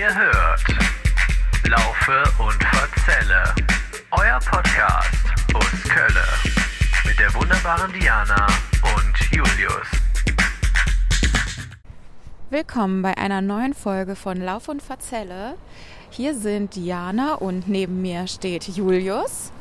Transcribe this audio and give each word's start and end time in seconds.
Ihr 0.00 0.14
hört 0.14 0.64
Laufe 1.68 2.22
und 2.42 2.64
Verzelle, 2.64 3.44
euer 4.12 4.38
Podcast 4.38 5.26
aus 5.52 5.90
Kölle 5.90 6.24
mit 7.06 7.18
der 7.18 7.34
wunderbaren 7.34 7.92
Diana 7.92 8.46
und 8.96 9.30
Julius. 9.30 9.86
Willkommen 12.48 13.02
bei 13.02 13.18
einer 13.18 13.42
neuen 13.42 13.74
Folge 13.74 14.16
von 14.16 14.40
Lauf 14.40 14.68
und 14.68 14.80
Verzelle. 14.80 15.56
Hier 16.08 16.34
sind 16.34 16.76
Diana 16.76 17.34
und 17.34 17.68
neben 17.68 18.00
mir 18.00 18.26
steht 18.26 18.68
Julius. 18.68 19.52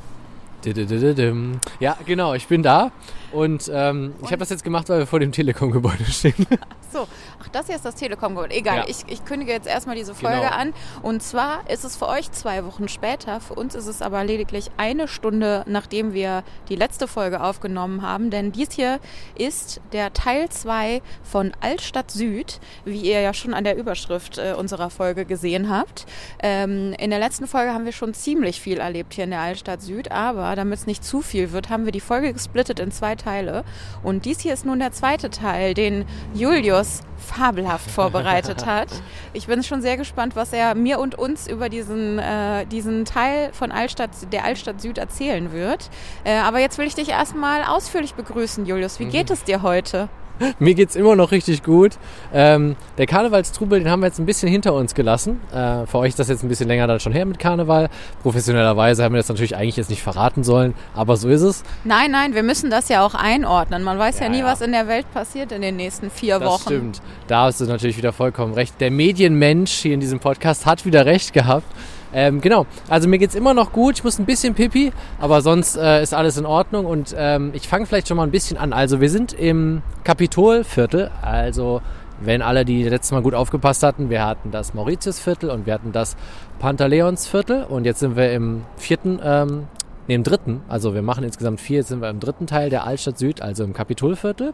Ja, 1.82 1.98
genau, 2.06 2.34
ich 2.34 2.48
bin 2.48 2.64
da 2.64 2.94
und 3.34 3.70
ähm, 3.74 4.14
ich 4.21 4.28
habe 4.28 4.38
das 4.38 4.52
jetzt 4.52 4.64
gemacht, 4.64 4.88
weil 4.88 5.00
wir 5.00 5.08
vor 5.08 5.20
dem 5.20 5.34
Telekom-Gebäude 5.34 6.06
stehen. 6.06 6.48
So, 6.92 7.08
ach, 7.42 7.48
das 7.50 7.68
hier 7.68 7.76
ist 7.76 7.86
das 7.86 7.96
Telekom-Gebäude. 7.96 8.56
Egal, 8.56 8.78
Ja. 8.80 8.86
ich, 8.88 9.04
ich 9.08 9.24
kündige 9.26 9.52
jetzt 9.52 9.68
erstmal 9.68 9.96
diese 9.96 10.16
Folge 10.16 10.39
Genau. 10.42 10.52
an. 10.54 10.74
Und 11.04 11.21
zwar 11.21 11.70
ist 11.70 11.84
es 11.86 11.96
für 11.96 12.07
euch 12.07 12.32
zwei 12.32 12.66
Wochen 12.66 12.88
später. 12.88 13.39
Für 13.39 13.54
uns 13.54 13.75
ist 13.75 13.86
es 13.88 14.02
aber 14.02 14.24
lediglich 14.24 14.71
eine 14.78 15.07
Stunde, 15.07 15.64
nachdem 15.68 16.14
wir 16.14 16.44
die 16.70 16.75
letzte 16.75 17.07
Folge 17.07 17.42
aufgenommen 17.44 18.02
haben. 18.02 18.32
Denn 18.32 18.52
dies 18.52 18.70
hier 18.71 19.00
ist 19.36 19.82
der 19.94 20.14
Teil 20.14 20.50
2 20.50 21.02
von 21.24 21.52
Altstadt 21.61 22.10
Süd, 22.10 22.60
wie 22.86 23.02
ihr 23.02 23.21
ja 23.21 23.33
schon 23.33 23.54
an 23.54 23.64
der 23.64 23.78
Überschrift 23.78 24.38
äh, 24.39 24.54
unserer 24.58 24.89
Folge 24.89 25.25
gesehen 25.25 25.69
habt. 25.69 26.06
Ähm, 26.42 26.94
in 26.97 27.10
der 27.11 27.19
letzten 27.19 27.46
Folge 27.47 27.74
haben 27.74 27.86
wir 27.86 27.92
schon 27.92 28.14
ziemlich 28.16 28.60
viel 28.61 28.80
erlebt 28.80 29.14
hier 29.14 29.25
in 29.25 29.30
der 29.32 29.42
Altstadt 29.42 29.82
Süd. 29.82 30.11
Aber 30.11 30.56
damit 30.56 30.80
es 30.80 30.88
nicht 30.88 31.04
zu 31.06 31.21
viel 31.21 31.52
wird, 31.52 31.69
haben 31.69 31.86
wir 31.86 31.92
die 31.92 32.00
Folge 32.00 32.33
gesplittet 32.33 32.80
in 32.80 32.92
zwei 32.92 33.16
Teile. 33.16 33.64
Und 34.02 34.25
dies 34.25 34.39
hier 34.39 34.53
ist 34.53 34.66
nun 34.66 34.80
der 34.80 34.92
zweite 34.92 35.30
Teil, 35.30 35.73
den 35.75 36.06
Julius 36.33 36.78
fabelhaft 37.17 37.89
vorbereitet 37.89 38.66
hat. 38.66 38.89
Ich 39.33 39.47
bin 39.47 39.64
schon 39.64 39.81
sehr 39.81 39.97
gespannt, 39.97 40.36
was 40.36 40.53
er 40.53 40.75
mir 40.75 41.00
und 41.00 41.16
uns 41.16 41.47
über 41.47 41.69
diesen, 41.69 42.19
äh, 42.19 42.66
diesen 42.66 43.05
Teil 43.05 43.52
von 43.53 43.72
Altstadt, 43.72 44.11
der 44.31 44.45
Altstadt 44.45 44.81
Süd 44.81 44.97
erzählen 44.97 45.52
wird. 45.52 45.89
Äh, 46.23 46.38
aber 46.38 46.59
jetzt 46.59 46.77
will 46.77 46.88
ich 46.88 46.95
dich 46.95 47.09
erstmal 47.09 47.63
ausführlich 47.63 48.16
begrüßen, 48.16 48.66
Julius. 48.66 49.00
Wie 49.00 49.05
geht 49.05 49.30
es 49.30 49.44
dir 49.44 49.61
heute? 49.61 50.09
Mir 50.59 50.73
geht's 50.75 50.95
immer 50.95 51.15
noch 51.15 51.31
richtig 51.31 51.63
gut. 51.63 51.97
Ähm, 52.33 52.75
der 52.97 53.05
Karnevalstrubel, 53.05 53.79
den 53.79 53.89
haben 53.89 54.01
wir 54.01 54.07
jetzt 54.07 54.19
ein 54.19 54.25
bisschen 54.25 54.49
hinter 54.49 54.73
uns 54.73 54.95
gelassen. 54.95 55.39
Äh, 55.53 55.85
für 55.85 55.97
euch 55.99 56.09
ist 56.09 56.19
das 56.19 56.29
jetzt 56.29 56.43
ein 56.43 56.49
bisschen 56.49 56.67
länger 56.67 56.87
dann 56.87 56.99
schon 56.99 57.11
her 57.13 57.25
mit 57.25 57.39
Karneval. 57.39 57.89
Professionellerweise 58.23 59.03
haben 59.03 59.13
wir 59.13 59.19
das 59.19 59.29
natürlich 59.29 59.55
eigentlich 59.55 59.77
jetzt 59.77 59.89
nicht 59.89 60.01
verraten 60.03 60.43
sollen, 60.43 60.73
aber 60.95 61.17
so 61.17 61.29
ist 61.29 61.41
es. 61.41 61.63
Nein, 61.83 62.11
nein, 62.11 62.33
wir 62.35 62.43
müssen 62.43 62.69
das 62.69 62.89
ja 62.89 63.05
auch 63.05 63.13
einordnen. 63.15 63.83
Man 63.83 63.97
weiß 63.99 64.19
ja, 64.19 64.25
Ja, 64.25 64.31
nie, 64.31 64.39
ja. 64.39 64.45
was 64.45 64.61
in 64.61 64.71
der 64.71 64.87
Welt 64.87 65.11
passiert 65.13 65.51
in 65.51 65.61
den 65.61 65.75
nächsten 65.75 66.09
vier 66.09 66.39
Das 66.39 66.47
Wochen. 66.49 66.61
stimmt. 66.61 67.01
Da 67.27 67.43
hast 67.45 67.61
du 67.61 67.65
natürlich 67.65 67.97
wieder 67.97 68.13
vollkommen 68.13 68.53
recht. 68.53 68.79
Der 68.79 68.91
Medienmensch 68.91 69.71
hier 69.71 69.93
in 69.93 69.99
diesem 69.99 70.19
Podcast 70.19 70.65
hat 70.65 70.85
wieder 70.85 71.05
recht 71.05 71.33
gehabt. 71.33 71.65
Ähm, 72.13 72.41
genau, 72.41 72.65
also 72.88 73.07
mir 73.07 73.17
geht's 73.17 73.35
immer 73.35 73.53
noch 73.53 73.71
gut. 73.71 73.95
Ich 73.97 74.03
muss 74.03 74.19
ein 74.19 74.25
bisschen 74.25 74.55
pipi, 74.55 74.91
aber 75.19 75.41
sonst 75.41 75.77
äh, 75.77 76.02
ist 76.02 76.13
alles 76.13 76.38
in 76.38 76.45
Ordnung. 76.45 76.85
Und 76.85 77.16
ähm, 77.17 77.51
ich 77.53 77.67
fange 77.67 77.85
vielleicht 77.85 78.07
schon 78.07 78.17
mal 78.17 78.23
ein 78.23 78.31
bisschen 78.31 78.57
an. 78.57 78.73
Also 78.73 79.01
wir 79.01 79.09
sind 79.09 79.33
im 79.33 79.81
Kapitolviertel. 80.03 81.11
Also 81.21 81.81
wenn 82.21 82.41
alle, 82.41 82.66
die 82.66 82.83
letztes 82.83 83.11
Mal 83.11 83.21
gut 83.21 83.33
aufgepasst 83.33 83.83
hatten, 83.83 84.09
wir 84.09 84.25
hatten 84.25 84.51
das 84.51 84.73
Mauritiusviertel 84.73 85.49
und 85.49 85.66
wir 85.66 85.73
hatten 85.73 85.91
das 85.91 86.17
Pantaleonsviertel. 86.59 87.63
Und 87.63 87.85
jetzt 87.85 87.99
sind 87.99 88.16
wir 88.16 88.31
im 88.33 88.63
vierten, 88.75 89.19
ähm, 89.23 89.67
nee, 90.07 90.16
im 90.16 90.23
dritten. 90.23 90.61
Also 90.67 90.94
wir 90.94 91.01
machen 91.01 91.23
insgesamt 91.23 91.61
vier. 91.61 91.77
Jetzt 91.77 91.89
sind 91.89 92.01
wir 92.01 92.09
im 92.09 92.19
dritten 92.19 92.47
Teil 92.47 92.69
der 92.69 92.85
Altstadt 92.85 93.17
Süd, 93.17 93.41
also 93.41 93.63
im 93.63 93.73
Kapitolviertel. 93.73 94.53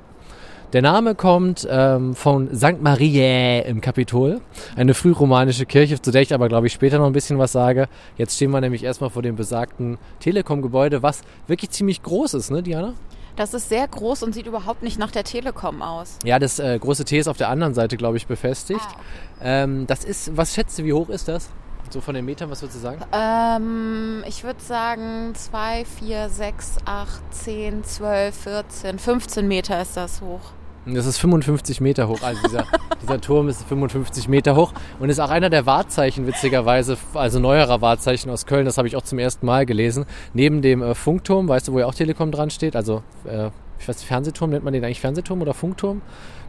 Der 0.76 0.82
Name 0.82 1.16
kommt 1.16 1.66
ähm, 1.72 2.16
von 2.16 2.54
St. 2.54 2.82
Mariä 2.82 3.62
im 3.62 3.80
Kapitol, 3.80 4.42
eine 4.76 4.94
frühromanische 4.94 5.66
Kirche, 5.66 6.02
zu 6.02 6.12
der 6.12 6.22
ich 6.22 6.34
aber, 6.34 6.50
glaube 6.50 6.68
ich, 6.68 6.74
später 6.74 6.98
noch 7.00 7.06
ein 7.06 7.14
bisschen 7.14 7.40
was 7.40 7.54
sage. 7.54 7.88
Jetzt 8.18 8.36
stehen 8.36 8.52
wir 8.52 8.60
nämlich 8.60 8.84
erstmal 8.84 9.10
vor 9.10 9.22
dem 9.22 9.38
besagten 9.38 9.98
Telekom-Gebäude, 10.20 11.02
was 11.02 11.22
wirklich 11.48 11.72
ziemlich 11.72 12.04
groß 12.04 12.34
ist, 12.34 12.52
ne, 12.52 12.62
Diana? 12.62 12.94
Das 13.38 13.54
ist 13.54 13.70
sehr 13.70 13.88
groß 13.88 14.24
und 14.24 14.34
sieht 14.34 14.48
überhaupt 14.48 14.84
nicht 14.84 15.00
nach 15.00 15.12
der 15.12 15.24
Telekom 15.24 15.82
aus. 15.82 16.18
Ja, 16.26 16.40
das 16.40 16.60
äh, 16.60 16.78
große 16.78 17.06
T 17.06 17.20
ist 17.20 17.30
auf 17.30 17.38
der 17.38 17.48
anderen 17.48 17.74
Seite, 17.74 17.96
glaube 17.96 18.18
ich, 18.18 18.28
befestigt. 18.28 18.82
Ah, 18.82 19.64
Ähm, 19.64 19.88
das 19.88 20.04
ist, 20.04 20.36
was 20.36 20.56
schätzt 20.56 20.78
du, 20.78 20.84
wie 20.84 20.92
hoch 20.92 21.08
ist 21.08 21.30
das? 21.30 21.48
So 21.90 22.02
von 22.02 22.16
den 22.16 22.26
Metern, 22.26 22.52
was 22.52 22.62
würdest 22.62 22.80
du 22.80 22.82
sagen? 22.82 23.00
Ähm, 23.14 24.26
ich 24.28 24.44
würde 24.44 24.60
sagen 24.60 25.34
2, 25.36 25.86
4, 25.86 26.28
6, 26.28 26.78
8, 26.84 27.22
10, 27.34 27.84
12, 27.86 28.36
14, 28.36 29.00
15 29.00 29.48
Meter 29.48 29.82
ist 29.82 29.96
das 29.96 30.20
hoch. 30.20 30.52
Das 30.86 31.06
ist 31.08 31.18
55 31.18 31.82
Meter 31.82 32.08
hoch. 32.08 32.20
Also 32.22 32.42
dieser, 32.44 32.66
dieser 33.02 33.20
Turm 33.22 33.48
ist 33.50 33.64
55 33.68 34.28
Meter 34.28 34.56
hoch 34.56 34.72
und 35.00 35.10
ist 35.10 35.20
auch 35.20 35.30
einer 35.32 35.50
der 35.50 35.66
Wahrzeichen, 35.66 36.28
witzigerweise, 36.28 36.98
also 37.14 37.40
neuerer 37.40 37.82
Wahrzeichen 37.82 38.30
aus 38.30 38.46
Köln. 38.46 38.66
Das 38.66 38.78
habe 38.78 38.88
ich 38.88 38.96
auch 38.96 39.02
zum 39.02 39.18
ersten 39.20 39.46
Mal 39.46 39.66
gelesen. 39.66 40.06
Neben 40.34 40.62
dem 40.62 40.82
äh, 40.84 40.94
Funkturm, 40.94 41.48
weißt 41.48 41.68
du, 41.68 41.74
wo 41.74 41.80
ja 41.80 41.88
auch 41.88 41.96
Telekom 41.96 42.32
dran 42.32 42.50
steht? 42.52 42.76
Also, 42.76 43.02
äh, 43.26 43.50
ich 43.80 43.88
weiß, 43.88 44.04
Fernsehturm, 44.04 44.52
nennt 44.52 44.64
man 44.64 44.74
den 44.74 44.84
eigentlich 44.86 45.02
Fernsehturm 45.02 45.42
oder 45.42 45.54
Funkturm? 45.54 46.02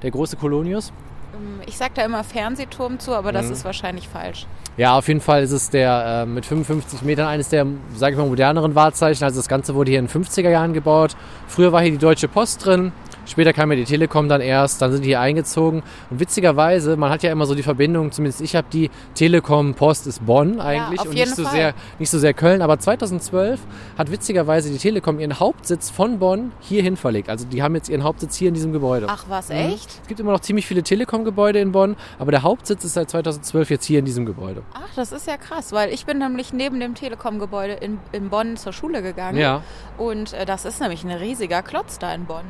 Der 0.03 0.11
große 0.11 0.37
Kolonius. 0.37 0.93
Ähm, 1.35 1.61
Ich 1.67 1.77
sag 1.79 1.95
da 1.95 2.05
immer 2.05 2.23
Fernsehturm 2.23 2.99
zu, 2.99 3.15
aber 3.15 3.33
das 3.33 3.47
Mhm. 3.47 3.53
ist 3.53 3.65
wahrscheinlich 3.65 4.07
falsch. 4.09 4.47
Ja, 4.77 4.99
auf 4.99 5.09
jeden 5.09 5.23
Fall 5.23 5.43
ist 5.43 5.53
es 5.53 5.71
der 5.71 6.25
äh, 6.25 6.27
mit 6.27 6.45
55 6.45 7.01
Metern 7.01 7.27
eines 7.27 7.49
der, 7.49 7.67
sage 7.95 8.13
ich 8.13 8.19
mal, 8.21 8.29
moderneren 8.29 8.75
Wahrzeichen. 8.75 9.25
Also 9.25 9.39
das 9.41 9.49
Ganze 9.49 9.75
wurde 9.75 9.91
hier 9.91 9.99
in 9.99 10.07
den 10.07 10.11
50er 10.23 10.51
Jahren 10.51 10.75
gebaut. 10.75 11.17
Früher 11.49 11.73
war 11.73 11.81
hier 11.81 11.93
die 11.93 11.97
Deutsche 11.99 12.29
Post 12.29 12.67
drin. 12.67 12.93
Später 13.27 13.53
kam 13.53 13.71
ja 13.71 13.77
die 13.77 13.85
Telekom 13.85 14.29
dann 14.29 14.41
erst, 14.41 14.81
dann 14.81 14.93
sind 14.93 15.03
die 15.03 15.09
hier 15.09 15.21
eingezogen. 15.21 15.83
Und 16.11 16.21
witzigerweise, 16.21 16.97
man 16.97 17.11
hat 17.11 17.23
ja 17.23 17.31
immer 17.33 17.45
so 17.47 17.55
die 17.55 17.63
Verbindung, 17.63 18.13
zumindest 18.13 18.41
ich 18.41 18.57
habe 18.57 18.67
die 18.73 18.91
Telekom 19.15 19.75
Post 19.75 20.07
ist 20.07 20.25
Bonn 20.25 20.61
eigentlich 20.61 21.01
auf 21.01 21.09
und 21.09 21.15
nicht 21.15 21.35
so, 21.35 21.43
Fall. 21.43 21.53
sehr, 21.53 21.75
nicht 21.99 22.11
so 22.11 22.19
sehr 22.19 22.33
Köln. 22.35 22.63
Aber 22.63 22.79
2012 22.79 23.61
hat 23.99 24.11
witzigerweise 24.11 24.71
die 24.71 24.79
Telekom 24.79 25.19
ihren 25.21 25.39
Hauptsitz 25.41 25.91
von 25.91 26.19
Bonn 26.19 26.53
hierhin 26.61 26.97
verlegt. 26.97 27.29
Also 27.29 27.47
die 27.47 27.63
haben 27.63 27.75
jetzt 27.75 27.89
ihren 27.89 28.05
Hauptsitz 28.05 28.37
hier 28.37 28.49
in 28.49 28.55
diesem 28.55 28.73
Gebäude. 28.73 29.07
Ach 29.09 29.25
was, 29.29 29.49
Mhm. 29.49 29.57
echt? 29.57 29.91
Es 30.03 30.09
gibt 30.09 30.21
immer 30.21 30.33
noch 30.33 30.41
ziemlich 30.41 30.67
viele 30.67 30.83
Telekom-Gebäude 30.83 31.59
in 31.59 31.73
Bonn, 31.73 31.97
aber 32.19 32.31
der 32.31 32.43
Hauptsitz 32.43 32.85
ist 32.85 32.95
seit 32.95 33.11
2012 33.11 33.71
jetzt 33.71 33.85
hier 33.85 33.99
in 33.99 34.05
diesem 34.05 34.25
Gebäude. 34.27 34.63
Ach, 34.75 34.89
das 34.95 35.13
ist 35.13 35.27
ja 35.27 35.37
krass, 35.37 35.73
weil 35.73 35.93
ich 35.93 36.07
bin 36.07 36.19
nämlich 36.19 36.53
neben 36.53 36.79
dem 36.81 36.95
Telekom-Gebäude 36.95 37.75
in, 37.75 37.99
in 38.13 38.29
Bonn 38.31 38.57
zur 38.57 38.73
Schule 38.73 39.03
gegangen. 39.03 39.39
Ja. 39.39 39.63
Und 39.99 40.33
äh, 40.33 40.47
das 40.47 40.65
ist 40.65 40.81
nämlich 40.81 41.05
ein 41.05 41.11
riesiger 41.11 41.63
Klotz 41.63 41.99
da 41.99 42.15
in 42.15 42.25
Bonn. 42.27 42.45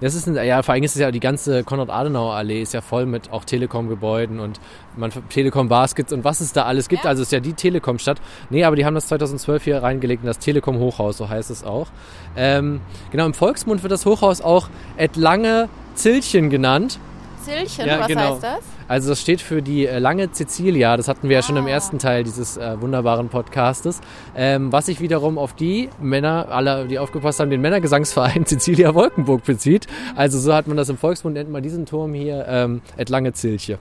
Das 0.00 0.14
ist 0.14 0.26
ein, 0.26 0.34
ja, 0.34 0.62
vor 0.62 0.74
allem 0.74 0.84
ist 0.84 0.94
es 0.94 1.00
ja 1.00 1.10
die 1.10 1.20
ganze 1.20 1.64
Konrad-Adenauer-Allee 1.64 2.60
ist 2.60 2.74
ja 2.74 2.80
voll 2.80 3.06
mit 3.06 3.32
auch 3.32 3.44
Telekom-Gebäuden 3.44 4.40
und 4.40 4.60
man 4.96 5.10
Telekom-Baskets 5.30 6.12
und 6.12 6.24
was 6.24 6.40
es 6.40 6.52
da 6.52 6.64
alles 6.64 6.88
gibt. 6.88 7.04
Ja. 7.04 7.10
Also 7.10 7.22
es 7.22 7.28
ist 7.28 7.32
ja 7.32 7.40
die 7.40 7.54
Telekom-Stadt. 7.54 8.20
Nee, 8.50 8.64
aber 8.64 8.76
die 8.76 8.84
haben 8.84 8.94
das 8.94 9.08
2012 9.08 9.64
hier 9.64 9.82
reingelegt 9.82 10.22
in 10.22 10.26
das 10.26 10.38
Telekom-Hochhaus, 10.38 11.16
so 11.16 11.28
heißt 11.28 11.50
es 11.50 11.64
auch. 11.64 11.88
Ähm, 12.36 12.80
genau, 13.10 13.26
im 13.26 13.34
Volksmund 13.34 13.82
wird 13.82 13.92
das 13.92 14.04
Hochhaus 14.04 14.40
auch 14.40 14.68
Et 14.96 15.16
Lange 15.16 15.68
Zilchen 15.94 16.50
genannt. 16.50 16.98
Zilchen, 17.46 17.86
Ja, 17.86 18.00
was 18.00 18.06
genau. 18.08 18.34
heißt 18.34 18.42
das? 18.42 18.58
Also 18.88 19.08
das 19.10 19.20
steht 19.20 19.40
für 19.40 19.62
die 19.62 19.86
äh, 19.86 19.98
lange 19.98 20.30
Cecilia. 20.32 20.96
Das 20.96 21.08
hatten 21.08 21.28
wir 21.28 21.36
ja 21.36 21.42
schon 21.42 21.56
im 21.56 21.66
Ah. 21.66 21.70
ersten 21.70 21.98
Teil 21.98 22.24
dieses 22.24 22.56
äh, 22.56 22.80
wunderbaren 22.80 23.28
Podcastes. 23.28 24.00
Ähm, 24.36 24.72
was 24.72 24.86
sich 24.86 25.00
wiederum 25.00 25.38
auf 25.38 25.54
die 25.54 25.88
Männer, 26.00 26.48
alle, 26.50 26.86
die 26.86 26.98
aufgepasst 26.98 27.40
haben, 27.40 27.50
den 27.50 27.60
Männergesangsverein 27.60 28.44
Cecilia 28.46 28.94
Wolkenburg 28.94 29.44
bezieht. 29.44 29.86
Also 30.14 30.38
so 30.38 30.52
hat 30.54 30.66
man 30.66 30.76
das 30.76 30.88
im 30.88 30.98
Volksmund, 30.98 31.34
nennt 31.34 31.50
man 31.50 31.62
diesen 31.62 31.86
Turm 31.86 32.14
hier 32.14 32.46
ähm, 32.48 32.82
Et 32.96 33.08
lange 33.08 33.32
Zilche. 33.32 33.78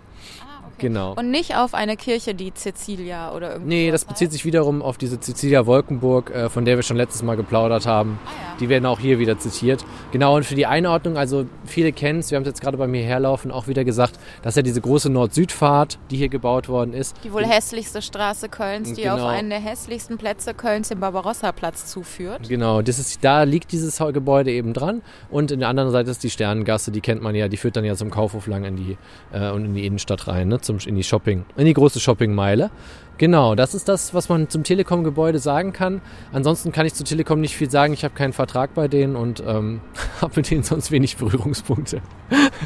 Genau. 0.77 1.13
Und 1.15 1.31
nicht 1.31 1.55
auf 1.55 1.73
eine 1.73 1.95
Kirche, 1.97 2.33
die 2.35 2.53
Cecilia 2.53 3.33
oder 3.33 3.53
irgendwie. 3.53 3.75
Nee, 3.75 3.91
das 3.91 4.05
bezieht 4.05 4.31
sich 4.31 4.45
wiederum 4.45 4.81
auf 4.81 4.97
diese 4.97 5.19
Cecilia 5.19 5.65
Wolkenburg, 5.65 6.31
äh, 6.31 6.49
von 6.49 6.65
der 6.65 6.75
wir 6.77 6.83
schon 6.83 6.97
letztes 6.97 7.23
Mal 7.23 7.35
geplaudert 7.35 7.85
haben. 7.85 8.19
Ah, 8.25 8.29
ja. 8.29 8.57
Die 8.59 8.69
werden 8.69 8.85
auch 8.85 8.99
hier 8.99 9.19
wieder 9.19 9.37
zitiert. 9.37 9.85
Genau, 10.11 10.35
und 10.35 10.45
für 10.45 10.55
die 10.55 10.65
Einordnung, 10.65 11.17
also 11.17 11.45
viele 11.65 11.91
kennen 11.91 12.19
es, 12.19 12.31
wir 12.31 12.37
haben 12.37 12.43
es 12.43 12.47
jetzt 12.49 12.61
gerade 12.61 12.77
bei 12.77 12.87
mir 12.87 13.03
herlaufen, 13.03 13.51
auch 13.51 13.67
wieder 13.67 13.83
gesagt, 13.83 14.19
dass 14.41 14.55
ja 14.55 14.61
diese 14.61 14.81
große 14.81 15.09
Nord-Süd-Fahrt, 15.09 15.99
die 16.11 16.17
hier 16.17 16.29
gebaut 16.29 16.69
worden 16.69 16.93
ist. 16.93 17.15
Die 17.23 17.31
wohl 17.33 17.45
hässlichste 17.45 18.01
Straße 18.01 18.49
Kölns, 18.49 18.93
die 18.93 19.03
Genau. 19.03 19.15
auf 19.15 19.25
einen 19.25 19.49
der 19.49 19.59
hässlichsten 19.59 20.17
Plätze 20.17 20.53
Kölns, 20.53 20.89
den 20.89 20.99
Barbarossa-Platz, 20.99 21.85
zuführt. 21.91 22.47
Genau, 22.49 22.81
das 22.81 22.99
ist, 22.99 23.23
da 23.23 23.43
liegt 23.43 23.71
dieses 23.71 23.97
Gebäude 23.97 24.51
eben 24.51 24.73
dran. 24.73 25.01
Und 25.29 25.51
in 25.51 25.59
der 25.59 25.69
anderen 25.69 25.91
Seite 25.91 26.11
ist 26.11 26.23
die 26.23 26.29
Sternengasse, 26.29 26.91
die 26.91 27.01
kennt 27.01 27.21
man 27.21 27.35
ja, 27.35 27.47
die 27.47 27.57
führt 27.57 27.75
dann 27.75 27.85
ja 27.85 27.95
zum 27.95 28.09
Kaufhof 28.11 28.47
lang 28.47 28.63
in 28.65 28.75
die, 28.75 28.97
äh, 29.33 29.51
und 29.51 29.65
in 29.65 29.73
die 29.73 29.85
Innenstadt 29.85 30.27
rein, 30.27 30.47
ne? 30.47 30.61
Zum, 30.65 30.77
in 30.85 30.95
die 30.95 31.03
Shopping, 31.03 31.45
in 31.55 31.65
die 31.65 31.73
große 31.73 31.99
Shoppingmeile. 31.99 32.71
Genau, 33.17 33.55
das 33.55 33.73
ist 33.73 33.87
das, 33.87 34.13
was 34.13 34.27
man 34.27 34.49
zum 34.49 34.63
Telekom-Gebäude 34.63 35.39
sagen 35.39 35.71
kann. 35.71 36.01
Ansonsten 36.33 36.73
kann 36.73 36.85
ich 36.85 36.93
zu 36.93 37.05
Telekom 37.05 37.39
nicht 37.39 37.55
viel 37.55 37.71
sagen. 37.71 37.93
Ich 37.93 38.03
habe 38.03 38.13
keinen 38.13 38.33
Vertrag 38.33 38.73
bei 38.73 38.89
denen 38.89 39.15
und 39.15 39.41
ähm, 39.45 39.79
habe 40.21 40.33
mit 40.35 40.51
denen 40.51 40.63
sonst 40.63 40.91
wenig 40.91 41.15
Berührungspunkte. 41.15 42.01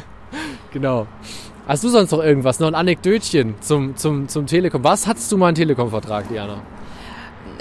genau. 0.72 1.06
Hast 1.68 1.84
du 1.84 1.88
sonst 1.88 2.10
noch 2.10 2.20
irgendwas, 2.20 2.58
noch 2.58 2.66
ein 2.66 2.74
Anekdötchen 2.74 3.54
zum, 3.60 3.96
zum, 3.96 4.26
zum 4.26 4.46
Telekom? 4.46 4.82
Was 4.82 5.06
hattest 5.06 5.30
du 5.30 5.36
mal 5.36 5.48
einen 5.48 5.54
Telekom-Vertrag, 5.54 6.28
Diana? 6.28 6.62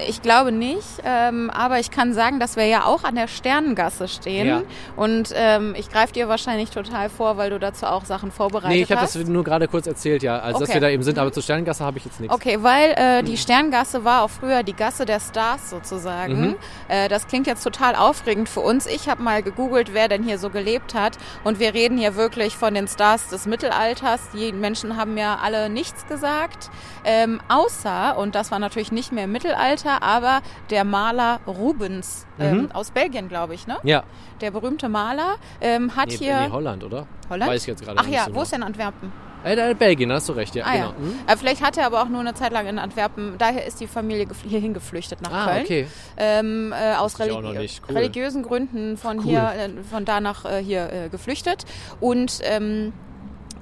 Ich 0.08 0.22
glaube 0.22 0.52
nicht, 0.52 0.86
ähm, 1.04 1.50
aber 1.50 1.80
ich 1.80 1.92
kann 1.92 2.14
sagen, 2.14 2.40
dass 2.40 2.56
wir 2.56 2.66
ja 2.66 2.86
auch 2.86 3.04
an 3.04 3.16
der 3.16 3.28
Sternengasse 3.28 4.08
stehen. 4.08 4.48
Ja. 4.48 4.62
Und 4.96 5.34
ähm, 5.36 5.76
ich 5.78 5.90
greife 5.90 6.14
dir 6.14 6.28
wahrscheinlich 6.28 6.70
total 6.70 7.10
vor, 7.10 7.38
weil 7.38 7.50
du 7.50 7.60
dazu 7.60 7.86
auch 7.86 8.06
Sachen 8.06 8.32
vorbereitet 8.32 8.70
Nee, 8.70 8.84
ich 8.84 8.92
habe 8.92 9.02
hast. 9.02 9.16
das 9.16 9.28
nur 9.28 9.44
gerade 9.44 9.68
kurz 9.68 9.88
erzählt, 9.88 10.24
ja. 10.24 10.40
Also, 10.40 10.60
dass 10.60 10.70
Okay. 10.70 10.76
wir 10.76 10.82
da 10.82 10.90
eben 10.90 11.04
sind, 11.04 11.18
aber 11.20 11.32
zur 11.32 11.44
Sterngasse 11.44 11.84
habe 11.84 11.98
ich 11.98 12.06
jetzt 12.06 12.20
nichts. 12.20 12.34
Okay, 12.36 12.58
weil 12.62 12.92
äh, 12.92 13.24
die 13.24 13.38
Sterngasse 13.38 14.04
war 14.06 14.24
auch 14.24 14.30
früher 14.30 14.64
die 14.64 14.74
Gasse 14.74 15.06
der 15.06 15.20
Stars 15.20 15.70
sozusagen. 15.70 16.42
Mhm. 16.42 16.56
Äh, 16.88 17.08
das 17.10 17.28
klingt 17.28 17.48
jetzt 17.48 17.64
total 17.64 17.96
aufregend 17.96 18.50
für 18.50 18.62
uns. 18.62 18.86
Ich 18.86 19.10
habe 19.10 19.22
mal 19.24 19.42
gegoogelt, 19.44 19.94
wer 19.94 20.08
denn 20.08 20.24
hier 20.24 20.38
so 20.38 20.50
gelebt 20.50 20.94
hat. 20.94 21.18
Und 21.44 21.60
wir 21.60 21.74
reden 21.74 21.98
hier 21.98 22.16
wirklich 22.16 22.56
von 22.56 22.74
den 22.74 22.88
Stars 22.88 23.30
des 23.30 23.46
Mittelalters. 23.46 24.22
Die 24.34 24.52
Menschen 24.54 24.98
haben 24.98 25.18
ja 25.18 25.40
alle 25.42 25.70
nichts 25.70 26.06
gesagt. 26.08 26.70
Ähm, 27.04 27.40
außer, 27.48 28.18
und 28.18 28.36
das 28.36 28.52
war 28.52 28.60
natürlich 28.60 28.92
nicht 28.92 29.12
mehr 29.12 29.24
im 29.24 29.32
Mittelalter, 29.32 29.89
aber 30.02 30.42
der 30.70 30.84
Maler 30.84 31.40
Rubens 31.48 32.26
ähm, 32.40 32.58
Mhm. 32.64 32.72
aus 32.72 32.92
Belgien, 32.92 33.28
glaube 33.30 33.54
ich, 33.56 33.68
ne? 33.68 33.78
Ja. 33.84 34.04
Der 34.42 34.52
berühmte 34.52 34.88
Maler 34.90 35.36
ähm, 35.62 35.96
hat 35.96 36.10
Nee, 36.10 36.18
hier... 36.18 36.40
nee, 36.42 36.50
Holland, 36.52 36.84
oder? 36.84 37.06
Holland? 37.30 37.52
Weiß 37.52 37.62
ich 37.64 37.68
jetzt 37.68 37.84
gerade 37.84 37.98
Ach 38.00 38.08
ja, 38.08 38.22
so 38.22 38.28
wo 38.28 38.32
genau. 38.32 38.42
ist 38.44 38.54
denn 38.54 38.64
Antwerpen? 38.64 39.12
Äh, 39.42 39.74
Belgien, 39.74 40.12
hast 40.12 40.28
du 40.28 40.34
recht, 40.34 40.54
ja. 40.56 40.66
Ah 40.66 40.74
genau. 40.74 40.86
ja. 40.88 40.92
Mhm. 41.00 41.14
Äh, 41.26 41.38
vielleicht 41.38 41.64
hat 41.64 41.78
er 41.78 41.86
aber 41.86 42.02
auch 42.02 42.10
nur 42.10 42.20
eine 42.20 42.34
Zeit 42.34 42.52
lang 42.52 42.68
in 42.68 42.78
Antwerpen, 42.78 43.36
daher 43.38 43.66
ist 43.66 43.80
die 43.80 43.88
Familie 43.88 44.28
hierhin 44.46 44.74
geflüchtet 44.74 45.22
nach 45.22 45.32
Ah, 45.32 45.46
Köln. 45.52 45.64
okay. 45.64 45.88
Ähm, 46.18 46.74
äh, 46.74 46.96
aus 46.96 47.20
religi. 47.20 47.80
Cool. 47.88 47.96
religiösen 47.96 48.44
Gründen 48.44 48.98
von 48.98 49.20
Cool. 49.20 49.24
hier, 49.24 49.54
äh, 49.58 49.70
von 49.90 50.04
da 50.04 50.20
nach 50.20 50.44
äh, 50.44 50.62
hier 50.62 50.92
äh, 50.92 51.10
geflüchtet. 51.10 51.66
Und 52.02 52.40
ähm, 52.44 52.92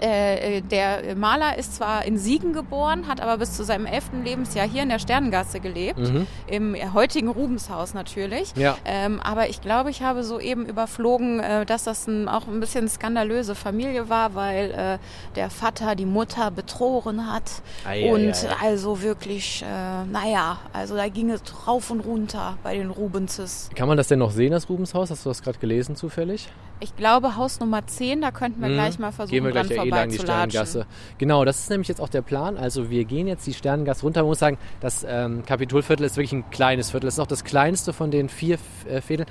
äh, 0.02 0.58
äh, 0.58 0.62
der 0.62 1.16
Maler 1.16 1.58
ist 1.58 1.76
zwar 1.76 2.06
in 2.06 2.18
Siegen 2.18 2.54
geboren, 2.54 3.08
hat 3.08 3.22
aber 3.22 3.38
bis 3.38 3.54
zu 3.56 3.64
seinem 3.64 3.86
elften 3.86 4.24
Lebensjahr 4.24 4.68
hier 4.68 4.84
in 4.84 4.90
der 4.90 5.00
Sternengasse 5.00 5.60
gelebt, 5.60 6.00
Mhm. 6.00 6.28
im 6.48 6.94
heutigen 6.94 7.28
Rubenshaus 7.30 7.94
natürlich. 7.94 8.54
Ja. 8.56 8.78
Ähm, 8.86 9.20
aber 9.22 9.50
ich 9.50 9.62
glaube, 9.62 9.90
ich 9.90 10.02
habe 10.02 10.24
so 10.24 10.40
eben 10.40 10.66
überflogen, 10.66 11.40
äh, 11.40 11.66
dass 11.66 11.84
das 11.84 12.08
ein, 12.08 12.28
auch 12.28 12.48
ein 12.48 12.60
bisschen 12.60 12.88
skandalöse 12.88 13.56
Familie 13.56 14.10
war, 14.10 14.36
weil 14.36 14.72
äh, 14.72 14.98
der 15.36 15.50
Vater 15.50 15.96
die 15.96 16.06
Mutter 16.06 16.52
betrogen 16.52 17.32
hat. 17.32 17.44
Ei, 17.86 18.04
ei, 18.06 18.12
und 18.14 18.34
ei. 18.34 18.68
also 18.68 19.02
wirklich, 19.02 19.64
äh, 19.64 20.06
naja, 20.06 20.58
also 20.74 20.96
da 20.96 21.08
ging 21.10 21.30
es 21.32 21.42
rauf 21.68 21.90
und 21.92 22.02
runter 22.02 22.58
bei 22.64 22.76
den 22.76 22.90
Rubenses. 22.92 23.70
Kann 23.76 23.88
man 23.88 23.98
das 23.98 24.08
denn 24.08 24.20
noch 24.20 24.32
sehen, 24.32 24.52
das 24.52 24.70
Rubenshaus? 24.70 25.10
Hast 25.12 25.26
du 25.26 25.30
das 25.30 25.42
gerade 25.42 25.58
gelesen 25.60 25.96
zufällig? 25.96 26.48
Ich 26.80 26.96
glaube, 26.96 27.36
Haus 27.38 27.60
Nummer 27.60 27.88
10, 27.88 28.22
da 28.22 28.30
könnten 28.30 28.62
wir 28.62 28.70
Mhm. 28.70 28.74
gleich 28.74 29.00
mal 29.00 29.12
versuchen, 29.12 29.34
Gehen 29.34 29.44
wir 29.46 29.52
gleich 29.52 29.68
dran 29.68 29.78
ja 29.78 29.84
eh 29.88 29.92
lang 29.92 30.10
die. 30.10 30.18
Sternengasse. 30.20 30.86
Genau, 31.18 31.46
das 31.46 31.60
ist 31.60 31.70
nämlich 31.70 31.88
jetzt 31.88 32.02
auch 32.02 32.10
der 32.10 32.22
Plan. 32.22 32.58
Also 32.58 32.90
wir 32.90 33.06
gehen 33.06 33.28
jetzt 33.28 33.46
die 33.48 33.54
Sternengasse 33.54 34.04
runter. 34.04 34.22
Man 34.22 34.30
muss 34.30 34.40
sagen, 34.40 34.58
das 34.80 35.06
ähm, 35.08 35.44
Kapitolviertel 35.46 36.06
ist 36.06 36.18
wirklich 36.18 36.34
ein 36.34 36.50
kleines 36.50 36.92
Viertel. 36.92 37.08
Es 37.08 37.16
ist 37.16 37.20
auch 37.20 37.28
das 37.28 37.44
kleinste 37.44 37.94
von 37.94 38.12
den 38.12 38.30
vier 38.30 38.58
äh, 38.90 39.02
Vierteln. 39.02 39.28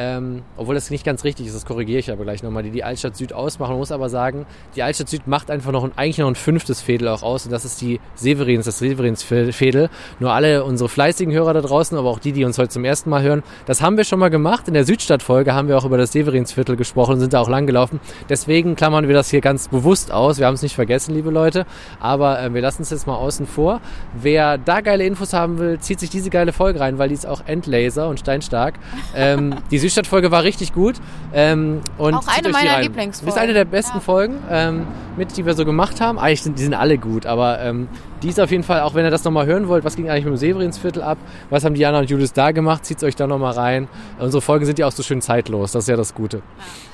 Ähm, 0.00 0.42
obwohl 0.56 0.76
das 0.76 0.90
nicht 0.90 1.04
ganz 1.04 1.24
richtig 1.24 1.48
ist, 1.48 1.56
das 1.56 1.66
korrigiere 1.66 1.98
ich 1.98 2.12
aber 2.12 2.22
gleich 2.22 2.44
nochmal, 2.44 2.62
die 2.62 2.70
die 2.70 2.84
Altstadt 2.84 3.16
Süd 3.16 3.32
ausmachen. 3.32 3.70
Man 3.70 3.80
muss 3.80 3.90
aber 3.90 4.08
sagen, 4.08 4.46
die 4.76 4.84
Altstadt 4.84 5.08
Süd 5.08 5.26
macht 5.26 5.50
einfach 5.50 5.72
noch 5.72 5.82
ein, 5.82 5.90
eigentlich 5.96 6.18
noch 6.18 6.28
ein 6.28 6.36
fünftes 6.36 6.80
Viertel 6.80 7.08
auch 7.08 7.24
aus 7.24 7.46
und 7.46 7.50
das 7.50 7.64
ist 7.64 7.80
die 7.80 7.98
Severins, 8.14 8.64
das 8.64 8.78
Severins-Viertel. 8.78 9.90
Nur 10.20 10.32
alle 10.32 10.62
unsere 10.62 10.88
fleißigen 10.88 11.34
Hörer 11.34 11.52
da 11.52 11.62
draußen, 11.62 11.98
aber 11.98 12.10
auch 12.10 12.20
die, 12.20 12.30
die 12.30 12.44
uns 12.44 12.58
heute 12.58 12.68
zum 12.68 12.84
ersten 12.84 13.10
Mal 13.10 13.22
hören, 13.22 13.42
das 13.66 13.82
haben 13.82 13.96
wir 13.96 14.04
schon 14.04 14.20
mal 14.20 14.28
gemacht. 14.28 14.68
In 14.68 14.74
der 14.74 14.84
Südstadtfolge 14.84 15.52
haben 15.52 15.66
wir 15.66 15.76
auch 15.76 15.84
über 15.84 15.98
das 15.98 16.12
Severinsviertel 16.12 16.76
gesprochen 16.76 17.14
und 17.14 17.20
sind 17.20 17.32
da 17.32 17.40
auch 17.40 17.48
lang 17.48 17.66
gelaufen. 17.66 17.98
Deswegen 18.28 18.76
klammern 18.76 19.08
wir 19.08 19.16
das 19.16 19.30
hier 19.30 19.40
ganz 19.40 19.66
bewusst 19.66 20.12
aus. 20.12 20.38
Wir 20.38 20.46
haben 20.46 20.54
es 20.54 20.62
nicht 20.62 20.76
vergessen, 20.76 21.12
liebe 21.12 21.30
Leute, 21.30 21.66
aber 21.98 22.40
äh, 22.40 22.54
wir 22.54 22.60
lassen 22.60 22.82
es 22.82 22.90
jetzt 22.90 23.08
mal 23.08 23.16
außen 23.16 23.48
vor. 23.48 23.80
Wer 24.14 24.58
da 24.58 24.80
geile 24.80 25.04
Infos 25.04 25.32
haben 25.32 25.58
will, 25.58 25.80
zieht 25.80 25.98
sich 25.98 26.10
diese 26.10 26.30
geile 26.30 26.52
Folge 26.52 26.78
rein, 26.78 26.98
weil 26.98 27.08
die 27.08 27.14
ist 27.14 27.26
auch 27.26 27.42
Endlaser 27.46 28.08
und 28.08 28.20
steinstark. 28.20 28.74
Ähm, 29.16 29.56
die 29.72 29.87
Südstadtfolge 29.88 30.30
war 30.30 30.42
richtig 30.42 30.72
gut. 30.72 30.96
Ähm, 31.32 31.80
und 31.96 32.14
Auch 32.14 32.26
eine 32.28 32.50
meiner. 32.50 32.80
Lieblingsfolgen. 32.80 33.34
Ist 33.34 33.40
eine 33.40 33.52
der 33.54 33.64
besten 33.64 33.96
Ja. 33.98 34.00
Folgen, 34.00 34.36
ähm, 34.50 34.86
mit, 35.16 35.36
die 35.36 35.46
wir 35.46 35.54
so 35.54 35.64
gemacht 35.64 36.00
haben. 36.00 36.18
Eigentlich 36.18 36.42
sind 36.42 36.58
die 36.58 36.62
sind 36.62 36.74
alle 36.74 36.98
gut, 36.98 37.26
aber 37.26 37.60
ähm, 37.60 37.88
die 38.22 38.28
ist 38.28 38.38
auf 38.40 38.50
jeden 38.50 38.64
Fall, 38.64 38.80
auch 38.82 38.94
wenn 38.94 39.04
ihr 39.04 39.10
das 39.10 39.24
nochmal 39.24 39.46
hören 39.46 39.68
wollt, 39.68 39.84
was 39.84 39.96
ging 39.96 40.08
eigentlich 40.10 40.24
mit 40.24 40.34
dem 40.34 40.36
Severinsviertel 40.36 41.02
ab, 41.02 41.18
was 41.50 41.64
haben 41.64 41.74
Diana 41.74 42.00
und 42.00 42.10
Julius 42.10 42.32
da 42.32 42.50
gemacht, 42.50 42.84
zieht 42.84 43.02
euch 43.02 43.16
da 43.16 43.26
nochmal 43.26 43.52
rein. 43.52 43.88
Unsere 44.18 44.40
Folgen 44.42 44.64
sind 44.66 44.78
ja 44.78 44.86
auch 44.86 44.92
so 44.92 45.02
schön 45.02 45.20
zeitlos, 45.22 45.72
das 45.72 45.84
ist 45.84 45.88
ja 45.88 45.96
das 45.96 46.14
Gute. 46.14 46.42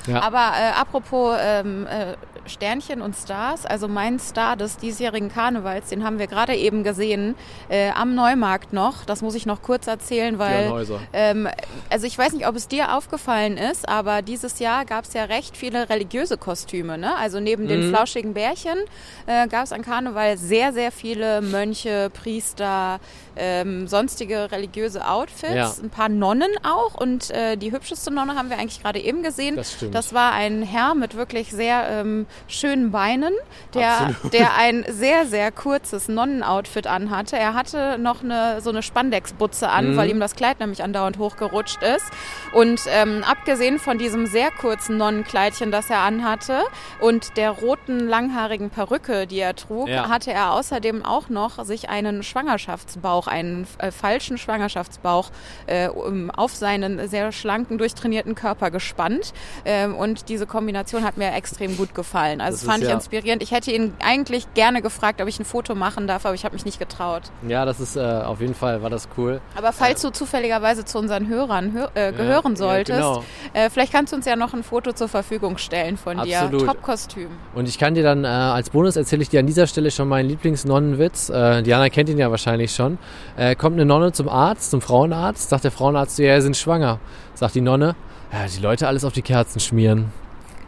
Ja. 0.07 0.21
Aber 0.21 0.37
äh, 0.37 0.79
apropos 0.79 1.35
ähm, 1.43 1.85
äh, 1.87 2.15
Sternchen 2.47 3.01
und 3.01 3.15
Stars, 3.15 3.65
also 3.65 3.87
mein 3.87 4.19
Star 4.19 4.55
des 4.55 4.77
diesjährigen 4.77 5.29
Karnevals, 5.31 5.89
den 5.89 6.03
haben 6.03 6.19
wir 6.19 6.27
gerade 6.27 6.55
eben 6.55 6.83
gesehen 6.83 7.35
äh, 7.69 7.89
am 7.91 8.15
Neumarkt 8.15 8.73
noch. 8.73 9.05
Das 9.05 9.21
muss 9.21 9.35
ich 9.35 9.45
noch 9.45 9.61
kurz 9.61 9.87
erzählen, 9.87 10.37
weil 10.39 10.69
ähm, 11.13 11.47
also 11.89 12.05
ich 12.07 12.17
weiß 12.17 12.33
nicht, 12.33 12.47
ob 12.47 12.55
es 12.55 12.67
dir 12.67 12.95
aufgefallen 12.95 13.57
ist, 13.57 13.87
aber 13.89 14.21
dieses 14.21 14.59
Jahr 14.59 14.85
gab 14.85 15.05
es 15.05 15.13
ja 15.13 15.23
recht 15.25 15.57
viele 15.57 15.89
religiöse 15.89 16.37
Kostüme. 16.37 16.97
Ne? 16.97 17.15
Also 17.17 17.39
neben 17.39 17.67
den 17.67 17.79
Mhm. 17.85 17.89
flauschigen 17.89 18.33
Bärchen 18.33 18.77
äh, 19.25 19.47
gab 19.47 19.63
es 19.65 19.71
an 19.71 19.81
Karneval 19.81 20.37
sehr, 20.37 20.73
sehr 20.73 20.91
viele 20.91 21.41
Mönche, 21.41 22.09
Priester, 22.13 22.99
ähm, 23.37 23.87
sonstige 23.87 24.51
religiöse 24.51 25.07
Outfits, 25.07 25.53
Ja. 25.53 25.71
ein 25.81 25.89
paar 25.89 26.09
Nonnen 26.09 26.51
auch 26.63 26.95
und 26.95 27.29
äh, 27.31 27.55
die 27.57 27.71
hübscheste 27.71 28.11
Nonne 28.13 28.35
haben 28.35 28.49
wir 28.49 28.57
eigentlich 28.57 28.81
gerade 28.81 28.99
eben 28.99 29.23
gesehen. 29.23 29.55
Das 29.55 29.73
stimmt. 29.73 29.95
Das 29.95 30.13
war 30.13 30.31
ein 30.33 30.61
Herr 30.63 30.95
mit 30.95 31.15
wirklich 31.15 31.51
sehr 31.51 31.87
ähm, 31.89 32.25
schönen 32.47 32.91
Beinen, 32.91 33.33
der, 33.73 34.01
Absolut. 34.01 34.33
der 34.33 34.55
ein 34.57 34.85
sehr, 34.89 35.25
sehr 35.25 35.51
kurzes 35.51 36.07
Nonnenoutfit 36.07 36.87
anhatte. 36.87 37.37
Er 37.37 37.53
hatte 37.53 37.97
noch 37.97 38.23
eine, 38.23 38.61
so 38.61 38.69
eine 38.69 38.81
Spandexbutze 38.83 39.69
an, 39.69 39.91
Mhm. 39.93 39.97
weil 39.97 40.09
ihm 40.09 40.19
das 40.19 40.35
Kleid 40.35 40.59
nämlich 40.59 40.83
andauernd 40.83 41.17
hochgerutscht 41.17 41.81
ist. 41.83 42.05
Und 42.53 42.81
ähm, 42.87 43.23
abgesehen 43.29 43.79
von 43.79 43.97
diesem 43.97 44.25
sehr 44.27 44.51
kurzen 44.51 44.97
Nonnenkleidchen, 44.97 45.71
das 45.71 45.89
er 45.89 45.99
anhatte 45.99 46.59
und 47.01 47.37
der 47.37 47.51
roten, 47.51 47.99
langhaarigen 48.07 48.69
Perücke, 48.69 49.27
die 49.27 49.39
er 49.39 49.55
trug, 49.55 49.87
Ja. 49.89 50.09
hatte 50.09 50.31
er 50.31 50.51
außerdem 50.53 51.03
auch 51.05 51.29
noch 51.29 51.63
sich 51.65 51.89
einen 51.89 52.23
Schwangerschaftsbauch, 52.23 53.24
einen 53.27 53.67
äh, 53.77 53.91
falschen 53.91 54.37
Schwangerschaftsbauch 54.37 55.31
äh, 55.67 55.89
auf 56.35 56.53
seinen 56.55 57.07
sehr 57.07 57.31
schlanken, 57.31 57.77
durchtrainierten 57.77 58.35
Körper 58.35 58.71
gespannt. 58.71 59.33
Ähm, 59.65 59.95
und 59.95 60.29
diese 60.29 60.45
Kombination 60.47 61.03
hat 61.03 61.17
mir 61.17 61.33
extrem 61.33 61.77
gut 61.77 61.93
gefallen. 61.95 62.41
Also 62.41 62.55
Das 62.55 62.61
das 62.61 62.69
fand 62.69 62.77
ist 62.83 62.87
ich 62.87 62.89
ja- 62.89 62.95
inspirierend. 62.95 63.43
Ich 63.43 63.51
hätte 63.51 63.71
ihn 63.71 63.93
eigentlich 64.03 64.53
gerne 64.53 64.81
gefragt, 64.81 65.21
ob 65.21 65.27
ich 65.27 65.39
ein 65.39 65.45
Foto 65.45 65.75
machen 65.75 66.07
darf, 66.07 66.25
aber 66.25 66.35
ich 66.35 66.45
habe 66.45 66.53
mich 66.55 66.65
nicht 66.65 66.79
getraut. 66.79 67.23
Ja, 67.47 67.65
das 67.65 67.79
ist 67.79 67.95
äh, 67.95 67.99
auf 68.01 68.41
jeden 68.41 68.55
Fall, 68.55 68.81
war 68.81 68.89
das 68.89 69.07
cool. 69.17 69.41
Aber 69.55 69.71
falls 69.73 70.01
du 70.01 70.09
zufälligerweise 70.11 70.85
zu 70.85 70.97
unseren 70.99 71.27
Hörern 71.27 71.73
hör, 71.73 71.91
äh, 71.95 72.11
gehören 72.11 72.53
ja, 72.53 72.57
solltest, 72.57 72.99
genau. 72.99 73.23
äh, 73.53 73.69
vielleicht 73.69 73.91
kannst 73.93 74.13
du 74.13 74.17
uns 74.17 74.25
ja 74.25 74.35
noch 74.35 74.53
ein 74.53 74.63
Foto 74.63 74.93
zur 74.93 75.07
Verfügung 75.07 75.57
stellen 75.57 75.97
von 75.97 76.21
dir. 76.23 76.41
Absolut. 76.41 76.65
Top-Kostüm. 76.65 77.29
Und 77.53 77.67
ich 77.67 77.77
kann 77.77 77.95
dir 77.95 78.03
dann 78.03 78.23
äh, 78.23 78.27
als 78.27 78.69
Bonus 78.69 78.95
erzähle 78.95 79.21
ich 79.21 79.29
dir 79.29 79.39
an 79.39 79.47
dieser 79.47 79.67
Stelle 79.67 79.91
schon 79.91 80.07
meinen 80.07 80.29
Lieblingsnonnenwitz. 80.29 81.29
Äh, 81.29 81.63
Diana 81.63 81.89
kennt 81.89 82.09
ihn 82.09 82.17
ja 82.17 82.29
wahrscheinlich 82.31 82.73
schon. 82.73 82.97
Äh, 83.37 83.55
kommt 83.55 83.75
eine 83.75 83.85
Nonne 83.85 84.11
zum 84.11 84.29
Arzt, 84.29 84.71
zum 84.71 84.81
Frauenarzt, 84.81 85.49
sagt 85.49 85.63
der 85.63 85.71
Frauenarzt, 85.71 86.17
ja, 86.19 86.35
sie 86.37 86.43
sind 86.43 86.57
schwanger. 86.57 86.99
Sagt 87.33 87.55
die 87.55 87.61
Nonne, 87.61 87.95
ja, 88.31 88.39
die 88.47 88.61
Leute 88.61 88.87
alles 88.87 89.03
auf 89.03 89.13
die 89.13 89.21
Kerzen 89.21 89.59
schmieren. 89.59 90.11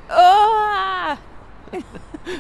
Oh! 0.10 1.16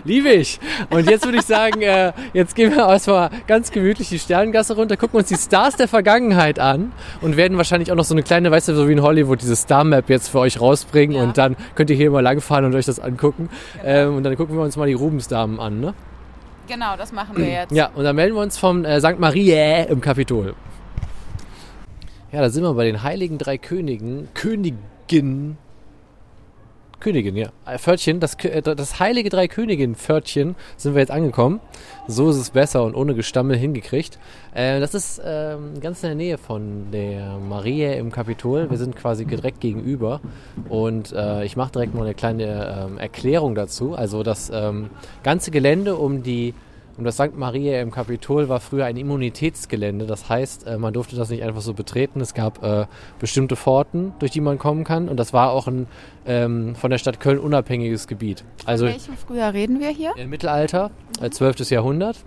Liebe 0.03 0.29
ich. 0.29 0.59
Und 0.89 1.09
jetzt 1.09 1.23
würde 1.25 1.37
ich 1.37 1.45
sagen, 1.45 1.81
äh, 1.81 2.11
jetzt 2.33 2.55
gehen 2.55 2.71
wir 2.75 2.87
erstmal 2.87 3.29
ganz 3.47 3.71
gemütlich 3.71 4.09
die 4.09 4.19
Sternengasse 4.19 4.75
runter, 4.75 4.97
gucken 4.97 5.17
uns 5.19 5.29
die 5.29 5.35
Stars 5.35 5.75
der 5.77 5.87
Vergangenheit 5.87 6.59
an 6.59 6.91
und 7.21 7.37
werden 7.37 7.57
wahrscheinlich 7.57 7.91
auch 7.91 7.95
noch 7.95 8.03
so 8.03 8.13
eine 8.13 8.23
kleine, 8.23 8.51
weißt 8.51 8.67
du, 8.69 8.75
so 8.75 8.87
wie 8.89 8.93
in 8.93 9.01
Hollywood, 9.01 9.41
diese 9.41 9.55
Star-Map 9.55 10.09
jetzt 10.09 10.27
für 10.29 10.39
euch 10.39 10.59
rausbringen 10.59 11.15
Ja. 11.15 11.23
und 11.23 11.37
dann 11.37 11.55
könnt 11.75 11.89
ihr 11.89 11.95
hier 11.95 12.11
mal 12.11 12.21
langfahren 12.21 12.65
und 12.65 12.75
euch 12.75 12.85
das 12.85 12.99
angucken. 12.99 13.49
Ähm, 13.83 14.15
und 14.17 14.23
dann 14.23 14.35
gucken 14.35 14.55
wir 14.57 14.63
uns 14.63 14.75
mal 14.75 14.87
die 14.87 14.93
Rubensdamen 14.93 15.59
an, 15.59 15.79
ne? 15.79 15.93
Genau, 16.67 16.97
das 16.97 17.11
machen 17.11 17.37
wir 17.37 17.49
jetzt. 17.49 17.71
Ja, 17.71 17.89
und 17.95 18.03
dann 18.03 18.15
melden 18.15 18.35
wir 18.35 18.41
uns 18.41 18.57
vom 18.57 18.83
äh, 18.85 18.99
St. 18.99 19.19
Marie 19.19 19.85
im 19.89 20.01
Kapitol. 20.01 20.55
Ja, 22.31 22.41
da 22.41 22.49
sind 22.49 22.63
wir 22.63 22.73
bei 22.73 22.85
den 22.85 23.03
heiligen 23.03 23.37
drei 23.37 23.57
Königen. 23.57 24.27
Königin. 24.33 25.57
Königin, 26.99 27.35
ja. 27.35 27.49
Äh, 27.65 27.77
Pförtchen, 27.77 28.19
das, 28.19 28.35
äh, 28.43 28.61
das 28.61 28.99
heilige 28.99 29.29
drei 29.29 29.47
Königin 29.47 29.95
Pförtchen 29.95 30.55
sind 30.77 30.95
wir 30.95 31.01
jetzt 31.01 31.11
angekommen. 31.11 31.59
So 32.07 32.29
ist 32.29 32.37
es 32.37 32.49
besser 32.49 32.83
und 32.83 32.95
ohne 32.95 33.13
Gestammel 33.13 33.57
hingekriegt. 33.57 34.17
Äh, 34.53 34.79
das 34.79 34.93
ist 34.93 35.21
ähm, 35.23 35.79
ganz 35.79 36.03
in 36.03 36.09
der 36.09 36.15
Nähe 36.15 36.37
von 36.37 36.91
der 36.91 37.37
Marie 37.37 37.85
im 37.85 38.11
Kapitol. 38.11 38.69
Wir 38.69 38.77
sind 38.77 38.95
quasi 38.95 39.25
direkt 39.25 39.59
gegenüber. 39.59 40.21
Und 40.69 41.13
äh, 41.13 41.45
ich 41.45 41.55
mache 41.55 41.71
direkt 41.71 41.93
mal 41.93 42.03
eine 42.03 42.15
kleine 42.15 42.87
ähm, 42.87 42.97
Erklärung 42.97 43.53
dazu. 43.53 43.93
Also 43.93 44.23
das 44.23 44.51
ähm, 44.53 44.89
ganze 45.23 45.51
Gelände 45.51 45.95
um 45.95 46.23
die 46.23 46.53
um 46.97 47.03
das 47.03 47.15
St. 47.15 47.35
Maria 47.35 47.81
im 47.81 47.91
Kapitol 47.91 48.49
war 48.49 48.59
früher 48.59 48.85
ein 48.85 48.97
Immunitätsgelände. 48.97 50.05
Das 50.05 50.29
heißt, 50.29 50.65
äh, 50.65 50.77
man 50.77 50.93
durfte 50.93 51.15
das 51.15 51.29
nicht 51.29 51.43
einfach 51.43 51.61
so 51.61 51.73
betreten. 51.73 52.21
Es 52.21 52.33
gab 52.33 52.63
äh, 52.63 52.87
bestimmte 53.19 53.55
Pforten, 53.55 54.13
durch 54.19 54.31
die 54.31 54.41
man 54.41 54.57
kommen 54.57 54.83
kann. 54.83 55.07
Und 55.07 55.17
das 55.17 55.33
war 55.33 55.51
auch 55.51 55.67
ein 55.67 55.87
ähm, 56.25 56.75
von 56.75 56.89
der 56.91 56.97
Stadt 56.97 57.19
Köln 57.19 57.39
unabhängiges 57.39 58.07
Gebiet. 58.07 58.43
Also 58.65 58.85
Welchem 58.85 59.15
Frühjahr 59.15 59.53
reden 59.53 59.79
wir 59.79 59.89
hier? 59.89 60.13
im 60.17 60.29
Mittelalter, 60.29 60.91
äh, 61.21 61.29
12. 61.29 61.69
Jahrhundert. 61.69 62.17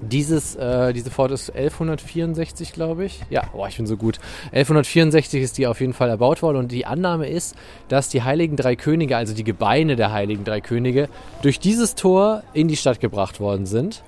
Dieses, 0.00 0.56
äh, 0.56 0.92
diese 0.92 1.10
Fort 1.10 1.30
ist 1.30 1.50
1164, 1.54 2.72
glaube 2.72 3.04
ich. 3.04 3.20
Ja, 3.30 3.42
boah, 3.52 3.68
ich 3.68 3.76
bin 3.76 3.86
so 3.86 3.96
gut. 3.96 4.18
1164 4.52 5.42
ist 5.42 5.58
die 5.58 5.66
auf 5.66 5.80
jeden 5.80 5.92
Fall 5.92 6.08
erbaut 6.08 6.42
worden 6.42 6.56
und 6.56 6.72
die 6.72 6.84
Annahme 6.84 7.28
ist, 7.28 7.54
dass 7.88 8.08
die 8.08 8.22
Heiligen 8.22 8.56
Drei 8.56 8.74
Könige, 8.74 9.16
also 9.16 9.34
die 9.34 9.44
Gebeine 9.44 9.96
der 9.96 10.12
Heiligen 10.12 10.44
Drei 10.44 10.60
Könige, 10.60 11.08
durch 11.42 11.60
dieses 11.60 11.94
Tor 11.94 12.42
in 12.52 12.68
die 12.68 12.76
Stadt 12.76 13.00
gebracht 13.00 13.38
worden 13.38 13.66
sind. 13.66 14.02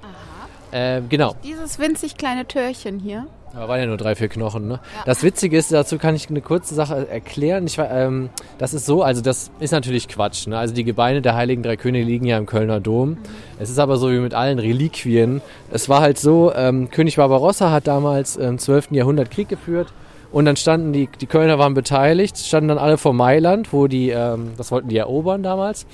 Äh, 0.72 1.02
genau. 1.08 1.36
Dieses 1.44 1.78
winzig 1.78 2.16
kleine 2.16 2.46
Türchen 2.46 2.98
hier. 2.98 3.26
Da 3.52 3.68
waren 3.68 3.80
ja 3.80 3.86
nur 3.86 3.96
drei, 3.96 4.14
vier 4.14 4.28
Knochen. 4.28 4.68
Ne? 4.68 4.80
Das 5.06 5.22
Witzige 5.22 5.56
ist, 5.56 5.72
dazu 5.72 5.98
kann 5.98 6.14
ich 6.14 6.28
eine 6.28 6.40
kurze 6.40 6.74
Sache 6.74 7.08
erklären. 7.08 7.66
Ich, 7.66 7.78
ähm, 7.78 8.28
das 8.58 8.74
ist 8.74 8.86
so, 8.86 9.02
also 9.02 9.22
das 9.22 9.50
ist 9.60 9.70
natürlich 9.70 10.08
Quatsch. 10.08 10.46
Ne? 10.46 10.58
Also 10.58 10.74
die 10.74 10.84
Gebeine 10.84 11.22
der 11.22 11.36
Heiligen 11.36 11.62
Drei 11.62 11.76
Könige 11.76 12.04
liegen 12.04 12.26
ja 12.26 12.36
im 12.38 12.46
Kölner 12.46 12.80
Dom. 12.80 13.10
Mhm. 13.10 13.18
Es 13.58 13.70
ist 13.70 13.78
aber 13.78 13.96
so 13.96 14.10
wie 14.10 14.18
mit 14.18 14.34
allen 14.34 14.58
Reliquien. 14.58 15.40
Es 15.70 15.88
war 15.88 16.00
halt 16.00 16.18
so, 16.18 16.52
ähm, 16.54 16.90
König 16.90 17.16
Barbarossa 17.16 17.70
hat 17.70 17.86
damals 17.86 18.36
im 18.36 18.58
12. 18.58 18.88
Jahrhundert 18.90 19.30
Krieg 19.30 19.48
geführt. 19.48 19.88
Und 20.32 20.44
dann 20.44 20.56
standen 20.56 20.92
die, 20.92 21.08
die 21.20 21.26
Kölner 21.26 21.58
waren 21.58 21.72
beteiligt, 21.72 22.36
standen 22.36 22.68
dann 22.68 22.78
alle 22.78 22.98
vor 22.98 23.14
Mailand, 23.14 23.72
wo 23.72 23.86
die, 23.86 24.10
ähm, 24.10 24.50
das 24.58 24.70
wollten 24.70 24.88
die 24.88 24.98
erobern 24.98 25.42
damals. 25.42 25.86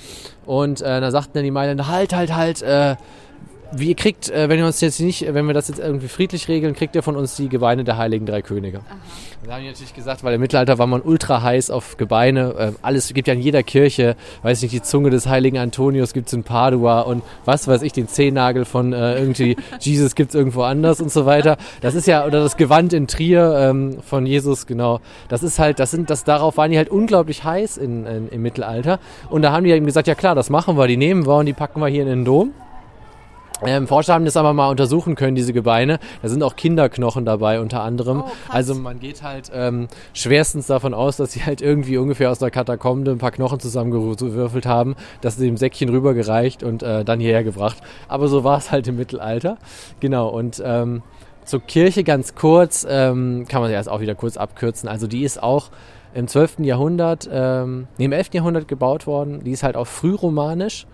Und 0.46 0.80
äh, 0.80 1.00
da 1.00 1.10
sagten 1.10 1.34
dann 1.34 1.44
die 1.44 1.50
Mailänder, 1.50 1.86
halt, 1.86 2.14
halt, 2.14 2.34
halt, 2.34 2.62
äh, 2.62 2.96
wie 3.74 3.88
ihr 3.88 3.96
kriegt, 3.96 4.30
äh, 4.30 4.48
wenn 4.48 4.58
wir 4.58 4.66
uns 4.66 4.80
jetzt 4.80 5.00
nicht, 5.00 5.32
wenn 5.32 5.46
wir 5.46 5.54
das 5.54 5.68
jetzt 5.68 5.80
irgendwie 5.80 6.08
friedlich 6.08 6.48
regeln, 6.48 6.74
kriegt 6.74 6.94
ihr 6.94 7.02
von 7.02 7.16
uns 7.16 7.36
die 7.36 7.48
Gebeine 7.48 7.84
der 7.84 7.96
Heiligen 7.96 8.26
Drei 8.26 8.42
Könige. 8.42 8.78
Aha. 8.78 8.96
Da 9.44 9.54
haben 9.54 9.62
die 9.62 9.68
natürlich 9.68 9.94
gesagt, 9.94 10.22
weil 10.22 10.34
im 10.34 10.40
Mittelalter 10.40 10.78
war 10.78 10.86
man 10.86 11.00
ultra 11.00 11.42
heiß 11.42 11.70
auf 11.70 11.96
Gebeine. 11.96 12.54
Äh, 12.56 12.72
alles 12.80 13.12
gibt 13.12 13.26
ja 13.26 13.34
in 13.34 13.40
jeder 13.40 13.64
Kirche, 13.64 14.14
weiß 14.42 14.62
nicht, 14.62 14.72
die 14.72 14.82
Zunge 14.82 15.10
des 15.10 15.26
Heiligen 15.26 15.58
Antonius 15.58 16.12
gibt 16.12 16.28
es 16.28 16.32
in 16.32 16.44
Padua 16.44 17.00
und 17.00 17.24
was 17.44 17.66
weiß 17.66 17.82
ich, 17.82 17.92
den 17.92 18.06
Zehennagel 18.06 18.64
von 18.64 18.92
äh, 18.92 19.18
irgendwie 19.18 19.56
Jesus 19.80 20.14
gibt 20.14 20.30
es 20.30 20.36
irgendwo 20.36 20.62
anders 20.62 21.00
und 21.00 21.10
so 21.10 21.26
weiter. 21.26 21.56
Das 21.80 21.96
ist 21.96 22.06
ja, 22.06 22.24
oder 22.24 22.40
das 22.40 22.56
Gewand 22.56 22.92
in 22.92 23.08
Trier 23.08 23.70
ähm, 23.70 23.98
von 24.00 24.26
Jesus, 24.26 24.66
genau. 24.66 25.00
Das 25.28 25.42
ist 25.42 25.58
halt, 25.58 25.80
das 25.80 25.90
sind, 25.90 26.08
das 26.08 26.22
darauf 26.22 26.56
waren 26.56 26.70
die 26.70 26.76
halt 26.76 26.88
unglaublich 26.88 27.42
heiß 27.42 27.78
in, 27.78 28.06
in, 28.06 28.28
im 28.28 28.42
Mittelalter. 28.42 29.00
Und 29.28 29.42
da 29.42 29.50
haben 29.50 29.64
die 29.64 29.70
eben 29.72 29.86
gesagt, 29.86 30.06
ja 30.06 30.14
klar, 30.14 30.36
das 30.36 30.50
machen 30.50 30.76
wir, 30.76 30.86
die 30.86 30.96
nehmen 30.96 31.26
wir 31.26 31.38
und 31.38 31.46
die 31.46 31.52
packen 31.52 31.80
wir 31.80 31.88
hier 31.88 32.02
in 32.02 32.08
den 32.08 32.24
Dom. 32.24 32.52
Ähm, 33.64 33.86
Forscher 33.86 34.14
haben 34.14 34.24
das 34.24 34.36
aber 34.36 34.52
mal 34.52 34.68
untersuchen 34.68 35.14
können, 35.14 35.34
diese 35.34 35.52
Gebeine. 35.52 35.98
Da 36.20 36.28
sind 36.28 36.42
auch 36.42 36.56
Kinderknochen 36.56 37.24
dabei 37.24 37.60
unter 37.60 37.82
anderem. 37.82 38.24
Oh, 38.26 38.30
also 38.48 38.74
man 38.74 38.98
geht 38.98 39.22
halt 39.22 39.50
ähm, 39.54 39.88
schwerstens 40.14 40.66
davon 40.66 40.94
aus, 40.94 41.16
dass 41.16 41.32
sie 41.32 41.44
halt 41.44 41.60
irgendwie 41.60 41.96
ungefähr 41.96 42.30
aus 42.30 42.38
der 42.38 42.50
Katakombe 42.50 43.10
ein 43.10 43.18
paar 43.18 43.30
Knochen 43.30 43.60
zusammengewürfelt 43.60 44.66
haben, 44.66 44.96
dass 45.20 45.36
sie 45.36 45.46
dem 45.46 45.56
Säckchen 45.56 45.88
rübergereicht 45.88 46.62
und 46.62 46.82
äh, 46.82 47.04
dann 47.04 47.20
hierher 47.20 47.44
gebracht. 47.44 47.78
Aber 48.08 48.28
so 48.28 48.44
war 48.44 48.58
es 48.58 48.70
halt 48.72 48.88
im 48.88 48.96
Mittelalter. 48.96 49.58
Genau, 50.00 50.28
und 50.28 50.62
ähm, 50.64 51.02
zur 51.44 51.60
Kirche 51.60 52.04
ganz 52.04 52.34
kurz, 52.34 52.86
ähm, 52.88 53.46
kann 53.48 53.62
man 53.62 53.70
ja 53.70 53.76
erst 53.76 53.88
auch 53.88 54.00
wieder 54.00 54.14
kurz 54.14 54.36
abkürzen. 54.36 54.88
Also 54.88 55.06
die 55.06 55.22
ist 55.22 55.42
auch 55.42 55.70
im 56.14 56.28
12. 56.28 56.60
Jahrhundert, 56.60 57.28
ähm, 57.32 57.86
nee, 57.98 58.04
im 58.04 58.12
11. 58.12 58.34
Jahrhundert 58.34 58.68
gebaut 58.68 59.06
worden. 59.06 59.42
Die 59.44 59.52
ist 59.52 59.62
halt 59.62 59.76
auch 59.76 59.86
frühromanisch. 59.86 60.86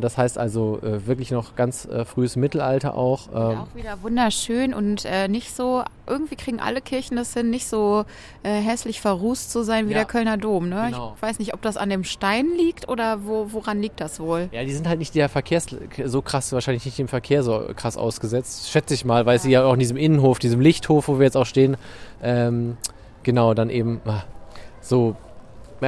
Das 0.00 0.16
heißt 0.16 0.38
also 0.38 0.80
äh, 0.82 1.06
wirklich 1.06 1.30
noch 1.30 1.56
ganz 1.56 1.84
äh, 1.84 2.04
frühes 2.04 2.36
Mittelalter 2.36 2.96
auch. 2.96 3.28
Ähm. 3.28 3.58
Auch 3.58 3.74
wieder 3.74 4.02
wunderschön 4.02 4.74
und 4.74 5.06
nicht 5.28 5.54
so, 5.54 5.82
irgendwie 6.06 6.36
kriegen 6.36 6.60
alle 6.60 6.80
Kirchen 6.80 7.16
das 7.16 7.34
hin, 7.34 7.50
nicht 7.50 7.66
so 7.66 8.04
hässlich 8.42 9.00
verrußt 9.00 9.50
zu 9.50 9.62
sein 9.62 9.88
wie 9.88 9.92
ja, 9.92 9.98
der 9.98 10.04
Kölner 10.06 10.36
Dom. 10.36 10.68
Ne? 10.68 10.88
Genau. 10.90 11.12
Ich 11.16 11.22
weiß 11.22 11.38
nicht, 11.38 11.54
ob 11.54 11.62
das 11.62 11.76
an 11.76 11.90
dem 11.90 12.04
Stein 12.04 12.46
liegt 12.56 12.88
oder 12.88 13.24
wo, 13.24 13.48
woran 13.52 13.80
liegt 13.80 14.00
das 14.00 14.20
wohl? 14.20 14.48
Ja, 14.52 14.64
die 14.64 14.72
sind 14.72 14.88
halt 14.88 14.98
nicht 14.98 15.14
der 15.14 15.28
Verkehrs 15.28 15.66
so 16.04 16.22
krass, 16.22 16.52
wahrscheinlich 16.52 16.84
nicht 16.84 16.98
dem 16.98 17.08
Verkehr 17.08 17.42
so 17.42 17.68
krass 17.74 17.96
ausgesetzt, 17.96 18.70
schätze 18.70 18.94
ich 18.94 19.04
mal, 19.04 19.26
weil 19.26 19.36
ja. 19.36 19.42
sie 19.42 19.50
ja 19.50 19.64
auch 19.64 19.74
in 19.74 19.80
diesem 19.80 19.96
Innenhof, 19.96 20.38
diesem 20.38 20.60
Lichthof, 20.60 21.08
wo 21.08 21.18
wir 21.18 21.24
jetzt 21.24 21.36
auch 21.36 21.46
stehen, 21.46 21.76
ähm, 22.22 22.76
genau, 23.22 23.54
dann 23.54 23.70
eben 23.70 24.00
ah, 24.06 24.24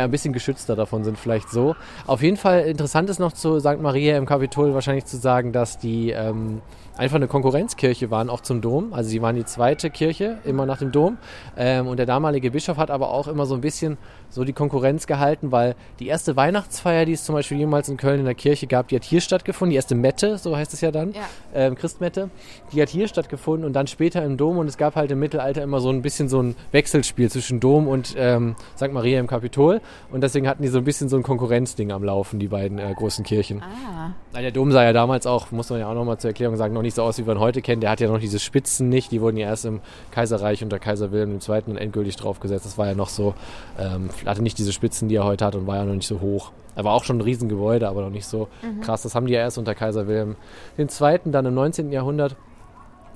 so 0.02 0.04
ein 0.04 0.10
bisschen 0.10 0.32
geschützter 0.32 0.76
davon 0.76 1.04
sind, 1.04 1.18
vielleicht 1.18 1.50
so. 1.50 1.76
Auf 2.06 2.22
jeden 2.22 2.36
Fall 2.36 2.60
interessant 2.62 3.10
ist 3.10 3.18
noch 3.18 3.32
zu 3.32 3.60
St. 3.60 3.80
Maria 3.80 4.16
im 4.16 4.26
Kapitol 4.26 4.74
wahrscheinlich 4.74 5.04
zu 5.06 5.16
sagen, 5.16 5.52
dass 5.52 5.78
die 5.78 6.10
ähm, 6.10 6.60
einfach 6.96 7.16
eine 7.16 7.28
Konkurrenzkirche 7.28 8.10
waren, 8.10 8.30
auch 8.30 8.40
zum 8.40 8.60
Dom. 8.60 8.92
Also 8.92 9.10
sie 9.10 9.22
waren 9.22 9.36
die 9.36 9.44
zweite 9.44 9.90
Kirche, 9.90 10.38
immer 10.44 10.66
nach 10.66 10.78
dem 10.78 10.92
Dom. 10.92 11.18
Ähm, 11.56 11.86
und 11.86 11.98
der 11.98 12.06
damalige 12.06 12.50
Bischof 12.50 12.76
hat 12.76 12.90
aber 12.90 13.10
auch 13.10 13.28
immer 13.28 13.46
so 13.46 13.54
ein 13.54 13.60
bisschen 13.60 13.98
so 14.30 14.44
die 14.44 14.52
Konkurrenz 14.52 15.06
gehalten, 15.06 15.52
weil 15.52 15.74
die 15.98 16.08
erste 16.08 16.36
Weihnachtsfeier, 16.36 17.04
die 17.04 17.12
es 17.12 17.24
zum 17.24 17.34
Beispiel 17.34 17.58
jemals 17.58 17.88
in 17.88 17.96
Köln 17.96 18.20
in 18.20 18.24
der 18.24 18.34
Kirche 18.34 18.66
gab, 18.66 18.88
die 18.88 18.96
hat 18.96 19.04
hier 19.04 19.20
stattgefunden. 19.20 19.70
Die 19.70 19.76
erste 19.76 19.94
Mette, 19.94 20.38
so 20.38 20.56
heißt 20.56 20.72
es 20.74 20.80
ja 20.80 20.90
dann, 20.90 21.12
ja. 21.12 21.20
Ähm, 21.54 21.74
Christmette, 21.74 22.30
die 22.72 22.82
hat 22.82 22.88
hier 22.88 23.08
stattgefunden 23.08 23.64
und 23.64 23.72
dann 23.72 23.86
später 23.86 24.24
im 24.24 24.36
Dom. 24.36 24.58
Und 24.58 24.68
es 24.68 24.76
gab 24.76 24.96
halt 24.96 25.10
im 25.10 25.18
Mittelalter 25.18 25.62
immer 25.62 25.80
so 25.80 25.90
ein 25.90 26.02
bisschen 26.02 26.28
so 26.28 26.42
ein 26.42 26.56
Wechselspiel 26.72 27.30
zwischen 27.30 27.60
Dom 27.60 27.88
und 27.88 28.14
ähm, 28.16 28.56
St. 28.76 28.92
Maria 28.92 29.20
im 29.20 29.26
Kapitol. 29.26 29.80
Und 30.10 30.22
deswegen 30.22 30.48
hatten 30.48 30.62
die 30.62 30.68
so 30.68 30.78
ein 30.78 30.84
bisschen 30.84 31.08
so 31.08 31.16
ein 31.16 31.22
Konkurrenzding 31.22 31.92
am 31.92 32.04
Laufen, 32.04 32.38
die 32.38 32.48
beiden 32.48 32.78
äh, 32.78 32.92
großen 32.94 33.24
Kirchen. 33.24 33.62
Ah. 33.62 34.12
Der 34.40 34.50
Dom 34.50 34.70
sah 34.70 34.84
ja 34.84 34.92
damals 34.92 35.26
auch, 35.26 35.50
muss 35.50 35.70
man 35.70 35.80
ja 35.80 35.88
auch 35.88 35.94
nochmal 35.94 36.18
zur 36.18 36.30
Erklärung 36.30 36.56
sagen, 36.56 36.74
noch 36.74 36.82
nicht 36.82 36.94
so 36.94 37.02
aus, 37.02 37.18
wie 37.18 37.22
man 37.22 37.40
heute 37.40 37.62
kennt. 37.62 37.82
Der 37.82 37.90
hat 37.90 38.00
ja 38.00 38.08
noch 38.08 38.20
diese 38.20 38.38
Spitzen 38.38 38.88
nicht. 38.88 39.10
Die 39.12 39.20
wurden 39.20 39.36
ja 39.36 39.48
erst 39.48 39.64
im 39.64 39.80
Kaiserreich 40.10 40.62
unter 40.62 40.78
Kaiser 40.78 41.10
Wilhelm 41.10 41.38
II. 41.46 41.76
endgültig 41.76 42.16
draufgesetzt. 42.16 42.66
Das 42.66 42.76
war 42.76 42.86
ja 42.86 42.94
noch 42.94 43.08
so, 43.08 43.34
ähm, 43.78 44.10
hatte 44.24 44.42
nicht 44.42 44.58
diese 44.58 44.72
Spitzen, 44.72 45.08
die 45.08 45.16
er 45.16 45.24
heute 45.24 45.44
hat 45.44 45.54
und 45.54 45.66
war 45.66 45.76
ja 45.76 45.84
noch 45.84 45.94
nicht 45.94 46.06
so 46.06 46.20
hoch. 46.20 46.52
Er 46.74 46.84
war 46.84 46.92
auch 46.92 47.04
schon 47.04 47.18
ein 47.18 47.22
Riesengebäude, 47.22 47.88
aber 47.88 48.02
noch 48.02 48.10
nicht 48.10 48.26
so 48.26 48.48
mhm. 48.62 48.80
krass. 48.80 49.02
Das 49.02 49.14
haben 49.14 49.26
die 49.26 49.32
ja 49.32 49.40
erst 49.40 49.58
unter 49.58 49.74
Kaiser 49.74 50.06
Wilhelm 50.06 50.36
II. 50.78 51.20
dann 51.26 51.46
im 51.46 51.54
19. 51.54 51.90
Jahrhundert 51.90 52.36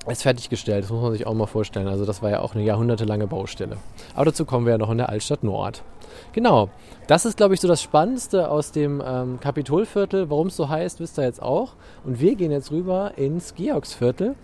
ist 0.07 0.23
fertiggestellt. 0.23 0.83
Das 0.83 0.91
muss 0.91 1.01
man 1.01 1.11
sich 1.11 1.27
auch 1.27 1.33
mal 1.33 1.45
vorstellen. 1.45 1.87
Also 1.87 2.05
das 2.05 2.23
war 2.23 2.31
ja 2.31 2.39
auch 2.41 2.55
eine 2.55 2.63
jahrhundertelange 2.63 3.27
Baustelle. 3.27 3.77
Aber 4.15 4.25
dazu 4.25 4.45
kommen 4.45 4.65
wir 4.65 4.71
ja 4.71 4.77
noch 4.79 4.89
in 4.89 4.97
der 4.97 5.09
Altstadt 5.09 5.43
Nord. 5.43 5.83
Genau, 6.33 6.69
das 7.07 7.25
ist, 7.25 7.37
glaube 7.37 7.53
ich, 7.53 7.61
so 7.61 7.67
das 7.67 7.81
Spannendste 7.81 8.49
aus 8.49 8.71
dem 8.71 9.01
ähm, 9.05 9.39
Kapitolviertel. 9.39 10.29
Warum 10.29 10.47
es 10.47 10.55
so 10.55 10.69
heißt, 10.69 10.99
wisst 10.99 11.19
ihr 11.19 11.23
jetzt 11.23 11.41
auch. 11.41 11.73
Und 12.03 12.19
wir 12.19 12.35
gehen 12.35 12.51
jetzt 12.51 12.71
rüber 12.71 13.13
ins 13.17 13.53
Georgsviertel 13.53 14.35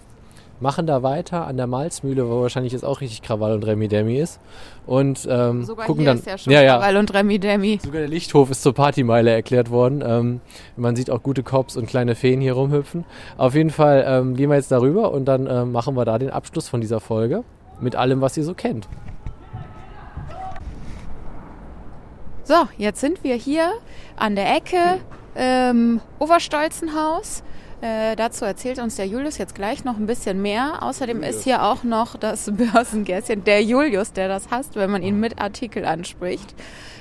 machen 0.60 0.88
da 0.88 1.04
weiter 1.04 1.46
an 1.46 1.58
der 1.58 1.68
Malzmühle, 1.68 2.28
wo 2.28 2.42
wahrscheinlich 2.42 2.74
jetzt 2.74 2.84
auch 2.84 3.02
richtig 3.02 3.22
Krawall 3.22 3.54
und 3.54 3.66
Remi 3.66 3.88
Demi 3.88 4.18
ist. 4.18 4.40
Und 4.86 5.28
ähm, 5.30 5.64
Sogar 5.64 5.86
gucken 5.86 6.06
dann. 6.06 6.22
Ja 6.26 6.38
schon 6.38 6.54
ja, 6.54 6.62
ja. 6.62 6.78
Krawall 6.78 6.98
und 6.98 7.14
Remi 7.14 7.40
Demi. 7.40 7.80
Sogar 7.84 8.02
der 8.02 8.10
Lichthof 8.10 8.50
ist 8.50 8.64
zur 8.64 8.74
Partymeile 8.74 9.32
erklärt 9.32 9.70
worden. 9.70 10.04
Ähm, 10.06 10.42
man 10.76 10.96
sieht 10.96 11.10
auch 11.10 11.22
gute 11.22 11.44
Cops 11.44 11.78
und 11.78 11.88
kleine 11.88 12.16
Feen 12.16 12.42
hier 12.42 12.54
rumhüpfen. 12.54 13.06
Auf 13.38 13.56
jeden 13.56 13.70
Fall 13.70 14.06
ähm, 14.08 14.36
gehen 14.36 14.50
wir 14.50 14.56
jetzt 14.56 14.72
darüber 14.72 15.12
und 15.12 15.26
dann 15.26 15.48
ähm, 15.48 15.72
machen 15.72 15.96
wir 15.96 16.06
da 16.06 16.18
den 16.18 16.30
Abschluss 16.30 16.68
von 16.68 16.82
dieser 16.82 17.00
Folge 17.00 17.44
mit 17.80 17.96
allem, 17.96 18.22
was 18.22 18.38
ihr 18.38 18.44
so 18.44 18.54
kennt. 18.54 18.88
So, 22.44 22.56
jetzt 22.78 23.02
sind 23.02 23.24
wir 23.26 23.36
hier 23.36 23.74
an 24.16 24.36
der 24.36 24.56
Ecke 24.56 25.00
ähm, 25.36 26.00
Oberstolzenhaus. 26.18 27.44
Äh, 27.80 28.16
dazu 28.16 28.44
erzählt 28.44 28.80
uns 28.80 28.96
der 28.96 29.06
Julius 29.06 29.38
jetzt 29.38 29.54
gleich 29.54 29.84
noch 29.84 29.98
ein 29.98 30.08
bisschen 30.08 30.42
mehr. 30.42 30.82
Außerdem 30.82 31.18
Julius. 31.18 31.36
ist 31.36 31.44
hier 31.44 31.64
auch 31.64 31.84
noch 31.84 32.18
das 32.18 32.52
Börsengässchen, 32.74 33.44
der 33.44 33.64
Julius, 33.64 34.14
der 34.14 34.28
das 34.28 34.50
hasst, 34.50 34.76
wenn 34.76 34.90
man 34.90 35.04
ihn 35.04 35.20
mit 35.20 35.40
Artikel 35.40 35.86
anspricht. 35.86 36.56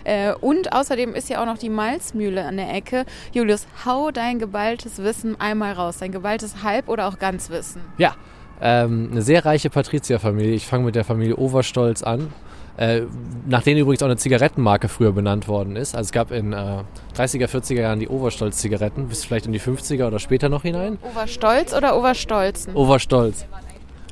Äh, 0.04 0.34
und 0.34 0.72
außerdem 0.72 1.14
ist 1.14 1.28
hier 1.28 1.40
auch 1.40 1.46
noch 1.46 1.58
die 1.58 1.70
Malzmühle 1.70 2.44
an 2.44 2.58
der 2.58 2.72
Ecke. 2.74 3.06
Julius, 3.32 3.66
hau 3.86 4.10
dein 4.10 4.38
geballtes 4.38 4.98
Wissen 4.98 5.40
einmal 5.40 5.72
raus, 5.72 5.96
dein 5.98 6.12
geballtes 6.12 6.62
Halb- 6.62 6.88
oder 6.88 7.08
auch 7.08 7.18
Ganzwissen. 7.18 7.80
Ja, 7.96 8.14
ähm, 8.60 9.08
eine 9.10 9.22
sehr 9.22 9.44
reiche 9.44 9.70
Patrizierfamilie. 9.70 10.54
Ich 10.54 10.66
fange 10.66 10.84
mit 10.84 10.94
der 10.94 11.04
Familie 11.04 11.36
Overstolz 11.36 12.02
an. 12.02 12.32
Äh, 12.76 13.02
nach 13.46 13.62
denen 13.62 13.80
übrigens 13.80 14.02
auch 14.02 14.06
eine 14.06 14.16
Zigarettenmarke 14.16 14.88
früher 14.88 15.12
benannt 15.12 15.48
worden 15.48 15.76
ist. 15.76 15.94
Also 15.94 16.08
es 16.08 16.12
gab 16.12 16.30
in 16.30 16.52
äh, 16.52 16.82
30er, 17.16 17.46
40er 17.48 17.80
Jahren 17.80 18.00
die 18.00 18.08
Overstolz-Zigaretten, 18.08 19.08
bis 19.08 19.24
vielleicht 19.24 19.46
in 19.46 19.52
die 19.52 19.60
50er 19.60 20.06
oder 20.06 20.18
später 20.18 20.48
noch 20.48 20.62
hinein. 20.62 20.98
Overstolz 21.02 21.74
oder 21.74 21.96
Overstolzen? 21.96 22.74
Overstolz. 22.74 23.46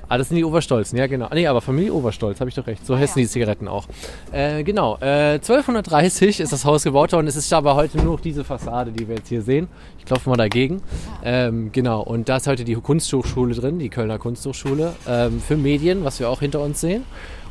Ah, 0.08 0.18
das 0.18 0.28
sind 0.28 0.36
die 0.36 0.44
Oberstolzen, 0.44 0.98
ja 0.98 1.06
genau. 1.06 1.28
Nee, 1.32 1.46
aber 1.46 1.60
Familie 1.60 1.92
Oberstolz, 1.92 2.38
habe 2.40 2.48
ich 2.48 2.54
doch 2.54 2.66
recht. 2.66 2.84
So 2.86 2.94
ah, 2.94 2.98
heißen 2.98 3.18
ja. 3.20 3.24
die 3.24 3.30
Zigaretten 3.30 3.68
auch. 3.68 3.86
Äh, 4.32 4.62
genau, 4.62 4.96
äh, 5.00 5.34
1230 5.34 6.40
ist 6.40 6.52
das 6.52 6.64
Haus 6.64 6.84
gebaut 6.84 7.12
worden. 7.12 7.26
Es 7.26 7.36
ist 7.36 7.52
aber 7.52 7.74
heute 7.74 7.98
nur 7.98 8.14
noch 8.14 8.20
diese 8.20 8.44
Fassade, 8.44 8.92
die 8.92 9.08
wir 9.08 9.16
jetzt 9.16 9.28
hier 9.28 9.42
sehen. 9.42 9.68
Ich 9.98 10.04
klopfe 10.04 10.28
mal 10.28 10.36
dagegen. 10.36 10.82
Ähm, 11.24 11.72
genau, 11.72 12.02
und 12.02 12.28
da 12.28 12.36
ist 12.36 12.46
heute 12.46 12.64
die 12.64 12.74
Kunsthochschule 12.74 13.54
drin, 13.54 13.78
die 13.78 13.88
Kölner 13.88 14.18
Kunsthochschule 14.18 14.94
ähm, 15.08 15.40
für 15.40 15.56
Medien, 15.56 16.04
was 16.04 16.20
wir 16.20 16.28
auch 16.28 16.40
hinter 16.40 16.60
uns 16.60 16.80
sehen. 16.80 17.04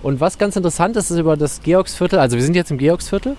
Und 0.03 0.19
was 0.19 0.37
ganz 0.37 0.55
interessant 0.55 0.97
ist, 0.97 1.09
ist 1.09 1.17
über 1.17 1.37
das 1.37 1.63
Georgsviertel, 1.63 2.19
also 2.19 2.35
wir 2.35 2.43
sind 2.43 2.55
jetzt 2.55 2.69
im 2.69 2.77
Georgsviertel, 2.77 3.35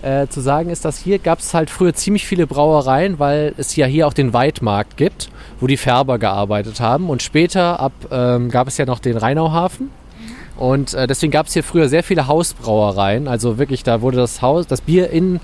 äh, 0.00 0.28
zu 0.28 0.40
sagen 0.40 0.70
ist, 0.70 0.84
dass 0.84 0.98
hier 0.98 1.18
gab 1.18 1.40
es 1.40 1.52
halt 1.54 1.70
früher 1.70 1.92
ziemlich 1.92 2.24
viele 2.24 2.46
Brauereien, 2.46 3.18
weil 3.18 3.52
es 3.56 3.74
ja 3.74 3.84
hier 3.84 4.06
auch 4.06 4.12
den 4.12 4.32
Weidmarkt 4.32 4.96
gibt, 4.96 5.28
wo 5.58 5.66
die 5.66 5.76
Färber 5.76 6.18
gearbeitet 6.18 6.78
haben. 6.78 7.10
Und 7.10 7.20
später 7.20 7.80
ab 7.80 7.92
ähm, 8.12 8.48
gab 8.48 8.68
es 8.68 8.78
ja 8.78 8.86
noch 8.86 9.00
den 9.00 9.16
Rheinauhafen. 9.16 9.90
Und 10.56 10.94
äh, 10.94 11.08
deswegen 11.08 11.32
gab 11.32 11.46
es 11.46 11.52
hier 11.52 11.64
früher 11.64 11.88
sehr 11.88 12.04
viele 12.04 12.28
Hausbrauereien. 12.28 13.26
Also 13.26 13.58
wirklich, 13.58 13.82
da 13.82 14.00
wurde 14.00 14.18
das 14.18 14.40
Haus, 14.40 14.68
das 14.68 14.80
Bier 14.80 15.10
in 15.10 15.40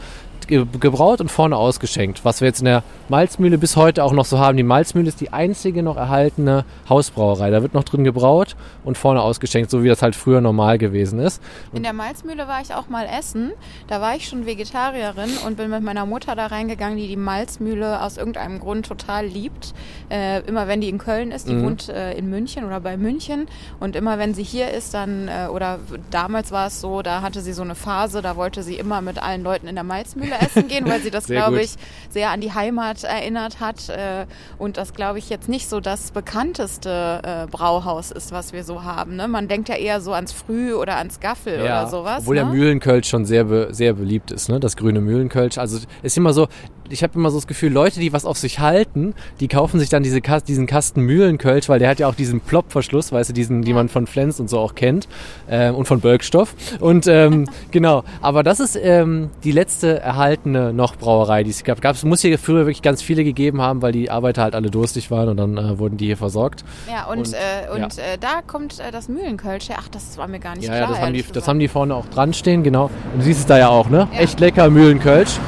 ge 0.47 0.67
gebraut 0.81 1.21
und 1.21 1.31
vorne 1.31 1.57
ausgeschenkt. 1.57 2.25
Was 2.25 2.41
wir 2.41 2.49
jetzt 2.49 2.61
in 2.61 2.67
der 2.67 2.83
Malzmühle 3.09 3.59
bis 3.59 3.77
heute 3.77 4.05
auch 4.05 4.13
noch 4.13 4.25
so 4.25 4.39
haben. 4.39 4.57
Die 4.57 4.63
Malzmühle 4.63 5.09
ist 5.09 5.21
die 5.21 5.33
einzige 5.33 5.83
noch 5.83 5.97
erhaltene 5.97 6.65
Hausbrauerei. 6.89 7.51
Da 7.51 7.63
wird 7.63 7.75
noch 7.75 7.85
drin 7.85 8.05
gebraut 8.05 8.57
und 8.85 8.97
vorne 8.99 9.21
ausgeschenkt, 9.23 9.71
so 9.71 9.83
wie 9.83 9.89
das 9.89 10.03
halt 10.03 10.17
früher 10.17 10.41
normal 10.41 10.79
gewesen 10.79 11.19
ist. 11.19 11.43
In 11.73 11.83
der 11.83 11.93
Malzmühle 11.93 12.47
war 12.49 12.61
ich 12.61 12.75
auch 12.75 12.89
mal 12.89 13.07
essen. 13.07 13.53
Da 13.89 14.01
war 14.01 14.17
ich 14.17 14.29
schon 14.29 14.47
Vegetarierin 14.47 15.31
und 15.47 15.57
bin 15.57 15.71
mit 15.71 15.83
meiner 15.83 16.07
Mutter 16.07 16.35
da 16.35 16.47
reingegangen, 16.47 16.97
die 16.99 17.09
die 17.09 17.17
Malzmühle 17.17 18.03
aus 18.03 18.17
irgendeinem 18.17 18.61
Grund 18.61 18.87
total 18.87 19.27
liebt. 19.27 19.75
Äh, 20.11 20.41
immer 20.47 20.69
wenn 20.69 20.81
die 20.81 20.89
in 20.89 20.99
Köln 20.99 21.31
ist, 21.31 21.49
die 21.49 21.55
Mhm. 21.55 21.65
wohnt 21.65 21.89
äh, 21.89 22.13
in 22.15 22.29
München 22.31 22.65
oder 22.65 22.81
bei 22.81 22.97
München. 22.97 23.47
Und 23.81 23.97
immer 23.97 24.19
wenn 24.19 24.35
sie 24.35 24.43
hier 24.43 24.71
ist, 24.71 24.95
dann, 24.95 25.29
äh, 25.29 25.49
oder 25.49 25.79
damals 26.11 26.51
war 26.53 26.67
es 26.67 26.81
so, 26.81 27.03
da 27.03 27.23
hatte 27.23 27.41
sie 27.41 27.53
so 27.53 27.63
eine 27.63 27.75
Phase, 27.75 28.23
da 28.23 28.37
wollte 28.37 28.63
sie 28.63 28.75
immer 28.75 29.01
mit 29.01 29.23
allen 29.23 29.43
Leuten 29.43 29.67
in 29.67 29.75
der 29.75 29.85
Malzmühle 29.85 30.34
essen 30.41 30.69
gehen, 30.69 30.87
weil 30.89 31.01
sie 31.01 31.11
das, 31.11 31.27
glaube 31.29 31.63
ich, 31.63 31.75
sehr 32.11 32.31
an 32.31 32.41
die 32.41 32.53
Heimat 32.53 33.05
erinnert 33.05 33.61
hat. 33.61 33.89
Äh, 33.89 34.27
und 34.59 34.77
das, 34.77 34.95
glaube 34.95 35.19
ich, 35.19 35.31
jetzt 35.31 35.49
nicht 35.49 35.69
so 35.69 35.81
das 35.81 36.11
bekannteste 36.11 37.21
äh, 37.23 37.47
Brauhaus 37.51 38.11
ist, 38.11 38.33
was 38.33 38.53
wir 38.53 38.65
so 38.65 38.85
haben. 38.85 39.17
Ne? 39.17 39.29
Man 39.29 39.49
denkt 39.49 39.69
ja 39.69 39.77
eher 39.77 40.01
so 40.01 40.13
ans 40.13 40.33
Früh 40.33 40.75
oder 40.75 40.97
ans 40.97 41.21
Gaffel 41.21 41.61
oder 41.61 41.87
sowas. 41.89 42.21
Obwohl 42.21 42.37
ne? 42.37 42.43
der 42.43 42.51
Mühlenkölsch 42.51 43.09
schon 43.09 43.25
sehr, 43.25 43.45
be 43.45 43.69
sehr 43.71 43.95
beliebt 43.95 44.31
ist, 44.31 44.49
ne? 44.49 44.61
das 44.61 44.77
grüne 44.77 45.01
Mühlenkölsch. 45.01 45.59
Also 45.59 45.79
ist 46.03 46.17
immer 46.17 46.33
so, 46.33 46.49
ich 46.91 47.03
habe 47.03 47.15
immer 47.19 47.31
so 47.31 47.39
das 47.39 47.47
Gefühl, 47.47 47.73
Leute, 47.73 48.01
die 48.01 48.13
was 48.13 48.25
auf 48.25 48.39
sich 48.39 48.59
halten, 48.61 49.15
die 49.41 49.49
kaufen 49.49 49.81
sich 49.81 49.89
dann 49.89 50.03
diese 50.03 50.21
Kas 50.21 50.45
diesen 50.45 50.67
Kasten 50.67 51.01
Mühlenkölsch, 51.01 51.69
weil 51.69 51.79
der 51.79 51.89
hat 51.89 51.99
ja 51.99 52.09
auch 52.09 52.15
diesen 52.15 52.41
Plopverschluss, 52.41 53.13
weißt 53.13 53.31
du, 53.31 53.35
diesen, 53.35 53.63
die 53.63 53.73
man 53.73 53.89
von 53.89 54.07
Flens 54.07 54.41
und 54.41 54.51
so 54.51 54.59
auch 54.59 54.75
kennt 54.75 55.09
ähm, 55.49 55.75
und 55.75 55.87
von 55.87 56.01
Bölkstoff. 56.01 56.55
Und 56.81 57.07
ähm, 57.07 57.47
genau, 57.71 58.05
aber 58.21 58.43
das 58.43 58.61
ist 58.61 58.77
ähm, 58.77 59.31
die 59.45 59.53
letzte 59.53 60.01
erhaltene 60.01 60.73
noch 60.73 60.97
Brauerei, 60.97 61.43
die 61.45 61.51
es 61.51 61.65
gab. 61.65 61.81
Gab's, 61.81 62.05
muss 62.05 62.21
hier 62.21 62.39
früher 62.39 62.67
wirklich 62.67 62.83
ganz 62.83 63.03
viele 63.03 63.25
gegeben 63.25 63.61
haben, 63.61 63.83
weil 63.83 63.93
die 63.93 64.11
Arbeiter 64.11 64.43
halt 64.43 64.55
alle 64.55 64.71
durstig 64.71 65.11
waren 65.11 65.29
und 65.29 65.37
dann 65.37 65.57
äh, 65.57 65.79
wurden 65.79 65.97
die 65.97 66.07
hier 66.07 66.17
versorgt. 66.17 66.65
Ja, 66.91 67.07
und, 67.07 67.19
Und, 67.19 67.33
äh, 67.33 67.73
und 67.73 67.97
ja. 67.97 68.03
äh, 68.03 68.19
da 68.19 68.43
kommt 68.47 68.79
äh, 68.81 68.91
das 68.91 69.09
Mühlenkölsch 69.09 69.69
her. 69.69 69.77
Ach, 69.81 69.89
das 69.89 70.19
war 70.19 70.29
mir 70.29 70.39
gar 70.41 70.55
nicht 70.57 70.65
Ja, 70.65 70.77
klar. 70.77 70.81
ja, 70.83 70.89
das 70.89 71.01
haben, 71.01 71.15
die, 71.15 71.25
das 71.33 71.49
haben 71.49 71.59
die 71.59 71.69
vorne 71.69 71.95
auch 71.95 72.07
dran 72.07 72.33
stehen, 72.35 72.63
genau. 72.63 72.91
Und 73.13 73.21
du 73.21 73.23
siehst 73.23 73.41
es 73.41 73.47
da 73.47 73.59
ja 73.59 73.69
auch, 73.69 73.89
ne? 73.89 74.09
Ja. 74.13 74.21
Echt 74.21 74.41
lecker 74.41 74.71
Mühlenkölsch. 74.71 75.39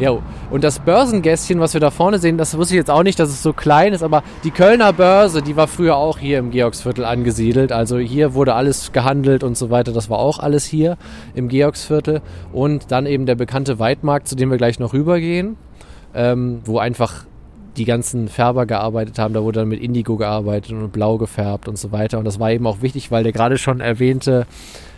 Ja, 0.00 0.16
und 0.50 0.64
das 0.64 0.78
Börsengässchen, 0.78 1.60
was 1.60 1.74
wir 1.74 1.80
da 1.80 1.90
vorne 1.90 2.18
sehen, 2.18 2.38
das 2.38 2.56
wusste 2.56 2.72
ich 2.72 2.78
jetzt 2.78 2.90
auch 2.90 3.02
nicht, 3.02 3.18
dass 3.20 3.28
es 3.28 3.42
so 3.42 3.52
klein 3.52 3.92
ist, 3.92 4.02
aber 4.02 4.22
die 4.44 4.50
Kölner 4.50 4.94
Börse, 4.94 5.42
die 5.42 5.56
war 5.56 5.68
früher 5.68 5.96
auch 5.96 6.16
hier 6.16 6.38
im 6.38 6.50
Georgsviertel 6.50 7.04
angesiedelt. 7.04 7.70
Also 7.70 7.98
hier 7.98 8.32
wurde 8.32 8.54
alles 8.54 8.92
gehandelt 8.92 9.44
und 9.44 9.58
so 9.58 9.68
weiter. 9.68 9.92
Das 9.92 10.08
war 10.08 10.18
auch 10.18 10.38
alles 10.38 10.64
hier 10.64 10.96
im 11.34 11.48
Georgsviertel. 11.48 12.22
Und 12.50 12.90
dann 12.90 13.04
eben 13.04 13.26
der 13.26 13.34
bekannte 13.34 13.78
Weidmarkt, 13.78 14.26
zu 14.26 14.36
dem 14.36 14.50
wir 14.50 14.56
gleich 14.56 14.78
noch 14.78 14.94
rübergehen, 14.94 15.58
ähm, 16.14 16.62
wo 16.64 16.78
einfach 16.78 17.26
die 17.76 17.84
ganzen 17.84 18.28
Färber 18.28 18.64
gearbeitet 18.64 19.18
haben. 19.18 19.34
Da 19.34 19.42
wurde 19.42 19.60
dann 19.60 19.68
mit 19.68 19.82
Indigo 19.82 20.16
gearbeitet 20.16 20.72
und 20.72 20.92
blau 20.92 21.18
gefärbt 21.18 21.68
und 21.68 21.76
so 21.76 21.92
weiter. 21.92 22.18
Und 22.18 22.24
das 22.24 22.40
war 22.40 22.50
eben 22.50 22.66
auch 22.66 22.80
wichtig, 22.80 23.10
weil 23.10 23.22
der 23.22 23.32
gerade 23.32 23.58
schon 23.58 23.80
erwähnte, 23.80 24.46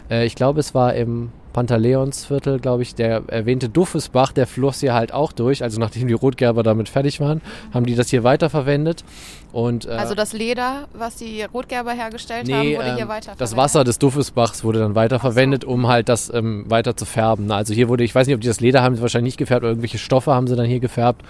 äh, 0.09 0.25
ich 0.27 0.37
glaube, 0.37 0.61
es 0.61 0.77
war 0.77 0.95
im 0.95 1.33
Pantaleonsviertel, 1.53 2.59
glaube 2.61 2.83
ich, 2.83 2.95
der 2.95 3.23
erwähnte 3.29 3.69
Duffesbach, 3.69 4.33
der 4.33 4.47
floss 4.47 4.81
hier 4.81 4.95
halt 4.95 5.13
auch 5.13 5.33
durch. 5.33 5.63
Also 5.63 5.79
nachdem 5.81 6.09
die 6.09 6.15
Rotgerber 6.15 6.63
damit 6.63 6.89
fertig 6.89 7.21
waren, 7.21 7.41
haben 7.73 7.87
die 7.87 7.95
das 7.95 8.09
hier 8.09 8.25
weiterverwendet. 8.25 9.05
Und, 9.53 9.85
äh, 9.85 9.91
Also 9.91 10.15
das 10.15 10.33
Leder, 10.33 10.89
was 10.95 11.17
die 11.17 11.43
Rotgerber 11.43 11.93
hergestellt 11.93 12.51
haben, 12.51 12.61
Nee, 12.61 12.77
wurde 12.77 12.95
hier 12.95 13.03
ähm, 13.03 13.09
weiter 13.09 13.33
das 13.37 13.57
Wasser 13.57 13.85
des 13.85 13.99
Duffesbachs 13.99 14.65
wurde 14.65 14.79
dann 14.79 14.95
weiterverwendet, 14.95 15.65
um 15.65 15.89
halt 15.89 16.09
das 16.09 16.33
ähm, 16.33 16.65
weiter 16.69 16.97
zu 16.97 17.05
färben. 17.05 17.51
Also 17.51 17.75
hier 17.75 17.89
wurde, 17.89 18.03
ich 18.05 18.15
weiß 18.15 18.27
nicht, 18.27 18.35
ob 18.35 18.41
die 18.41 18.49
das 18.49 18.61
Leder 18.61 18.83
haben, 18.83 18.97
sie 18.97 19.03
wahrscheinlich 19.03 19.33
nicht 19.33 19.39
gefärbt, 19.39 19.63
oder 19.63 19.71
irgendwelche 19.71 19.99
Stoffe 19.99 20.33
haben 20.33 20.47
sie 20.47 20.57
dann 20.57 20.67
hier 20.67 20.81
gefärbt. 20.81 21.23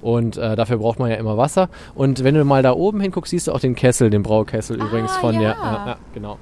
Und 0.00 0.36
äh, 0.36 0.56
dafür 0.56 0.78
braucht 0.78 0.98
man 0.98 1.10
ja 1.10 1.16
immer 1.16 1.36
Wasser. 1.36 1.68
Und 1.94 2.22
wenn 2.24 2.34
du 2.34 2.44
mal 2.44 2.62
da 2.62 2.72
oben 2.72 3.00
hinguckst, 3.00 3.30
siehst 3.30 3.48
du 3.48 3.52
auch 3.52 3.60
den 3.60 3.74
Kessel, 3.74 4.10
den 4.10 4.22
Braukessel 4.22 4.80
Ah, 4.80 4.84
übrigens 4.84 5.16
von 5.16 5.34
ja. 5.34 5.40
der. 5.40 5.48
Ja, 5.50 5.84
ja, 5.86 5.96
genau. 6.14 6.38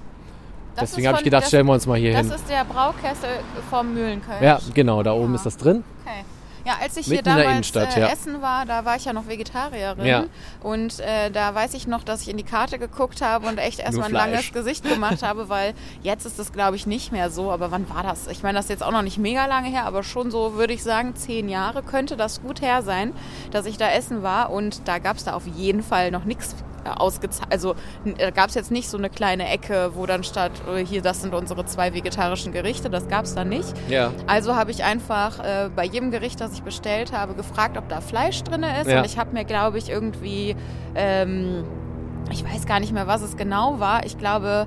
Das 0.76 0.90
Deswegen 0.90 1.09
habe 1.09 1.18
ich 1.18 1.25
gedacht, 1.25 1.42
das- 1.42 1.49
stellen 1.49 1.66
wir 1.66 1.73
uns 1.73 1.87
mal 1.87 1.99
hier 1.99 2.12
Das 2.12 2.26
hin. 2.26 2.35
ist 2.35 2.49
der 2.49 2.64
Braukessel 2.64 3.30
vom 3.71 3.95
Mühlenkölsch. 3.95 4.42
Ja, 4.42 4.61
genau, 4.75 5.02
da 5.02 5.12
oben 5.12 5.30
Ja. 5.30 5.35
ist 5.37 5.47
das 5.47 5.56
drin. 5.56 5.83
Okay. 6.04 6.25
Ja, 6.66 6.73
als 6.83 6.97
ich 6.97 7.06
Mitten 7.06 7.33
hier 7.33 7.45
damals 7.45 7.71
äh, 7.76 8.00
ja. 8.00 8.09
essen 8.09 8.42
war, 8.42 8.66
da 8.66 8.85
war 8.85 8.97
ich 8.97 9.04
ja 9.04 9.12
noch 9.12 9.28
Vegetarierin. 9.28 10.04
Ja. 10.04 10.25
Und 10.64 10.99
äh, 10.99 11.30
da 11.30 11.54
weiß 11.54 11.75
ich 11.75 11.87
noch, 11.87 12.02
dass 12.02 12.23
ich 12.23 12.28
in 12.28 12.37
die 12.37 12.42
Karte 12.42 12.80
geguckt 12.80 13.23
habe 13.23 13.47
und 13.47 13.59
echt 13.59 13.78
erstmal 13.78 14.09
ein 14.09 14.12
langes 14.12 14.52
Gesicht 14.52 14.83
gemacht 14.83 15.23
habe, 15.23 15.49
weil 15.49 15.75
jetzt 16.02 16.26
ist 16.26 16.41
es, 16.41 16.50
glaube 16.52 16.75
ich, 16.75 16.84
nicht 16.89 17.12
mehr 17.12 17.30
so. 17.30 17.52
Aber 17.52 17.71
wann 17.71 17.89
war 17.89 18.02
das? 18.02 18.26
Ich 18.26 18.43
meine, 18.43 18.56
das 18.58 18.65
ist 18.65 18.71
jetzt 18.71 18.82
auch 18.82 18.91
noch 18.91 19.02
nicht 19.02 19.17
mega 19.17 19.47
lange 19.47 19.69
her, 19.69 19.84
aber 19.86 20.02
schon 20.02 20.32
so, 20.32 20.54
würde 20.54 20.73
ich 20.73 20.82
sagen, 20.82 21.15
zehn 21.15 21.49
Jahre 21.49 21.84
könnte 21.84 22.17
das 22.17 22.43
gut 22.43 22.60
her 22.60 22.82
sein, 22.82 23.12
dass 23.52 23.65
ich 23.67 23.76
da 23.76 23.89
essen 23.91 24.25
war. 24.25 24.50
Und 24.50 24.89
da 24.89 24.99
gab 24.99 25.19
es 25.19 25.23
da 25.25 25.34
auf 25.34 25.47
jeden 25.47 25.84
Fall 25.84 26.10
noch 26.10 26.25
nichts 26.25 26.56
ausgezahlt. 26.94 27.52
Also 27.52 27.75
n- 28.04 28.14
da 28.18 28.30
gab 28.30 28.49
es 28.49 28.54
jetzt 28.54 28.70
nicht 28.70 28.88
so 28.88 28.96
eine 28.99 29.10
kleine 29.10 29.49
Ecke, 29.49 29.90
wo 29.94 30.06
dann 30.06 30.25
statt, 30.25 30.52
äh, 30.75 30.84
hier, 30.84 31.02
das 31.02 31.22
sind 31.22 31.34
unsere 31.34 31.64
zwei 31.66 31.94
vegetarischen 31.94 32.52
Gerichte. 32.52 32.90
Das 32.90 33.08
gab 33.08 33.25
es 33.25 33.34
da 33.34 33.44
nicht. 33.44 33.72
Ja. 33.88 34.12
Also 34.26 34.56
habe 34.56 34.70
ich 34.70 34.84
einfach 34.84 35.38
äh, 35.40 35.70
bei 35.75 35.84
jedem 35.84 36.10
Gericht, 36.10 36.40
das 36.40 36.52
ich 36.52 36.62
bestellt 36.62 37.12
habe, 37.12 37.34
gefragt, 37.34 37.76
ob 37.76 37.88
da 37.88 38.00
Fleisch 38.00 38.42
drin 38.44 38.62
ist. 38.62 38.88
Ja. 38.90 38.99
Und 38.99 39.06
ich 39.06 39.18
habe 39.18 39.32
mir, 39.32 39.44
glaube 39.44 39.78
ich, 39.78 39.88
irgendwie, 39.90 40.54
ähm, 40.94 41.64
ich 42.30 42.44
weiß 42.44 42.66
gar 42.66 42.80
nicht 42.80 42.92
mehr, 42.92 43.06
was 43.06 43.22
es 43.22 43.36
genau 43.36 43.78
war. 43.80 44.04
Ich 44.04 44.18
glaube, 44.18 44.66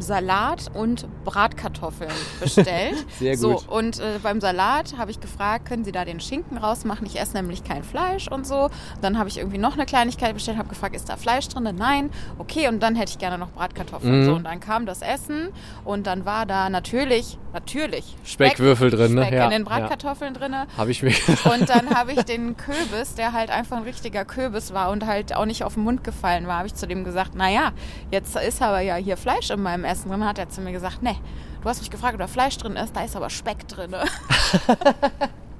Salat 0.00 0.70
und 0.74 1.06
Bratkartoffeln 1.24 2.10
bestellt. 2.40 3.04
Sehr 3.18 3.36
So, 3.36 3.54
gut. 3.54 3.68
und 3.68 3.98
äh, 4.00 4.18
beim 4.22 4.40
Salat 4.40 4.96
habe 4.98 5.10
ich 5.10 5.20
gefragt, 5.20 5.66
können 5.66 5.84
Sie 5.84 5.92
da 5.92 6.04
den 6.04 6.20
Schinken 6.20 6.58
rausmachen? 6.58 7.06
Ich 7.06 7.18
esse 7.20 7.34
nämlich 7.36 7.64
kein 7.64 7.82
Fleisch 7.82 8.28
und 8.28 8.46
so. 8.46 8.70
Dann 9.00 9.18
habe 9.18 9.28
ich 9.28 9.38
irgendwie 9.38 9.58
noch 9.58 9.74
eine 9.74 9.86
Kleinigkeit 9.86 10.34
bestellt, 10.34 10.58
habe 10.58 10.68
gefragt, 10.68 10.94
ist 10.96 11.08
da 11.08 11.16
Fleisch 11.16 11.48
drin? 11.48 11.68
Nein. 11.76 12.10
Okay, 12.38 12.68
und 12.68 12.80
dann 12.82 12.94
hätte 12.96 13.10
ich 13.12 13.18
gerne 13.18 13.38
noch 13.38 13.50
Bratkartoffeln. 13.50 14.20
Mhm. 14.20 14.24
So, 14.26 14.34
und 14.34 14.44
dann 14.44 14.60
kam 14.60 14.86
das 14.86 15.02
Essen 15.02 15.48
und 15.84 16.06
dann 16.06 16.24
war 16.24 16.46
da 16.46 16.68
natürlich, 16.70 17.38
natürlich 17.52 18.16
Speckwürfel 18.24 18.90
drin, 18.90 19.14
ne? 19.14 19.22
Speck 19.22 19.34
Ja, 19.34 19.44
in 19.44 19.50
den 19.50 19.62
ja. 19.64 19.68
Bratkartoffeln 19.68 20.34
drinne. 20.34 20.66
Habe 20.76 20.90
ich 20.90 21.02
mir. 21.02 21.12
Und 21.52 21.68
dann 21.68 21.90
habe 21.94 22.12
ich 22.12 22.22
den 22.22 22.56
Kürbis, 22.56 23.14
der 23.14 23.32
halt 23.32 23.50
einfach 23.50 23.76
ein 23.76 23.82
richtiger 23.82 24.24
Kürbis 24.24 24.72
war 24.72 24.90
und 24.90 25.06
halt 25.06 25.34
auch 25.34 25.44
nicht 25.44 25.64
auf 25.64 25.74
den 25.74 25.84
Mund 25.84 26.04
gefallen 26.04 26.46
war, 26.46 26.58
habe 26.58 26.66
ich 26.66 26.74
zu 26.74 26.86
dem 26.86 27.04
gesagt, 27.04 27.34
naja, 27.34 27.72
jetzt 28.10 28.36
ist 28.36 28.62
aber 28.62 28.80
ja 28.80 28.96
hier 28.96 29.16
Fleisch 29.16 29.50
in 29.50 29.62
meinem 29.62 29.84
Essen 29.84 30.10
drin. 30.10 30.24
Hat 30.24 30.38
er 30.38 30.48
zu 30.48 30.60
mir 30.60 30.72
gesagt, 30.72 31.02
ne, 31.02 31.16
du 31.62 31.68
hast 31.68 31.80
mich 31.80 31.90
gefragt, 31.90 32.14
ob 32.14 32.20
da 32.20 32.26
Fleisch 32.26 32.56
drin 32.58 32.76
ist, 32.76 32.96
da 32.96 33.04
ist 33.04 33.16
aber 33.16 33.30
Speck 33.30 33.68
drin. 33.68 33.94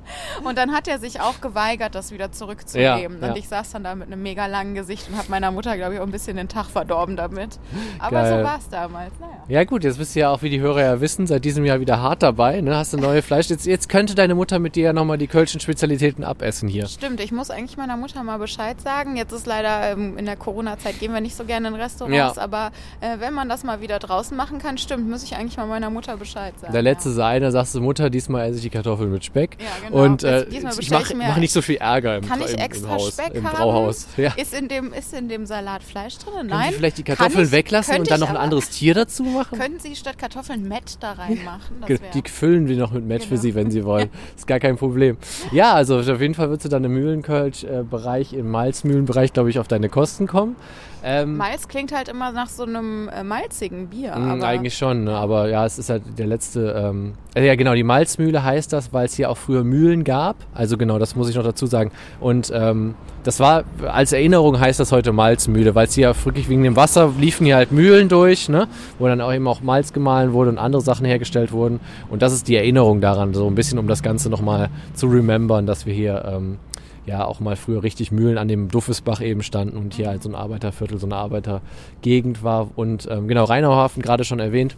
Und 0.45 0.59
dann 0.59 0.73
hat 0.73 0.89
er 0.89 0.99
sich 0.99 1.21
auch 1.21 1.41
geweigert, 1.41 1.95
das 1.95 2.11
wieder 2.13 2.33
zurückzugeben. 2.33 3.19
Ja, 3.21 3.27
ja. 3.27 3.31
Und 3.31 3.37
ich 3.39 3.49
saß 3.49 3.71
dann 3.73 3.85
da 3.85 3.95
mit 3.95 4.09
einem 4.09 4.23
mega 4.23 4.47
langen 4.47 4.75
Gesicht 4.75 5.09
und 5.09 5.17
habe 5.17 5.31
meiner 5.31 5.51
Mutter, 5.51 5.77
glaube 5.77 5.95
ich, 5.95 6.01
auch 6.01 6.07
ein 6.07 6.11
bisschen 6.13 6.37
den 6.37 6.49
Tag 6.49 6.67
verdorben 6.67 7.17
damit. 7.17 7.59
Aber 7.99 8.23
Geil. 8.23 8.39
so 8.39 8.45
war 8.45 8.59
es 8.59 8.69
damals. 8.69 9.13
Naja. 9.21 9.33
Ja 9.49 9.65
gut, 9.65 9.85
jetzt 9.85 9.99
bist 9.99 10.15
du 10.15 10.21
ja 10.21 10.31
auch, 10.31 10.43
wie 10.43 10.51
die 10.51 10.61
Hörer 10.61 10.83
ja 10.83 11.01
wissen, 11.01 11.27
seit 11.27 11.45
diesem 11.45 11.65
Jahr 11.65 11.81
wieder 11.81 12.01
hart 12.01 12.23
dabei. 12.23 12.61
Ne? 12.61 12.77
Hast 12.77 12.93
du 12.93 12.97
neue 12.97 13.23
Fleisch. 13.23 13.49
Jetzt, 13.49 13.67
jetzt 13.67 13.89
könnte 13.89 14.15
deine 14.15 14.35
Mutter 14.35 14.59
mit 14.59 14.77
dir 14.77 14.85
ja 14.85 14.93
nochmal 14.93 15.19
die 15.19 15.27
kölschen 15.27 15.61
Spezialitäten 15.61 16.25
abessen 16.25 16.69
hier. 16.69 16.87
Stimmt, 16.87 17.21
ich 17.21 17.33
muss 17.33 17.51
eigentlich 17.51 17.77
meiner 17.77 17.97
Mutter 17.97 18.23
mal 18.23 18.39
Bescheid 18.39 18.81
sagen. 18.81 19.17
Jetzt 19.17 19.33
ist 19.33 19.47
leider 19.47 19.93
ähm, 19.93 20.19
in 20.19 20.27
der 20.27 20.37
Corona-Zeit 20.37 20.99
gehen 21.01 21.13
wir 21.13 21.21
nicht 21.21 21.37
so 21.37 21.45
gerne 21.45 21.69
in 21.69 21.75
Restaurants, 21.75 22.37
Ja. 22.37 22.43
aber 22.43 22.71
äh, 23.01 23.19
wenn 23.19 23.35
man 23.35 23.49
das 23.49 23.65
mal 23.65 23.81
wieder 23.81 23.99
draußen 23.99 24.37
machen 24.37 24.59
kann, 24.59 24.79
stimmt, 24.79 25.09
muss 25.09 25.23
ich 25.23 25.37
eigentlich 25.37 25.57
mal 25.57 25.67
meiner 25.67 25.91
Mutter 25.91 26.17
Bescheid 26.17 26.55
sagen. 26.61 26.73
Der 26.73 26.83
letzte 26.83 27.09
ja. 27.11 27.15
sei 27.15 27.37
einer, 27.37 27.51
sagst 27.51 27.75
du, 27.75 27.81
Mutter, 27.81 28.11
diesmal 28.11 28.47
esse 28.49 28.57
ich 28.57 28.63
die 28.63 28.71
Kartoffeln 28.71 29.11
mit 29.11 29.25
Speck. 29.25 29.57
Ja, 29.61 29.89
genau. 29.89 30.02
Und 30.02 30.02
äh, 30.25 30.47
diesmal 30.47 30.73
ich 30.73 30.79
bestell 30.79 30.99
mache 30.99 31.13
ich 31.13 31.19
mir- 31.19 31.29
mach 31.29 31.37
nicht 31.39 31.53
so 31.53 31.63
viel 31.63 31.77
Ärger 31.77 32.17
im, 32.17 32.29
Kann 32.29 32.41
ich 32.41 32.53
im, 32.53 32.59
extra 32.59 32.87
im 32.89 32.95
Haus, 32.95 33.13
Speck 33.13 33.35
im 33.35 33.45
haben? 33.47 33.57
Brauhaus. 33.57 34.07
Ja. 34.17 34.33
Ist 34.37 34.55
in, 34.55 34.69
dem, 34.69 34.93
ist 34.93 35.13
in 35.15 35.29
dem 35.29 35.47
Salat 35.47 35.83
Fleisch 35.83 36.19
drin? 36.19 36.33
Können 36.35 36.49
Nein. 36.51 36.71
Sie 36.71 36.77
vielleicht 36.77 36.99
die 36.99 37.03
Kartoffeln 37.05 37.45
ich- 37.47 37.53
weglassen 37.53 37.99
und 37.99 38.11
dann 38.11 38.21
noch 38.21 38.31
ein 38.31 38.37
anderes 38.37 38.71
Tier 38.71 38.95
dazu 38.95 39.23
machen? 39.25 39.59
Könnten 39.59 39.81
Sie 39.81 39.95
statt 39.97 40.19
Kartoffeln 40.19 40.67
Met 40.69 40.97
da 41.01 41.13
reinmachen? 41.13 41.77
Die 42.15 42.23
füllen 42.29 42.69
wir 42.69 42.77
noch 42.77 42.93
mit 42.93 43.07
Match 43.07 43.25
für 43.25 43.31
Genau. 43.31 43.41
Sie, 43.43 43.55
wenn 43.55 43.71
Sie 43.71 43.85
wollen. 43.85 44.11
Ist 44.37 44.47
gar 44.47 44.61
kein 44.61 44.77
Problem. 44.77 45.17
Ja, 45.53 45.75
also 45.75 45.99
auf 45.99 46.21
jeden 46.21 46.35
Fall 46.35 46.51
wird 46.51 46.65
du 46.65 46.69
dann 46.69 46.85
im 46.85 46.93
Mühlenkölsch-Bereich, 46.95 48.33
im 48.33 48.51
Malzmühlenbereich, 48.51 49.33
glaube 49.33 49.51
ich, 49.51 49.59
auf 49.59 49.69
deine 49.69 49.89
Kosten 49.89 50.27
kommen. 50.27 50.57
Ähm, 51.05 51.37
Malz 51.37 51.67
klingt 51.67 51.93
halt 51.93 52.09
immer 52.09 52.31
nach 52.31 52.49
so 52.49 52.63
einem 52.63 53.09
äh, 53.09 53.25
malzigen 53.25 53.89
Bier. 53.89 54.17
Mm, 54.17 54.31
aber 54.31 54.47
Eigentlich 54.47 54.77
schon, 54.77 55.05
ne? 55.05 55.15
aber 55.17 55.49
ja, 55.49 55.67
es 55.67 55.79
ist 55.79 55.91
halt 55.91 56.03
der 56.17 56.27
letzte. 56.27 56.73
Ähm, 56.77 57.15
äh, 57.35 57.45
ja, 57.47 57.57
genau, 57.57 57.75
die 57.75 57.83
Malzmühle 57.83 58.45
heißt 58.45 58.73
das, 58.73 58.93
weil 58.93 59.07
es 59.07 59.15
hier 59.15 59.31
auch 59.31 59.37
früher 59.37 59.65
Mühlen 59.65 60.05
gab. 60.05 60.37
Also 60.55 60.77
genau, 60.77 60.99
das 60.99 61.17
muss 61.17 61.29
ich 61.29 61.35
noch 61.35 61.45
dazu 61.45 61.67
sagen. 61.67 61.91
Und 62.21 62.53
ähm, 62.55 62.95
das 63.25 63.41
war, 63.41 63.65
als 63.87 64.13
Erinnerung 64.13 64.61
heißt 64.61 64.79
das 64.79 64.93
heute 64.93 65.13
Malzmühle, 65.13 65.75
weil 65.75 65.87
es 65.87 65.95
hier 65.95 66.15
wirklich 66.25 66.49
wegen 66.49 66.63
dem 66.63 66.77
Wasser 66.77 67.13
liefen 67.19 67.47
hier 67.47 67.57
halt 67.57 67.73
Mühlen 67.73 68.09
durch, 68.09 68.49
ne? 68.49 68.69
wo 68.99 69.07
dann 69.07 69.21
auch 69.21 69.33
eben 69.33 69.47
auch 69.49 69.61
Malz 69.61 69.93
gemahlen 69.93 70.33
wurde 70.33 70.51
und 70.51 70.59
andere 70.59 70.83
Sachen 70.83 71.07
hergestellt 71.07 71.53
wurden. 71.53 71.81
Und 72.11 72.23
das 72.23 72.33
ist 72.33 72.49
die 72.49 72.57
Erinnerung 72.57 73.01
daran, 73.01 73.35
so 73.35 73.47
ein 73.47 73.55
bisschen, 73.55 73.79
um 73.79 73.89
das 73.89 74.03
Ganze 74.03 74.31
nochmal 74.31 74.71
zu 74.95 75.07
remembern, 75.07 75.67
dass 75.67 75.87
wir 75.87 75.95
hier. 75.95 76.25
Ähm, 76.27 76.59
ja 77.07 77.25
auch 77.25 77.41
mal 77.41 77.57
früher 77.57 77.83
richtig 77.83 78.13
Mühlen 78.13 78.39
an 78.39 78.49
dem 78.49 78.69
Duffesbach 78.69 79.21
eben 79.21 79.43
standen 79.43 79.77
und 79.77 79.95
hier 79.95 80.09
halt 80.09 80.23
so 80.23 80.29
ein 80.29 80.35
Arbeiterviertel, 80.35 80.99
so 80.99 81.07
eine 81.07 81.17
Arbeitergegend 81.17 82.43
war. 82.43 82.69
Und 82.77 83.09
ähm, 83.11 83.29
genau, 83.29 83.45
Rheinauhafen, 83.45 84.03
gerade 84.03 84.25
schon 84.25 84.39
erwähnt, 84.39 84.77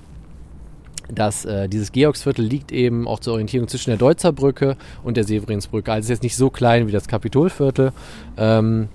dass 1.08 1.44
äh, 1.44 1.68
dieses 1.68 1.92
Georgsviertel 1.92 2.44
liegt 2.44 2.72
eben 2.72 3.06
auch 3.06 3.20
zur 3.20 3.34
Orientierung 3.34 3.68
zwischen 3.68 3.90
der 3.90 3.98
Deutzer 3.98 4.32
Brücke 4.32 4.76
und 5.02 5.16
der 5.16 5.24
Severinsbrücke. 5.24 5.92
Also 5.92 6.06
ist 6.06 6.10
jetzt 6.10 6.22
nicht 6.22 6.36
so 6.36 6.50
klein 6.50 6.86
wie 6.86 6.92
das 6.92 7.08
Kapitolviertel. 7.08 7.92
Ähm, 8.36 8.88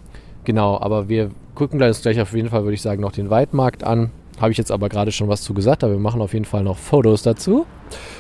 genau, 0.44 0.80
aber 0.80 1.08
wir 1.08 1.32
gucken 1.54 1.78
gleich 1.78 2.22
auf 2.22 2.34
jeden 2.34 2.50
Fall, 2.50 2.64
würde 2.64 2.74
ich 2.74 2.82
sagen, 2.82 3.02
noch 3.02 3.12
den 3.12 3.30
Weidmarkt 3.30 3.84
an. 3.84 4.12
Habe 4.40 4.52
ich 4.52 4.58
jetzt 4.58 4.72
aber 4.72 4.90
gerade 4.90 5.12
schon 5.12 5.28
was 5.28 5.42
zu 5.42 5.54
gesagt, 5.54 5.84
aber 5.84 5.94
wir 5.94 6.00
machen 6.00 6.22
auf 6.22 6.34
jeden 6.34 6.46
Fall 6.46 6.64
noch 6.64 6.78
Fotos 6.78 7.24
dazu. 7.24 7.66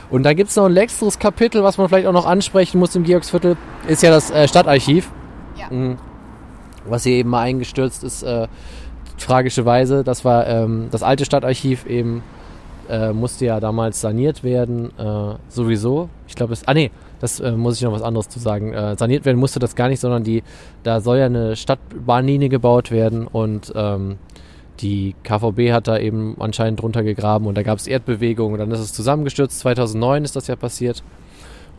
Und 0.09 0.23
dann 0.23 0.35
gibt 0.35 0.49
es 0.49 0.55
noch 0.55 0.65
ein 0.65 0.73
letzteres 0.73 1.19
Kapitel, 1.19 1.63
was 1.63 1.77
man 1.77 1.87
vielleicht 1.87 2.07
auch 2.07 2.13
noch 2.13 2.25
ansprechen 2.25 2.79
muss 2.79 2.95
im 2.95 3.03
Georgsviertel, 3.03 3.57
ist 3.87 4.03
ja 4.03 4.09
das 4.09 4.31
äh, 4.31 4.47
Stadtarchiv. 4.47 5.11
Ja. 5.57 5.69
Mhm. 5.69 5.97
Was 6.85 7.03
hier 7.03 7.13
eben 7.13 7.29
mal 7.29 7.41
eingestürzt 7.41 8.03
ist, 8.03 8.23
äh, 8.23 8.47
tragischerweise. 9.17 10.03
Das 10.03 10.25
war 10.25 10.47
ähm, 10.47 10.87
das 10.91 11.03
alte 11.03 11.25
Stadtarchiv 11.25 11.85
eben, 11.85 12.23
äh, 12.89 13.13
musste 13.13 13.45
ja 13.45 13.59
damals 13.59 14.01
saniert 14.01 14.43
werden, 14.43 14.91
äh, 14.97 15.35
sowieso. 15.47 16.09
Ich 16.27 16.35
glaube, 16.35 16.53
es, 16.53 16.67
ah 16.67 16.73
nee, 16.73 16.91
das 17.19 17.39
äh, 17.39 17.51
muss 17.51 17.75
ich 17.75 17.83
noch 17.83 17.91
was 17.91 18.01
anderes 18.01 18.29
zu 18.29 18.39
sagen. 18.39 18.73
Äh, 18.73 18.95
saniert 18.97 19.25
werden 19.25 19.37
musste 19.37 19.59
das 19.59 19.75
gar 19.75 19.89
nicht, 19.89 19.99
sondern 19.99 20.23
die, 20.23 20.43
da 20.83 21.01
soll 21.01 21.17
ja 21.17 21.25
eine 21.25 21.55
Stadtbahnlinie 21.55 22.49
gebaut 22.49 22.91
werden 22.91 23.27
und 23.27 23.71
ähm, 23.75 24.17
die 24.79 25.15
KVB 25.23 25.71
hat 25.71 25.87
da 25.87 25.97
eben 25.97 26.35
anscheinend 26.39 26.81
drunter 26.81 27.03
gegraben 27.03 27.47
und 27.47 27.57
da 27.57 27.63
gab 27.63 27.77
es 27.77 27.87
Erdbewegungen 27.87 28.53
und 28.53 28.59
dann 28.59 28.71
ist 28.71 28.79
es 28.79 28.93
zusammengestürzt. 28.93 29.59
2009 29.59 30.23
ist 30.23 30.35
das 30.35 30.47
ja 30.47 30.55
passiert. 30.55 31.03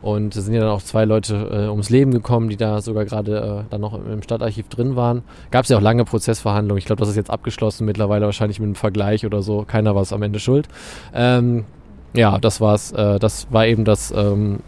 Und 0.03 0.35
es 0.35 0.47
sind 0.47 0.55
ja 0.55 0.61
dann 0.61 0.71
auch 0.71 0.83
zwei 0.83 1.05
Leute 1.05 1.35
äh, 1.53 1.69
ums 1.69 1.91
Leben 1.91 2.11
gekommen, 2.11 2.49
die 2.49 2.57
da 2.57 2.81
sogar 2.81 3.05
gerade 3.05 3.65
äh, 3.67 3.71
dann 3.71 3.83
noch 3.83 3.95
im 3.95 4.23
Stadtarchiv 4.23 4.69
drin 4.69 4.97
waren. 4.97 5.23
Gab 5.51 5.65
es 5.65 5.69
ja 5.69 5.77
auch 5.77 5.83
lange 5.83 6.07
Prozessverhandlungen. 6.07 6.79
Ich 6.79 6.87
glaube, 6.87 7.01
das 7.01 7.11
ist 7.11 7.17
jetzt 7.17 7.31
abgeschlossen 7.31 7.85
mittlerweile, 7.85 8.25
wahrscheinlich 8.25 8.61
mit 8.61 8.67
einem 8.67 8.75
Vergleich 8.77 9.27
oder 9.27 9.43
so. 9.43 9.65
Keiner 9.67 9.95
war 9.95 10.03
es 10.03 10.15
am 10.15 10.23
Ende 10.23 10.41
schuld. 10.41 10.69
Ähm, 11.13 11.65
ja, 12.15 12.39
das 12.39 12.63
war's. 12.63 12.93
Äh, 12.93 13.19
das 13.19 13.49
war 13.51 13.67
eben 13.67 13.85
das 13.85 14.11
ähm, 14.11 14.61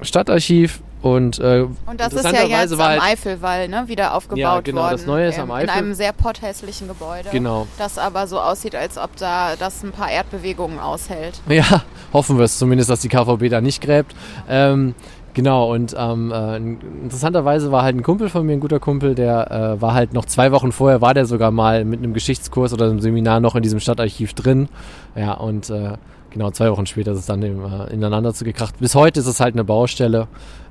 Stadtarchiv. 0.00 0.82
Und, 1.00 1.38
äh, 1.38 1.66
Und 1.86 2.00
das 2.00 2.12
ist 2.12 2.24
ja 2.24 2.42
jetzt 2.44 2.72
am 2.72 2.80
halt, 2.80 3.02
Eiffelwall 3.02 3.68
ne, 3.68 3.84
wieder 3.86 4.14
aufgebaut 4.14 4.38
Ja, 4.38 4.60
genau, 4.60 4.82
worden. 4.82 4.96
das 4.96 5.06
Neue 5.06 5.28
ist 5.28 5.38
am 5.38 5.50
Eifel. 5.50 5.64
In 5.64 5.70
einem 5.70 5.94
sehr 5.94 6.12
potthässlichen 6.12 6.88
Gebäude. 6.88 7.28
Genau. 7.30 7.66
Das 7.78 7.98
aber 7.98 8.26
so 8.26 8.40
aussieht, 8.40 8.74
als 8.74 8.98
ob 8.98 9.16
da 9.16 9.54
das 9.56 9.82
ein 9.84 9.92
paar 9.92 10.10
Erdbewegungen 10.10 10.78
aushält. 10.78 11.40
Ja, 11.48 11.82
hoffen 12.12 12.38
wir 12.38 12.44
es 12.44 12.58
zumindest, 12.58 12.88
dass 12.88 13.00
die 13.00 13.08
KVB 13.08 13.48
da 13.48 13.60
nicht 13.60 13.80
gräbt. 13.80 14.14
Ähm, 14.48 14.94
genau, 15.34 15.72
und 15.72 15.94
ähm, 15.98 16.32
äh, 16.32 16.56
interessanterweise 16.56 17.72
war 17.72 17.82
halt 17.82 17.96
ein 17.96 18.02
Kumpel 18.02 18.28
von 18.28 18.44
mir, 18.46 18.52
ein 18.52 18.60
guter 18.60 18.80
Kumpel, 18.80 19.14
der 19.14 19.50
äh, 19.50 19.80
war 19.80 19.94
halt 19.94 20.12
noch 20.12 20.24
zwei 20.24 20.52
Wochen 20.52 20.72
vorher, 20.72 21.00
war 21.00 21.14
der 21.14 21.26
sogar 21.26 21.50
mal 21.50 21.84
mit 21.84 21.98
einem 22.00 22.14
Geschichtskurs 22.14 22.72
oder 22.72 22.86
einem 22.86 23.00
Seminar 23.00 23.40
noch 23.40 23.54
in 23.54 23.62
diesem 23.62 23.80
Stadtarchiv 23.80 24.34
drin. 24.34 24.68
Ja, 25.16 25.34
und 25.34 25.70
äh, 25.70 25.92
genau, 26.30 26.50
zwei 26.50 26.70
Wochen 26.70 26.86
später 26.86 27.12
ist 27.12 27.18
es 27.18 27.26
dann 27.26 27.42
eben, 27.42 27.62
äh, 27.64 27.92
ineinander 27.92 28.34
zugekracht. 28.34 28.78
Bis 28.78 28.94
heute 28.94 29.20
ist 29.20 29.26
es 29.26 29.40
halt 29.40 29.54
eine 29.54 29.64
Baustelle. 29.64 30.28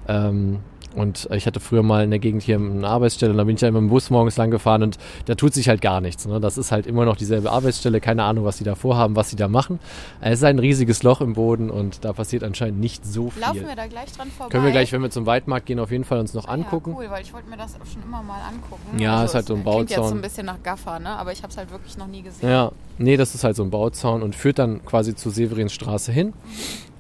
Ähm, 0.08 0.60
und 0.98 1.30
ich 1.32 1.46
hatte 1.46 1.60
früher 1.60 1.84
mal 1.84 2.04
in 2.04 2.10
der 2.10 2.20
Gegend 2.20 2.44
hier 2.44 2.58
eine 2.58 2.88
Arbeitsstelle 2.88 3.32
und 3.32 3.38
da 3.38 3.44
bin 3.44 3.56
ich 3.56 3.62
ja 3.62 3.68
immer 3.68 3.80
im 3.80 3.90
Bus 3.90 4.10
morgens 4.10 4.38
lang 4.38 4.52
gefahren 4.52 4.84
und 4.84 4.98
da 5.26 5.36
tut 5.36 5.54
sich 5.54 5.70
halt 5.70 5.82
gar 5.82 6.02
nichts. 6.02 6.26
Ne? 6.26 6.40
Das 6.40 6.58
ist 6.58 6.72
halt 6.72 6.88
immer 6.88 7.06
noch 7.06 7.16
dieselbe 7.16 7.52
Arbeitsstelle, 7.52 8.02
keine 8.02 8.24
Ahnung, 8.24 8.46
was 8.46 8.58
die 8.58 8.64
da 8.64 8.76
vorhaben, 8.76 9.16
was 9.16 9.30
sie 9.30 9.36
da 9.36 9.48
machen. 9.48 9.80
Es 10.22 10.40
ist 10.40 10.44
ein 10.44 10.60
riesiges 10.60 11.04
Loch 11.04 11.22
im 11.22 11.34
Boden 11.34 11.70
und 11.70 12.04
da 12.04 12.14
passiert 12.14 12.44
anscheinend 12.44 12.80
nicht 12.80 13.06
so 13.06 13.30
viel. 13.30 13.42
Laufen 13.42 13.68
wir 13.68 13.76
da 13.76 13.88
gleich 13.88 14.12
dran 14.12 14.30
vorbei? 14.30 14.52
Können 14.52 14.66
wir 14.66 14.72
gleich, 14.72 14.92
wenn 14.92 15.02
wir 15.02 15.12
zum 15.12 15.26
Weidmarkt 15.26 15.68
gehen, 15.68 15.80
auf 15.80 15.92
jeden 15.92 16.04
Fall 16.04 16.20
uns 16.20 16.34
noch 16.34 16.48
angucken. 16.48 16.92
Ja, 16.92 16.98
cool, 16.98 17.10
weil 17.12 17.22
ich 17.22 17.34
wollte 17.34 17.50
mir 17.50 17.58
das 17.58 17.76
auch 17.76 17.86
schon 17.86 18.02
immer 18.04 18.24
mal 18.24 18.42
angucken. 18.42 19.00
Ja, 19.00 19.24
ist 19.24 19.36
halt 19.36 19.48
so 19.48 19.56
ein 19.56 19.64
Klingt 19.64 19.90
jetzt 19.90 19.96
so 19.96 20.02
Bauzaun. 20.02 20.18
ein 20.18 20.22
bisschen 20.22 20.46
nach 20.48 20.64
Gaffer, 20.64 21.00
ne? 21.00 21.10
aber 21.10 21.32
ich 21.32 21.44
habe 21.44 21.52
es 21.52 21.58
halt 21.58 21.72
wirklich 21.72 21.98
noch 21.98 22.08
nie 22.08 22.24
gesehen. 22.24 22.50
Ja, 22.50 22.72
nee, 22.98 23.18
das 23.18 23.36
ist 23.36 23.44
halt 23.44 23.56
so 23.56 23.64
ein 23.64 23.70
Bauzaun 23.70 24.24
und 24.24 24.36
führt 24.36 24.60
dann 24.60 24.84
quasi 24.86 25.16
zur 25.16 25.32
Severinsstraße 25.32 26.12
hin. 26.12 26.34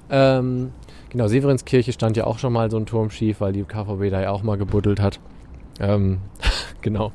Ähm, 0.09 0.71
genau, 1.09 1.27
Severinskirche 1.27 1.91
stand 1.93 2.17
ja 2.17 2.25
auch 2.25 2.39
schon 2.39 2.53
mal 2.53 2.69
so 2.71 2.77
ein 2.77 2.85
Turm 2.85 3.09
schief, 3.09 3.41
weil 3.41 3.53
die 3.53 3.63
KVB 3.63 4.09
da 4.11 4.21
ja 4.21 4.31
auch 4.31 4.43
mal 4.43 4.57
gebuddelt 4.57 4.99
hat. 4.99 5.19
Ähm, 5.79 6.19
genau. 6.81 7.11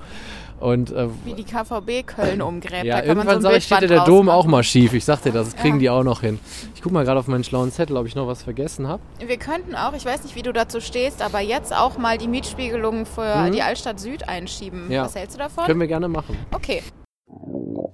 Und 0.61 0.93
äh, 0.93 1.09
Wie 1.25 1.35
die 1.35 1.43
KVB 1.43 2.07
Köln 2.07 2.41
umgräbt. 2.41 2.85
ja, 2.85 3.01
da 3.01 3.03
kann 3.03 3.17
man 3.17 3.27
so 3.27 3.33
irgendwann 3.33 3.37
ein 3.39 3.43
sag 3.43 3.57
ich, 3.57 3.65
steht 3.65 3.81
ja 3.83 3.87
der 3.89 4.05
Dom 4.05 4.29
auch 4.29 4.47
mal 4.47 4.63
schief. 4.63 4.93
Ich 4.95 5.05
sagte 5.05 5.33
das, 5.33 5.51
das 5.51 5.57
kriegen 5.61 5.75
Ja. 5.77 5.81
die 5.81 5.91
auch 5.91 6.05
noch 6.05 6.21
hin. 6.21 6.39
Ich 6.77 6.83
guck 6.83 6.93
mal 6.93 7.05
gerade 7.05 7.19
auf 7.19 7.27
meinen 7.27 7.43
schlauen 7.43 7.73
Zettel, 7.73 7.97
ob 7.97 8.07
ich 8.07 8.15
noch 8.15 8.29
was 8.29 8.45
vergessen 8.45 8.87
habe. 8.87 9.03
Wir 9.19 9.39
könnten 9.39 9.75
auch, 9.75 9.93
ich 9.95 10.05
weiß 10.05 10.23
nicht, 10.23 10.37
wie 10.37 10.43
du 10.43 10.53
dazu 10.53 10.81
stehst, 10.81 11.21
aber 11.21 11.41
jetzt 11.41 11.75
auch 11.77 11.99
mal 11.99 12.17
die 12.17 12.29
Mietspiegelung 12.29 13.07
für 13.07 13.49
Mhm. 13.49 13.53
die 13.53 13.63
Altstadt 13.63 13.99
Süd 13.99 14.29
einschieben. 14.29 14.89
Ja. 14.89 15.05
Was 15.05 15.17
hältst 15.17 15.35
du 15.35 15.41
davon? 15.41 15.65
Können 15.65 15.81
wir 15.81 15.89
gerne 15.89 16.07
machen. 16.07 16.37
Okay. 16.53 16.81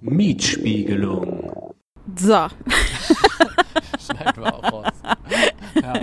Mietspiegelung. 0.03 1.51
So, 2.17 2.35
Schneiden 4.07 4.43
wir 4.43 4.55
auch 4.55 4.73
raus. 4.73 4.87
Ja. 5.83 6.01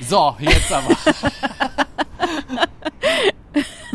So, 0.00 0.36
jetzt 0.40 0.72
aber. 0.72 0.96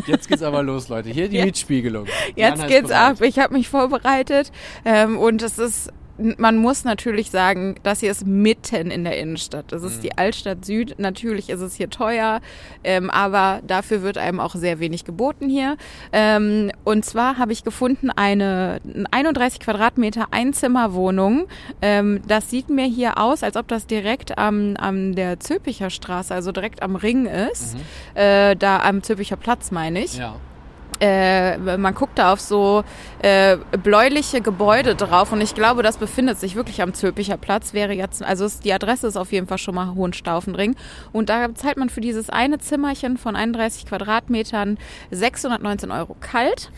Jetzt 0.06 0.28
geht's 0.28 0.42
aber 0.42 0.62
los, 0.62 0.88
Leute. 0.88 1.10
Hier 1.10 1.28
die. 1.28 1.42
Mietspiegelung. 1.42 2.06
jetzt 2.34 2.66
geht's 2.66 2.88
bereit. 2.88 3.10
ab. 3.12 3.22
Ich 3.22 3.38
habe 3.38 3.54
mich 3.54 3.68
vorbereitet 3.68 4.50
ähm, 4.84 5.18
und 5.18 5.42
es 5.42 5.58
ist, 5.58 5.92
man 6.38 6.56
muss 6.56 6.84
natürlich 6.84 7.30
sagen, 7.30 7.76
das 7.82 8.00
hier 8.00 8.10
ist 8.10 8.26
mitten 8.26 8.90
in 8.90 9.04
der 9.04 9.18
Innenstadt. 9.18 9.66
Das 9.72 9.82
Mhm. 9.82 9.88
ist 9.88 10.02
die 10.02 10.16
Altstadt 10.18 10.64
Süd. 10.64 10.96
Natürlich 10.98 11.50
ist 11.50 11.60
es 11.60 11.74
hier 11.74 11.90
teuer, 11.90 12.40
ähm, 12.84 13.10
aber 13.10 13.60
dafür 13.66 14.02
wird 14.02 14.18
einem 14.18 14.40
auch 14.40 14.54
sehr 14.54 14.80
wenig 14.80 15.04
geboten 15.04 15.48
hier. 15.48 15.76
Ähm, 16.12 16.70
und 16.84 17.04
zwar 17.04 17.38
habe 17.38 17.52
ich 17.52 17.64
gefunden 17.64 18.10
eine 18.10 18.80
31 19.10 19.60
Quadratmeter 19.60 20.28
Einzimmerwohnung. 20.30 21.46
Ähm, 21.82 22.20
das 22.26 22.50
sieht 22.50 22.68
mir 22.70 22.84
hier 22.86 23.18
aus, 23.18 23.42
als 23.42 23.56
ob 23.56 23.68
das 23.68 23.86
direkt 23.86 24.38
am, 24.38 24.76
am 24.76 25.14
der 25.14 25.40
Zülpicher 25.40 25.90
Straße, 25.90 26.34
also 26.34 26.52
direkt 26.52 26.82
am 26.82 26.96
Ring 26.96 27.26
ist. 27.26 27.76
Äh, 28.14 28.56
da 28.56 28.80
am 28.80 29.02
Zülpicher 29.02 29.36
Platz 29.36 29.70
meine 29.70 30.02
ich. 30.02 30.14
Mhm. 30.14 30.20
Ja. 30.20 30.34
Äh, 31.00 31.56
man 31.56 31.94
guckt 31.94 32.18
da 32.18 32.32
auf 32.32 32.40
so 32.40 32.84
äh, 33.22 33.56
bläuliche 33.82 34.40
Gebäude 34.40 34.94
drauf 34.94 35.32
und 35.32 35.40
ich 35.40 35.54
glaube, 35.54 35.82
das 35.82 35.96
befindet 35.96 36.38
sich 36.38 36.56
wirklich 36.56 36.82
am 36.82 36.92
Zülpicher 36.92 37.38
Platz. 37.38 37.72
Wäre 37.72 37.92
jetzt, 37.92 38.22
also 38.22 38.44
es, 38.44 38.60
die 38.60 38.72
Adresse 38.72 39.06
ist 39.06 39.16
auf 39.16 39.32
jeden 39.32 39.46
Fall 39.46 39.58
schon 39.58 39.74
mal 39.74 39.94
Hohenstaufenring 39.94 40.76
und 41.12 41.30
da 41.30 41.54
zahlt 41.54 41.78
man 41.78 41.88
für 41.88 42.02
dieses 42.02 42.28
eine 42.28 42.58
Zimmerchen 42.58 43.16
von 43.16 43.34
31 43.34 43.86
Quadratmetern 43.86 44.78
619 45.10 45.90
Euro 45.90 46.16
kalt. 46.20 46.70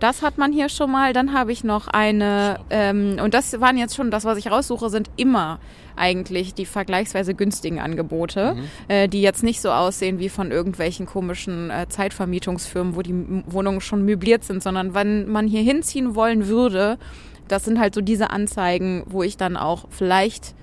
Das 0.00 0.22
hat 0.22 0.38
man 0.38 0.52
hier 0.52 0.68
schon 0.68 0.90
mal. 0.90 1.12
Dann 1.12 1.32
habe 1.32 1.52
ich 1.52 1.62
noch 1.62 1.86
eine, 1.88 2.58
ähm, 2.70 3.18
und 3.22 3.34
das 3.34 3.60
waren 3.60 3.76
jetzt 3.78 3.94
schon, 3.94 4.10
das, 4.10 4.24
was 4.24 4.38
ich 4.38 4.50
raussuche, 4.50 4.90
sind 4.90 5.10
immer 5.16 5.60
eigentlich 5.96 6.54
die 6.54 6.64
vergleichsweise 6.66 7.34
günstigen 7.34 7.78
Angebote, 7.78 8.56
äh, 8.88 9.08
die 9.08 9.20
jetzt 9.20 9.42
nicht 9.42 9.60
so 9.60 9.70
aussehen 9.70 10.18
wie 10.18 10.30
von 10.30 10.50
irgendwelchen 10.50 11.04
komischen 11.06 11.70
äh, 11.70 11.86
Zeitvermietungsfirmen, 11.88 12.96
wo 12.96 13.02
die 13.02 13.10
M- 13.10 13.44
Wohnungen 13.46 13.80
schon 13.82 14.04
möbliert 14.04 14.42
sind, 14.44 14.62
sondern 14.62 14.94
wenn 14.94 15.28
man 15.30 15.46
hier 15.46 15.62
hinziehen 15.62 16.14
wollen 16.14 16.46
würde, 16.48 16.96
das 17.48 17.64
sind 17.64 17.78
halt 17.78 17.94
so 17.94 18.00
diese 18.00 18.30
Anzeigen, 18.30 19.02
wo 19.06 19.22
ich 19.22 19.36
dann 19.36 19.56
auch 19.58 19.86
vielleicht 19.90 20.54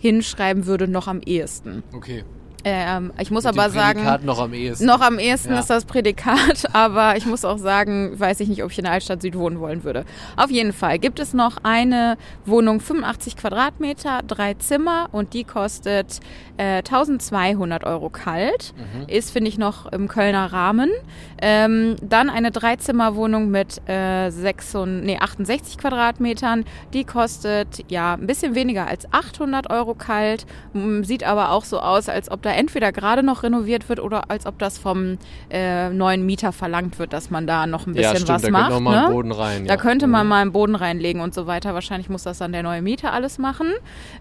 hinschreiben 0.00 0.66
würde, 0.66 0.88
noch 0.88 1.06
am 1.06 1.20
ehesten. 1.20 1.82
Okay. 1.94 2.24
Ähm, 2.64 3.12
ich 3.18 3.30
muss 3.30 3.44
Mit 3.44 3.54
aber 3.54 3.70
sagen, 3.70 4.00
Prädikat 4.00 4.24
noch 4.24 4.38
am 4.38 4.52
ehesten. 4.52 4.86
noch 4.86 5.00
am 5.00 5.18
ehesten 5.18 5.52
Ja. 5.52 5.60
ist 5.60 5.70
das 5.70 5.84
Prädikat, 5.84 6.64
aber 6.74 7.16
ich 7.16 7.26
muss 7.26 7.44
auch 7.44 7.58
sagen, 7.58 8.18
weiß 8.18 8.40
ich 8.40 8.48
nicht, 8.48 8.62
ob 8.62 8.70
ich 8.70 8.78
in 8.78 8.84
der 8.84 8.92
Altstadt 8.92 9.22
Süd 9.22 9.36
wohnen 9.36 9.60
wollen 9.60 9.82
würde. 9.84 10.04
Auf 10.36 10.50
jeden 10.50 10.72
Fall 10.72 10.98
gibt 10.98 11.20
es 11.20 11.32
noch 11.34 11.58
eine 11.62 12.16
Wohnung, 12.44 12.80
85 12.80 13.36
Quadratmeter, 13.36 14.20
drei 14.26 14.54
Zimmer 14.54 15.08
und 15.12 15.32
die 15.34 15.44
kostet 15.44 16.20
äh, 16.58 16.78
1200 16.78 17.84
Euro 17.84 18.10
kalt. 18.10 18.74
Ist, 19.06 19.30
finde 19.30 19.48
ich, 19.48 19.56
noch 19.58 19.86
im 19.90 20.08
Kölner 20.08 20.52
Rahmen. 20.52 20.90
Ähm, 21.40 21.96
dann 22.02 22.28
eine 22.30 22.50
Dreizimmerwohnung 22.50 23.50
mit 23.50 23.80
äh, 23.88 24.30
66, 24.30 25.04
nee, 25.06 25.18
68 25.18 25.78
Quadratmetern. 25.78 26.64
Die 26.92 27.04
kostet 27.04 27.84
ja 27.90 28.14
ein 28.14 28.26
bisschen 28.26 28.54
weniger 28.54 28.86
als 28.86 29.10
800 29.12 29.70
Euro 29.70 29.94
kalt. 29.94 30.44
Sieht 31.02 31.24
aber 31.24 31.50
auch 31.52 31.64
so 31.64 31.80
aus, 31.80 32.08
als 32.08 32.30
ob 32.30 32.42
da 32.42 32.49
entweder 32.56 32.92
gerade 32.92 33.22
noch 33.22 33.42
renoviert 33.42 33.88
wird 33.88 34.00
oder 34.00 34.30
als 34.30 34.46
ob 34.46 34.58
das 34.58 34.78
vom 34.78 35.18
äh, 35.50 35.90
neuen 35.90 36.24
Mieter 36.26 36.52
verlangt 36.52 36.98
wird, 36.98 37.12
dass 37.12 37.30
man 37.30 37.46
da 37.46 37.66
noch 37.66 37.86
ein 37.86 37.94
bisschen 37.94 38.02
ja, 38.12 38.16
stimmt, 38.16 38.28
was 38.28 38.42
da 38.42 38.50
macht. 38.50 38.70
könnte 38.72 38.90
ne? 38.90 39.08
Boden 39.10 39.32
rein. 39.32 39.64
Da 39.66 39.74
ja. 39.74 39.80
könnte 39.80 40.06
man 40.06 40.26
Mhm. 40.26 40.28
mal 40.30 40.42
einen 40.42 40.52
Boden 40.52 40.74
reinlegen 40.74 41.20
und 41.22 41.34
so 41.34 41.46
weiter. 41.46 41.74
Wahrscheinlich 41.74 42.08
muss 42.08 42.22
das 42.24 42.38
dann 42.38 42.52
der 42.52 42.62
neue 42.62 42.82
Mieter 42.82 43.12
alles 43.12 43.38
machen. 43.38 43.68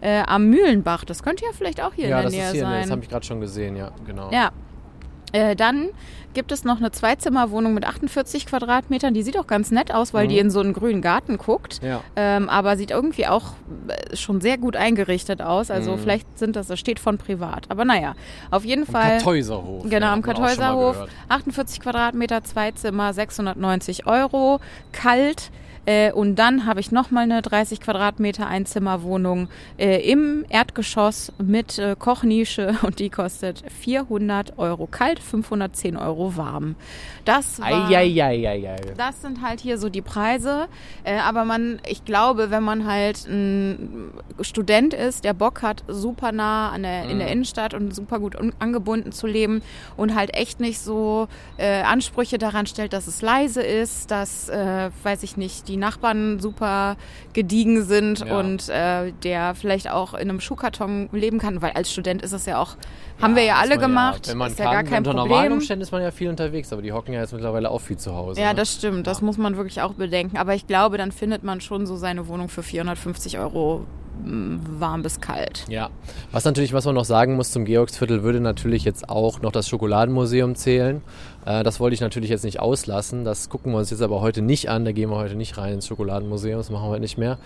Äh, 0.01 0.23
am 0.27 0.47
Mühlenbach, 0.47 1.05
das 1.05 1.23
könnte 1.23 1.43
ja 1.45 1.51
vielleicht 1.53 1.81
auch 1.81 1.93
hier 1.93 2.07
Ja, 2.09 2.17
in 2.19 2.23
das 2.25 2.33
der 2.33 2.47
ist 2.47 2.53
Nähe 2.53 2.61
hier, 2.61 2.69
ne, 2.69 2.75
das 2.77 2.83
sein. 2.87 2.91
habe 2.91 3.03
ich 3.03 3.09
gerade 3.09 3.25
schon 3.25 3.41
gesehen, 3.41 3.75
ja, 3.75 3.91
genau. 4.05 4.29
Ja. 4.31 4.51
Äh, 5.31 5.55
dann 5.55 5.89
gibt 6.33 6.51
es 6.51 6.63
noch 6.63 6.77
eine 6.77 6.91
Zweizimmerwohnung 6.91 7.73
mit 7.73 7.85
48 7.85 8.45
Quadratmetern. 8.45 9.13
Die 9.15 9.23
sieht 9.23 9.37
auch 9.37 9.47
ganz 9.47 9.71
nett 9.71 9.91
aus, 9.93 10.13
weil 10.13 10.25
Mhm. 10.25 10.29
die 10.29 10.37
in 10.39 10.51
so 10.51 10.59
einen 10.59 10.73
grünen 10.73 11.01
Garten 11.01 11.37
guckt. 11.37 11.79
Ja. 11.83 12.01
Ähm, 12.15 12.49
aber 12.49 12.77
sieht 12.77 12.91
irgendwie 12.91 13.25
auch 13.27 13.53
äh, 13.87 14.15
schon 14.15 14.39
sehr 14.39 14.57
gut 14.57 14.75
eingerichtet 14.75 15.41
aus. 15.41 15.71
Also 15.71 15.93
Mhm. 15.93 15.99
vielleicht 15.99 16.37
sind 16.39 16.55
das, 16.55 16.67
das 16.67 16.79
steht 16.79 16.99
von 16.99 17.17
privat. 17.17 17.65
Aber 17.69 17.83
naja, 17.83 18.13
auf 18.51 18.63
jeden 18.63 18.85
Am 18.87 18.93
Fall. 18.93 19.17
Kartäuserhof. 19.17 19.83
Genau, 19.89 20.05
ja, 20.07 20.13
am 20.13 20.21
Kartäuserhof. 20.21 20.93
gehört. 20.93 21.09
48 21.29 21.79
Quadratmeter, 21.79 22.43
zwei 22.43 22.71
Zimmer, 22.71 23.11
690 23.13 24.05
Euro. 24.05 24.59
Kalt. 24.91 25.49
Äh, 25.89 26.11
und 26.11 26.35
dann 26.35 26.67
habe 26.67 26.79
ich 26.81 26.91
nochmal 26.91 27.23
eine 27.23 27.41
30 27.41 27.81
Quadratmeter 27.81 28.45
Einzimmerwohnung 28.45 29.47
äh, 29.79 29.97
im 30.07 30.45
Erdgeschoss 30.47 31.31
mit 31.43 31.79
äh, 31.79 31.95
Kochnische 31.97 32.75
und 32.83 32.99
die 32.99 33.09
kostet 33.09 33.63
400 33.81 34.59
Euro 34.59 34.85
kalt, 34.85 35.17
510 35.19 35.97
Euro 35.97 36.37
warm. 36.37 36.75
Das 37.25 37.59
war, 37.59 37.89
das 38.97 39.21
sind 39.21 39.41
halt 39.41 39.61
hier 39.61 39.79
so 39.79 39.89
die 39.89 40.01
Preise. 40.03 40.67
Äh, 41.03 41.17
aber 41.17 41.43
man, 41.43 41.79
ich 41.87 42.05
glaube, 42.05 42.51
wenn 42.51 42.61
man 42.63 42.85
halt 42.85 43.25
ein 43.27 44.11
Student 44.41 44.93
ist, 44.93 45.23
der 45.23 45.33
Bock 45.33 45.63
hat, 45.63 45.83
super 45.87 46.31
nah 46.31 46.69
an 46.69 46.83
der, 46.83 47.05
in 47.09 47.17
der 47.17 47.29
Innenstadt 47.31 47.73
und 47.73 47.95
super 47.95 48.19
gut 48.19 48.35
un- 48.39 48.53
angebunden 48.59 49.11
zu 49.11 49.25
leben 49.25 49.63
und 49.97 50.13
halt 50.13 50.35
echt 50.35 50.59
nicht 50.59 50.79
so 50.79 51.27
äh, 51.57 51.81
Ansprüche 51.81 52.37
daran 52.37 52.67
stellt, 52.67 52.93
dass 52.93 53.07
es 53.07 53.23
leise 53.23 53.63
ist, 53.63 54.11
dass, 54.11 54.49
äh, 54.49 54.91
weiß 55.01 55.23
ich 55.23 55.35
nicht, 55.35 55.67
die 55.67 55.78
Nachbarn 55.79 56.39
super 56.39 56.95
gediegen 57.33 57.83
sind 57.83 58.19
Ja. 58.25 58.39
und 58.39 58.69
äh, 58.69 59.11
der 59.23 59.55
vielleicht 59.55 59.89
auch 59.89 60.13
in 60.13 60.29
einem 60.29 60.39
Schuhkarton 60.39 61.09
leben 61.11 61.39
kann, 61.39 61.61
weil 61.61 61.71
als 61.71 61.91
Student 61.91 62.21
ist 62.21 62.33
es 62.33 62.45
ja 62.45 62.59
auch, 62.61 62.75
haben 63.21 63.35
wir 63.35 63.43
ja 63.43 63.55
alle 63.55 63.77
gemacht, 63.77 64.27
wenn 64.27 64.37
man 64.37 64.51
ist 64.51 64.57
kann, 64.57 64.67
ja 64.67 64.73
gar 64.73 64.83
kein 64.83 64.99
unter 64.99 65.13
normalen 65.13 65.29
Problem. 65.29 65.53
Umständen 65.53 65.81
ist 65.81 65.91
man 65.91 66.01
ja 66.01 66.11
viel 66.11 66.29
unterwegs, 66.29 66.71
aber 66.71 66.81
die 66.81 66.91
hocken 66.91 67.13
ja 67.13 67.21
jetzt 67.21 67.33
mittlerweile 67.33 67.69
auch 67.69 67.81
viel 67.81 67.97
zu 67.97 68.15
Hause. 68.15 68.39
Ja, 68.41 68.49
ne? 68.49 68.55
das 68.55 68.73
stimmt. 68.73 69.07
Das 69.07 69.21
muss 69.21 69.37
man 69.37 69.57
wirklich 69.57 69.81
auch 69.81 69.93
bedenken. 69.93 70.37
Aber 70.37 70.55
ich 70.55 70.67
glaube, 70.67 70.97
dann 70.97 71.11
findet 71.11 71.43
man 71.43 71.61
schon 71.61 71.85
so 71.85 71.95
seine 71.95 72.27
Wohnung 72.27 72.49
für 72.49 72.63
450 72.63 73.39
Euro 73.39 73.85
mh, 74.23 74.59
warm 74.79 75.01
bis 75.03 75.21
kalt. 75.21 75.65
Ja, 75.69 75.89
was 76.31 76.45
natürlich, 76.45 76.73
was 76.73 76.85
man 76.85 76.95
noch 76.95 77.05
sagen 77.05 77.35
muss 77.35 77.51
zum 77.51 77.65
Georgsviertel, 77.65 78.23
würde 78.23 78.39
natürlich 78.39 78.83
jetzt 78.83 79.09
auch 79.09 79.41
noch 79.41 79.51
das 79.51 79.67
Schokoladenmuseum 79.69 80.55
zählen. 80.55 81.01
Äh, 81.45 81.63
das 81.63 81.79
wollte 81.79 81.93
ich 81.93 82.01
natürlich 82.01 82.29
jetzt 82.29 82.43
nicht 82.43 82.59
auslassen. 82.59 83.25
Das 83.25 83.49
gucken 83.49 83.71
wir 83.71 83.79
uns 83.79 83.89
jetzt 83.89 84.01
aber 84.01 84.21
heute 84.21 84.41
nicht 84.41 84.69
an. 84.69 84.85
Da 84.85 84.91
gehen 84.91 85.09
wir 85.09 85.17
heute 85.17 85.35
nicht 85.35 85.57
rein 85.57 85.75
ins 85.75 85.87
Schokoladenmuseum. 85.87 86.57
Das 86.57 86.69
machen 86.69 86.85
wir 86.85 86.89
heute 86.89 87.01
nicht 87.01 87.17
mehr. 87.17 87.37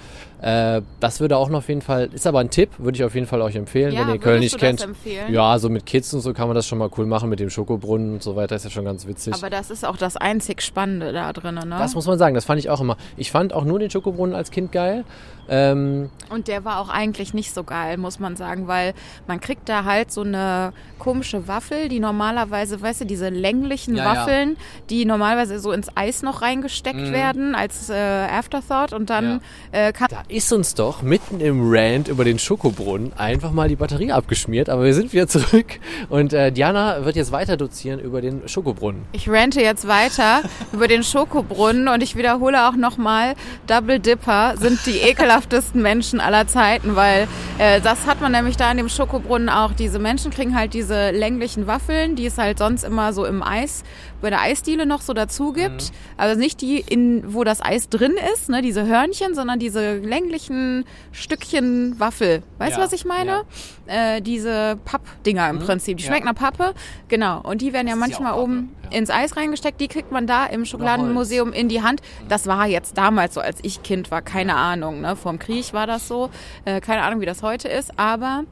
Äh, 0.42 0.82
das 1.00 1.20
würde 1.20 1.38
auch 1.38 1.50
noch 1.50 1.60
auf 1.60 1.70
jeden 1.70 1.82
Fall, 1.82 2.10
ist 2.12 2.28
aber 2.28 2.40
ein 2.40 2.50
Tipp, 2.50 2.70
würde 2.78 2.98
ich 2.98 3.04
auf 3.04 3.16
jeden 3.16 3.28
Fall 3.28 3.42
euch 3.42 3.56
empfehlen, 3.56 3.96
wenn 3.96 4.10
ihr 4.10 4.20
Köln 4.20 4.40
nicht 4.40 4.58
kennt. 4.58 4.86
Ja, 5.30 5.58
so 5.64 5.70
mit 5.70 5.88
Kids 5.88 6.14
und 6.14 6.22
so 6.22 6.32
kann 6.34 6.48
man 6.48 6.54
das 6.56 6.68
schon 6.68 6.78
mal 6.78 6.90
cool 6.98 7.08
machen 7.08 7.30
mit 7.30 7.40
dem 7.40 7.50
Schokobrunnen 7.50 8.14
und 8.14 8.22
so 8.24 8.36
weiter. 8.36 8.56
Ist 8.56 8.66
ja 8.66 8.70
schon 8.70 8.86
ganz 8.86 9.08
witzig. 9.08 9.34
Aber 9.34 9.50
das 9.50 9.72
ist 9.72 9.84
auch 9.86 9.98
das 9.98 10.16
einzig 10.16 10.62
Spannende 10.62 11.12
da 11.12 11.34
drinnen, 11.34 11.68
ne? 11.70 11.78
das 11.80 11.96
muss 11.96 12.06
man 12.06 12.20
sagen, 12.20 12.36
das 12.36 12.46
fand 12.46 12.60
ich 12.60 12.70
auch 12.70 12.80
immer. 12.82 12.98
Ich 13.18 13.32
fand 13.32 13.52
auch 13.54 13.66
nur 13.66 13.80
den 13.80 13.90
Schokobrunnen 13.90 14.36
als 14.36 14.52
Kind 14.52 14.72
geil. 14.72 15.04
Ähm, 15.50 16.10
Und 16.30 16.48
der 16.48 16.64
war 16.64 16.80
auch 16.80 16.88
eigentlich 16.88 17.34
nicht 17.34 17.54
so 17.54 17.66
geil, 17.66 17.98
muss 17.98 18.18
man 18.18 18.38
sagen, 18.38 18.68
weil 18.68 18.94
man 19.28 19.42
kriegt 19.42 19.68
da 19.68 19.84
halt 19.84 20.10
so 20.10 20.22
eine 20.22 20.72
komische 21.00 21.50
Waffel, 21.50 21.90
die 21.90 22.00
normalerweise, 22.00 22.82
weißt 22.82 23.02
du, 23.02 23.06
diese 23.06 23.28
länglichen 23.28 23.96
Ja, 23.96 24.04
ja. 24.06 24.16
Waffeln, 24.22 24.56
die 24.90 25.04
normalerweise 25.04 25.60
so 25.60 25.74
ins 25.74 25.90
Eis 25.96 26.22
noch 26.24 26.42
reingesteckt 26.42 26.98
Mhm. 26.98 27.12
werden 27.12 27.56
als 27.56 27.90
äh, 27.90 27.94
Afterthought 27.94 28.94
und 28.94 29.10
dann 29.10 29.42
äh, 29.74 29.92
kann 29.92 30.08
Da 30.12 30.24
ist 30.30 30.54
uns 30.54 30.76
doch 30.76 31.02
mitten 31.02 31.42
im 31.42 31.60
Rant 31.70 32.08
über 32.08 32.24
den 32.24 32.40
Schokobrunnen 32.40 33.12
einfach 33.18 33.52
mal 33.52 33.68
die 33.68 33.76
Batterie 33.76 34.14
abgeschmiert, 34.14 34.70
aber 34.70 34.84
wir 34.86 34.94
sind 34.94 35.12
wieder 35.12 35.28
zurück 35.28 35.53
und 36.10 36.34
äh, 36.34 36.52
Diana 36.52 37.06
wird 37.06 37.16
jetzt 37.16 37.32
weiter 37.32 37.58
dozieren 37.58 38.00
über 38.00 38.22
den 38.22 38.48
Schokobrunnen. 38.48 39.04
Ich 39.12 39.30
rante 39.30 39.62
jetzt 39.62 39.88
weiter 39.88 40.42
über 40.72 40.88
den 40.88 41.04
Schokobrunnen 41.04 41.88
und 41.88 42.02
ich 42.02 42.16
wiederhole 42.16 42.68
auch 42.68 42.76
nochmal, 42.76 43.36
Double 43.68 44.00
Dipper 44.00 44.56
sind 44.58 44.86
die 44.86 44.98
ekelhaftesten 45.10 45.82
Menschen 45.82 46.20
aller 46.20 46.48
Zeiten, 46.48 46.96
weil 46.96 47.28
äh, 47.58 47.82
das 47.82 48.08
hat 48.08 48.22
man 48.22 48.32
nämlich 48.32 48.58
da 48.58 48.72
in 48.72 48.78
dem 48.78 48.90
Schokobrunnen 48.90 49.50
auch. 49.50 49.74
Diese 49.74 50.00
Menschen 50.00 50.32
kriegen 50.32 50.56
halt 50.56 50.74
diese 50.74 51.12
länglichen 51.12 51.68
Waffeln, 51.68 52.16
die 52.16 52.26
es 52.26 52.38
halt 52.38 52.60
sonst 52.60 52.84
immer 52.84 53.14
so 53.14 53.26
im 53.26 53.44
Eis, 53.44 53.84
bei 54.24 54.30
der 54.32 54.42
Eisdiele 54.42 54.86
noch 54.86 55.02
so 55.02 55.14
dazu 55.14 55.54
gibt. 55.54 55.92
Also 56.18 56.40
nicht 56.40 56.62
die, 56.62 56.80
in, 56.80 57.34
wo 57.34 57.44
das 57.44 57.62
Eis 57.62 57.90
drin 57.90 58.16
ist, 58.34 58.50
ne, 58.50 58.62
diese 58.62 58.86
Hörnchen, 58.86 59.36
sondern 59.36 59.60
diese 59.60 59.98
länglichen 59.98 60.86
Stückchen 61.12 62.00
Waffel. 62.00 62.44
Weißt 62.58 62.76
du, 62.76 62.80
Ja, 62.80 62.86
was 62.86 62.94
ich 62.94 63.06
meine? 63.06 63.44
Äh, 63.86 64.22
diese 64.22 64.78
Pappdinger 64.84 65.50
im 65.50 65.60
Prinzip. 65.60 65.98
Die 65.98 66.04
Ja. 66.04 66.10
schmecken 66.10 66.26
nach 66.26 66.36
Pappe. 66.36 66.74
Genau. 67.08 67.42
Und 67.42 67.62
die 67.62 67.74
werden 67.74 67.88
ja 67.88 67.94
ja 67.94 68.00
manchmal 68.00 68.34
oben 68.34 68.76
ja. 68.90 68.98
ins 68.98 69.10
Eis 69.10 69.36
reingesteckt. 69.38 69.80
Die 69.80 69.88
kriegt 69.88 70.12
man 70.12 70.28
da 70.28 70.46
im 70.46 70.66
Schokoladenmuseum 70.66 71.54
in 71.54 71.70
die 71.70 71.82
Hand. 71.82 72.02
Das 72.28 72.48
war 72.48 72.68
jetzt 72.68 72.98
damals 72.98 73.36
so, 73.36 73.42
als 73.42 73.60
ich 73.62 73.84
Kind 73.84 74.12
war. 74.12 74.22
Keine 74.22 74.56
Ahnung. 74.56 75.02
Ne? 75.02 75.16
Vorm 75.16 75.40
Krieg 75.40 75.74
war 75.74 75.88
das 75.88 76.08
so. 76.08 76.30
Äh, 76.66 76.82
keine 76.82 77.04
Ahnung, 77.04 77.22
wie 77.22 77.26
das 77.26 77.44
heute 77.44 77.68
ist. 77.68 77.98
Aber 77.98 78.44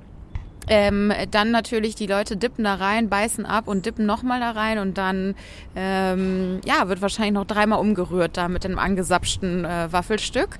ähm, 0.72 1.12
dann 1.32 1.52
natürlich 1.52 1.96
die 1.96 2.08
Leute 2.08 2.38
dippen 2.38 2.64
da 2.64 2.76
rein, 2.76 3.10
beißen 3.10 3.46
ab 3.46 3.68
und 3.68 3.86
dippen 3.86 4.06
nochmal 4.06 4.40
da 4.40 4.52
rein 4.52 4.80
und 4.80 4.98
dann 4.98 5.36
ähm, 5.76 6.62
ja, 6.64 6.88
wird 6.88 7.02
wahrscheinlich 7.02 7.34
noch 7.34 7.46
dreimal 7.46 7.80
umgerührt 7.80 8.38
da 8.38 8.48
mit 8.48 8.64
dem 8.64 8.80
angesapschten 8.80 9.66
äh, 9.66 9.92
Waffelstück. 9.92 10.58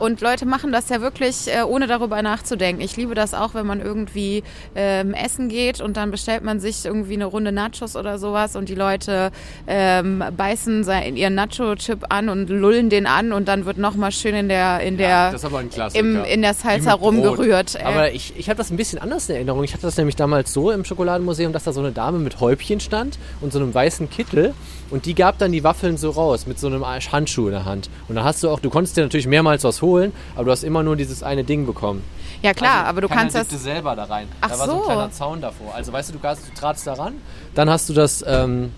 Und 0.00 0.20
Leute 0.20 0.44
machen 0.44 0.70
das 0.70 0.90
ja 0.90 1.00
wirklich, 1.00 1.48
äh, 1.48 1.62
ohne 1.62 1.86
darüber 1.86 2.20
nachzudenken. 2.20 2.82
Ich 2.82 2.98
liebe 2.98 3.14
das 3.14 3.32
auch, 3.32 3.54
wenn 3.54 3.66
man 3.66 3.80
irgendwie 3.80 4.42
ähm, 4.74 5.14
essen 5.14 5.48
geht 5.48 5.80
und 5.80 5.96
dann 5.96 6.10
bestellt 6.10 6.44
man 6.44 6.60
sich 6.60 6.84
irgendwie 6.84 7.14
eine 7.14 7.24
Runde 7.24 7.50
Nachos 7.50 7.96
oder 7.96 8.18
sowas 8.18 8.56
und 8.56 8.68
die 8.68 8.74
Leute 8.74 9.30
ähm, 9.66 10.22
beißen 10.36 10.86
in 11.06 11.16
ihren 11.16 11.34
Nacho-Chip 11.36 12.04
an 12.10 12.28
und 12.28 12.50
lullen 12.50 12.90
den 12.90 13.06
an 13.06 13.32
und 13.32 13.48
dann 13.48 13.64
wird 13.64 13.78
nochmal 13.78 14.12
schön 14.12 14.34
in 14.34 14.48
der 14.50 14.80
in 14.80 14.98
der 14.98 15.30
ein 15.30 15.70
Klassiker. 15.70 16.04
im, 16.04 16.22
in 16.24 16.42
der 16.42 16.52
Salsa 16.52 16.92
rumgerührt. 16.92 17.76
Äh, 17.76 17.84
Aber 17.84 18.12
ich, 18.12 18.34
ich 18.36 18.50
habe 18.50 18.58
das 18.58 18.70
ein 18.70 18.76
bisschen 18.76 18.98
anders 18.98 19.26
in 19.30 19.36
Erinnerung. 19.36 19.53
Ich 19.62 19.72
hatte 19.72 19.82
das 19.82 19.96
nämlich 19.96 20.16
damals 20.16 20.52
so 20.52 20.70
im 20.70 20.84
Schokoladenmuseum, 20.84 21.52
dass 21.52 21.64
da 21.64 21.72
so 21.72 21.80
eine 21.80 21.92
Dame 21.92 22.18
mit 22.18 22.40
Häubchen 22.40 22.80
stand 22.80 23.18
und 23.40 23.52
so 23.52 23.58
einem 23.58 23.72
weißen 23.72 24.10
Kittel 24.10 24.54
und 24.90 25.06
die 25.06 25.14
gab 25.14 25.38
dann 25.38 25.52
die 25.52 25.62
Waffeln 25.62 25.96
so 25.96 26.10
raus 26.10 26.46
mit 26.46 26.58
so 26.58 26.66
einem 26.66 26.84
Handschuh 26.84 27.46
in 27.46 27.52
der 27.52 27.64
Hand. 27.64 27.90
Und 28.08 28.16
da 28.16 28.24
hast 28.24 28.42
du 28.42 28.50
auch, 28.50 28.60
du 28.60 28.70
konntest 28.70 28.96
dir 28.96 29.02
natürlich 29.02 29.26
mehrmals 29.26 29.62
was 29.64 29.82
holen, 29.82 30.12
aber 30.34 30.46
du 30.46 30.50
hast 30.50 30.64
immer 30.64 30.82
nur 30.82 30.96
dieses 30.96 31.22
eine 31.22 31.44
Ding 31.44 31.66
bekommen. 31.66 32.02
ja 32.42 32.52
klar, 32.54 32.78
Also, 32.80 32.88
aber 32.88 33.00
du 33.02 33.08
kannst 33.08 33.36
das 33.36 33.48
dippte 33.48 33.62
selber 33.62 33.94
da 33.94 34.04
rein. 34.04 34.28
Ach 34.40 34.50
da 34.50 34.58
war 34.58 34.66
so 34.66 34.72
ein 34.72 34.78
so. 34.78 34.84
kleiner 34.84 35.10
Zaun 35.12 35.40
davor. 35.40 35.74
Also 35.74 35.92
weißt 35.92 36.10
du, 36.10 36.14
du, 36.14 36.18
du 36.18 36.60
tratst 36.60 36.86
da 36.86 36.94
ran, 36.94 37.14
dann 37.54 37.70
hast 37.70 37.88
du 37.88 37.92
das, 37.92 38.24
ähm, 38.26 38.72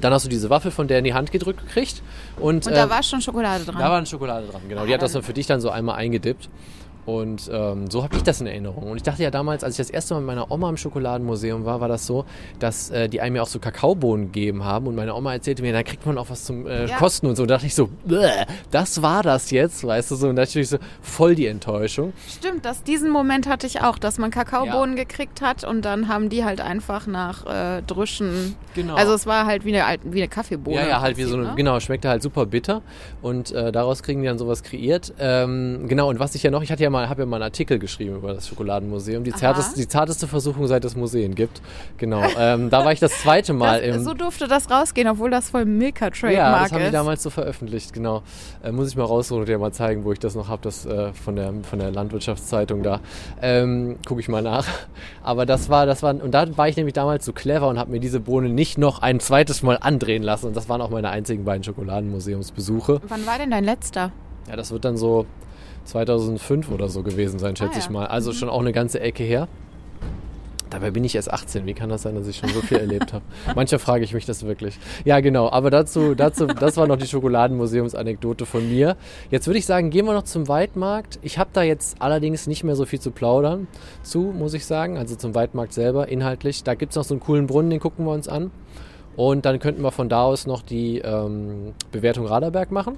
dann 0.00 0.12
hast 0.12 0.24
du 0.24 0.28
diese 0.28 0.50
Waffel 0.50 0.70
von 0.70 0.88
der 0.88 0.98
in 0.98 1.04
die 1.04 1.14
Hand 1.14 1.30
gedrückt 1.30 1.60
gekriegt 1.60 2.02
und, 2.38 2.66
und 2.66 2.74
da 2.74 2.84
ähm, 2.84 2.90
war 2.90 3.02
schon 3.02 3.20
Schokolade 3.20 3.64
dran. 3.64 3.78
da 3.78 3.90
war 3.90 3.98
eine 3.98 4.06
Schokolade 4.06 4.46
dran, 4.46 4.62
genau. 4.68 4.86
Die 4.86 4.94
hat 4.94 5.02
das 5.02 5.12
dann 5.12 5.22
für 5.22 5.32
dich 5.32 5.46
dann 5.46 5.60
so 5.60 5.70
einmal 5.70 5.96
eingedippt. 5.96 6.48
Und 7.06 7.50
ähm, 7.52 7.90
so 7.90 8.02
habe 8.02 8.16
ich 8.16 8.22
das 8.22 8.40
in 8.40 8.46
Erinnerung. 8.46 8.90
Und 8.90 8.96
ich 8.96 9.02
dachte 9.02 9.22
ja 9.22 9.30
damals, 9.30 9.62
als 9.62 9.74
ich 9.74 9.78
das 9.78 9.90
erste 9.90 10.14
Mal 10.14 10.20
mit 10.20 10.26
meiner 10.28 10.50
Oma 10.50 10.70
im 10.70 10.76
Schokoladenmuseum 10.76 11.64
war, 11.64 11.80
war 11.80 11.88
das 11.88 12.06
so, 12.06 12.24
dass 12.58 12.90
äh, 12.90 13.08
die 13.08 13.20
einem 13.20 13.36
ja 13.36 13.42
auch 13.42 13.46
so 13.48 13.58
Kakaobohnen 13.58 14.26
gegeben 14.32 14.64
haben. 14.64 14.86
Und 14.86 14.94
meine 14.94 15.14
Oma 15.14 15.34
erzählte 15.34 15.62
mir, 15.62 15.72
da 15.72 15.82
kriegt 15.82 16.06
man 16.06 16.16
auch 16.18 16.30
was 16.30 16.44
zum 16.44 16.66
äh, 16.66 16.86
Ja. 16.86 16.96
Kosten 16.96 17.26
und 17.26 17.36
so. 17.36 17.42
Und 17.42 17.48
da 17.50 17.54
dachte 17.56 17.66
ich 17.66 17.74
so, 17.74 17.88
"Bäh, 18.04 18.44
das 18.70 19.02
war 19.02 19.22
das 19.22 19.50
jetzt, 19.50 19.84
weißt 19.86 20.10
du 20.10 20.16
so. 20.16 20.28
Und 20.28 20.36
natürlich 20.36 20.68
so 20.68 20.78
voll 21.02 21.34
die 21.34 21.46
Enttäuschung. 21.46 22.12
Stimmt, 22.28 22.64
das, 22.64 22.82
diesen 22.82 23.10
Moment 23.10 23.48
hatte 23.48 23.66
ich 23.66 23.82
auch, 23.82 23.98
dass 23.98 24.18
man 24.18 24.30
Kakaobohnen 24.30 24.96
gekriegt 24.96 25.42
hat 25.42 25.64
und 25.64 25.84
dann 25.84 26.08
haben 26.08 26.28
die 26.30 26.44
halt 26.44 26.60
einfach 26.60 27.06
nach 27.06 27.46
äh, 27.46 27.82
Drüschen. 27.82 28.54
Genau. 28.74 28.94
Also 28.94 29.12
es 29.14 29.26
war 29.26 29.46
halt 29.46 29.64
wie 29.64 29.76
eine, 29.76 29.98
wie 30.04 30.18
eine 30.22 30.28
Kaffeebohne. 30.28 30.76
Ja, 30.76 30.88
ja, 30.88 31.00
halt 31.00 31.16
wie 31.16 31.24
so 31.24 31.36
eine, 31.36 31.44
ne? 31.44 31.52
genau, 31.56 31.78
schmeckte 31.80 32.08
halt 32.08 32.22
super 32.22 32.46
bitter 32.46 32.82
und 33.22 33.52
äh, 33.52 33.70
daraus 33.72 34.02
kriegen 34.02 34.22
die 34.22 34.28
dann 34.28 34.38
sowas 34.38 34.62
kreiert. 34.62 35.12
Ähm, 35.18 35.86
genau, 35.88 36.08
und 36.08 36.18
was 36.18 36.34
ich 36.34 36.42
ja 36.42 36.50
noch, 36.50 36.62
ich 36.62 36.72
hatte 36.72 36.82
ja 36.82 36.90
mal, 36.94 37.08
habe 37.08 37.22
ja 37.22 37.26
mal 37.26 37.36
einen 37.36 37.44
Artikel 37.44 37.78
geschrieben 37.78 38.16
über 38.16 38.32
das 38.32 38.48
Schokoladenmuseum, 38.48 39.24
die, 39.24 39.32
zarteste, 39.32 39.76
die 39.76 39.88
zarteste 39.88 40.26
Versuchung, 40.26 40.66
seit 40.66 40.84
es 40.84 40.96
Museen 40.96 41.34
gibt. 41.34 41.60
Genau, 41.98 42.22
ähm, 42.38 42.70
da 42.70 42.84
war 42.84 42.92
ich 42.92 43.00
das 43.00 43.20
zweite 43.20 43.52
Mal 43.52 43.82
Das, 43.82 43.96
im... 43.96 44.04
so 44.04 44.14
durfte 44.14 44.48
das 44.48 44.70
rausgehen, 44.70 45.08
obwohl 45.08 45.30
das 45.30 45.50
voll 45.50 45.64
Milka 45.64 46.06
ja, 46.06 46.10
Trademark 46.10 46.62
das 46.62 46.72
haben 46.72 46.78
die 46.78 46.86
ist. 46.86 46.94
damals 46.94 47.22
so 47.22 47.30
veröffentlicht, 47.30 47.92
genau. 47.92 48.22
Äh, 48.62 48.72
muss 48.72 48.88
ich 48.88 48.96
mal 48.96 49.04
raussuchen 49.04 49.40
und 49.40 49.48
dir 49.48 49.58
mal 49.58 49.72
zeigen, 49.72 50.04
wo 50.04 50.12
ich 50.12 50.18
das 50.18 50.34
noch 50.34 50.48
habe, 50.48 50.62
das 50.62 50.86
äh, 50.86 51.12
von, 51.12 51.36
der, 51.36 51.52
von 51.62 51.78
der 51.78 51.90
Landwirtschaftszeitung 51.90 52.82
da. 52.82 53.00
Ähm, 53.42 53.96
Gucke 54.06 54.20
ich 54.20 54.28
mal 54.28 54.42
nach. 54.42 54.66
Aber 55.22 55.46
das 55.46 55.68
war, 55.68 55.86
das 55.86 56.02
war, 56.02 56.14
und 56.14 56.32
da 56.32 56.56
war 56.56 56.68
ich 56.68 56.76
nämlich 56.76 56.94
damals 56.94 57.24
so 57.24 57.32
clever 57.32 57.68
und 57.68 57.78
habe 57.78 57.90
mir 57.90 58.00
diese 58.00 58.20
Bohne 58.20 58.48
nicht 58.48 58.78
noch 58.78 59.02
ein 59.02 59.20
zweites 59.20 59.62
Mal 59.62 59.78
andrehen 59.80 60.22
lassen. 60.22 60.46
Und 60.46 60.56
das 60.56 60.68
waren 60.68 60.80
auch 60.80 60.90
meine 60.90 61.10
einzigen 61.10 61.44
beiden 61.44 61.64
Schokoladenmuseumsbesuche. 61.64 63.00
Wann 63.08 63.26
war 63.26 63.38
denn 63.38 63.50
dein 63.50 63.64
letzter? 63.64 64.12
Ja, 64.48 64.56
das 64.56 64.70
wird 64.70 64.84
dann 64.84 64.96
so 64.96 65.26
2005 65.84 66.70
oder 66.70 66.88
so 66.88 67.02
gewesen 67.02 67.38
sein, 67.38 67.56
schätze 67.56 67.74
Ah, 67.74 67.78
ich 67.78 67.84
ja. 67.86 67.90
mal. 67.90 68.06
Also 68.06 68.32
schon 68.32 68.48
auch 68.48 68.60
eine 68.60 68.72
ganze 68.72 69.00
Ecke 69.00 69.22
her. 69.22 69.48
Dabei 70.70 70.90
bin 70.90 71.04
ich 71.04 71.14
erst 71.14 71.32
18. 71.32 71.66
Wie 71.66 71.74
kann 71.74 71.88
das 71.88 72.02
sein, 72.02 72.16
dass 72.16 72.26
ich 72.26 72.36
schon 72.38 72.48
so 72.48 72.60
viel 72.60 72.78
erlebt 72.78 73.12
habe? 73.12 73.24
Manchmal 73.54 73.78
frage 73.78 74.02
ich 74.02 74.12
mich 74.12 74.26
das 74.26 74.44
wirklich. 74.44 74.76
Ja, 75.04 75.20
genau. 75.20 75.48
Aber 75.50 75.70
dazu, 75.70 76.16
dazu, 76.16 76.46
das 76.46 76.76
war 76.76 76.88
noch 76.88 76.96
die 76.96 77.06
Schokoladenmuseumsanekdote 77.06 78.44
von 78.44 78.68
mir. 78.68 78.96
Jetzt 79.30 79.46
würde 79.46 79.58
ich 79.58 79.66
sagen, 79.66 79.90
gehen 79.90 80.04
wir 80.06 80.14
noch 80.14 80.24
zum 80.24 80.48
Weitmarkt. 80.48 81.20
Ich 81.22 81.38
habe 81.38 81.50
da 81.52 81.62
jetzt 81.62 82.02
allerdings 82.02 82.48
nicht 82.48 82.64
mehr 82.64 82.74
so 82.74 82.86
viel 82.86 82.98
zu 82.98 83.12
plaudern 83.12 83.68
zu, 84.02 84.20
muss 84.36 84.52
ich 84.54 84.66
sagen. 84.66 84.98
Also 84.98 85.14
zum 85.14 85.36
Weitmarkt 85.36 85.72
selber, 85.74 86.08
inhaltlich. 86.08 86.64
Da 86.64 86.74
gibt 86.74 86.90
es 86.90 86.96
noch 86.96 87.04
so 87.04 87.14
einen 87.14 87.20
coolen 87.20 87.46
Brunnen, 87.46 87.70
den 87.70 87.78
gucken 87.78 88.04
wir 88.04 88.12
uns 88.12 88.26
an. 88.26 88.50
Und 89.14 89.44
dann 89.44 89.60
könnten 89.60 89.80
wir 89.82 89.92
von 89.92 90.08
da 90.08 90.24
aus 90.24 90.44
noch 90.48 90.62
die 90.62 90.98
ähm, 90.98 91.72
Bewertung 91.92 92.26
Raderberg 92.26 92.72
machen. 92.72 92.96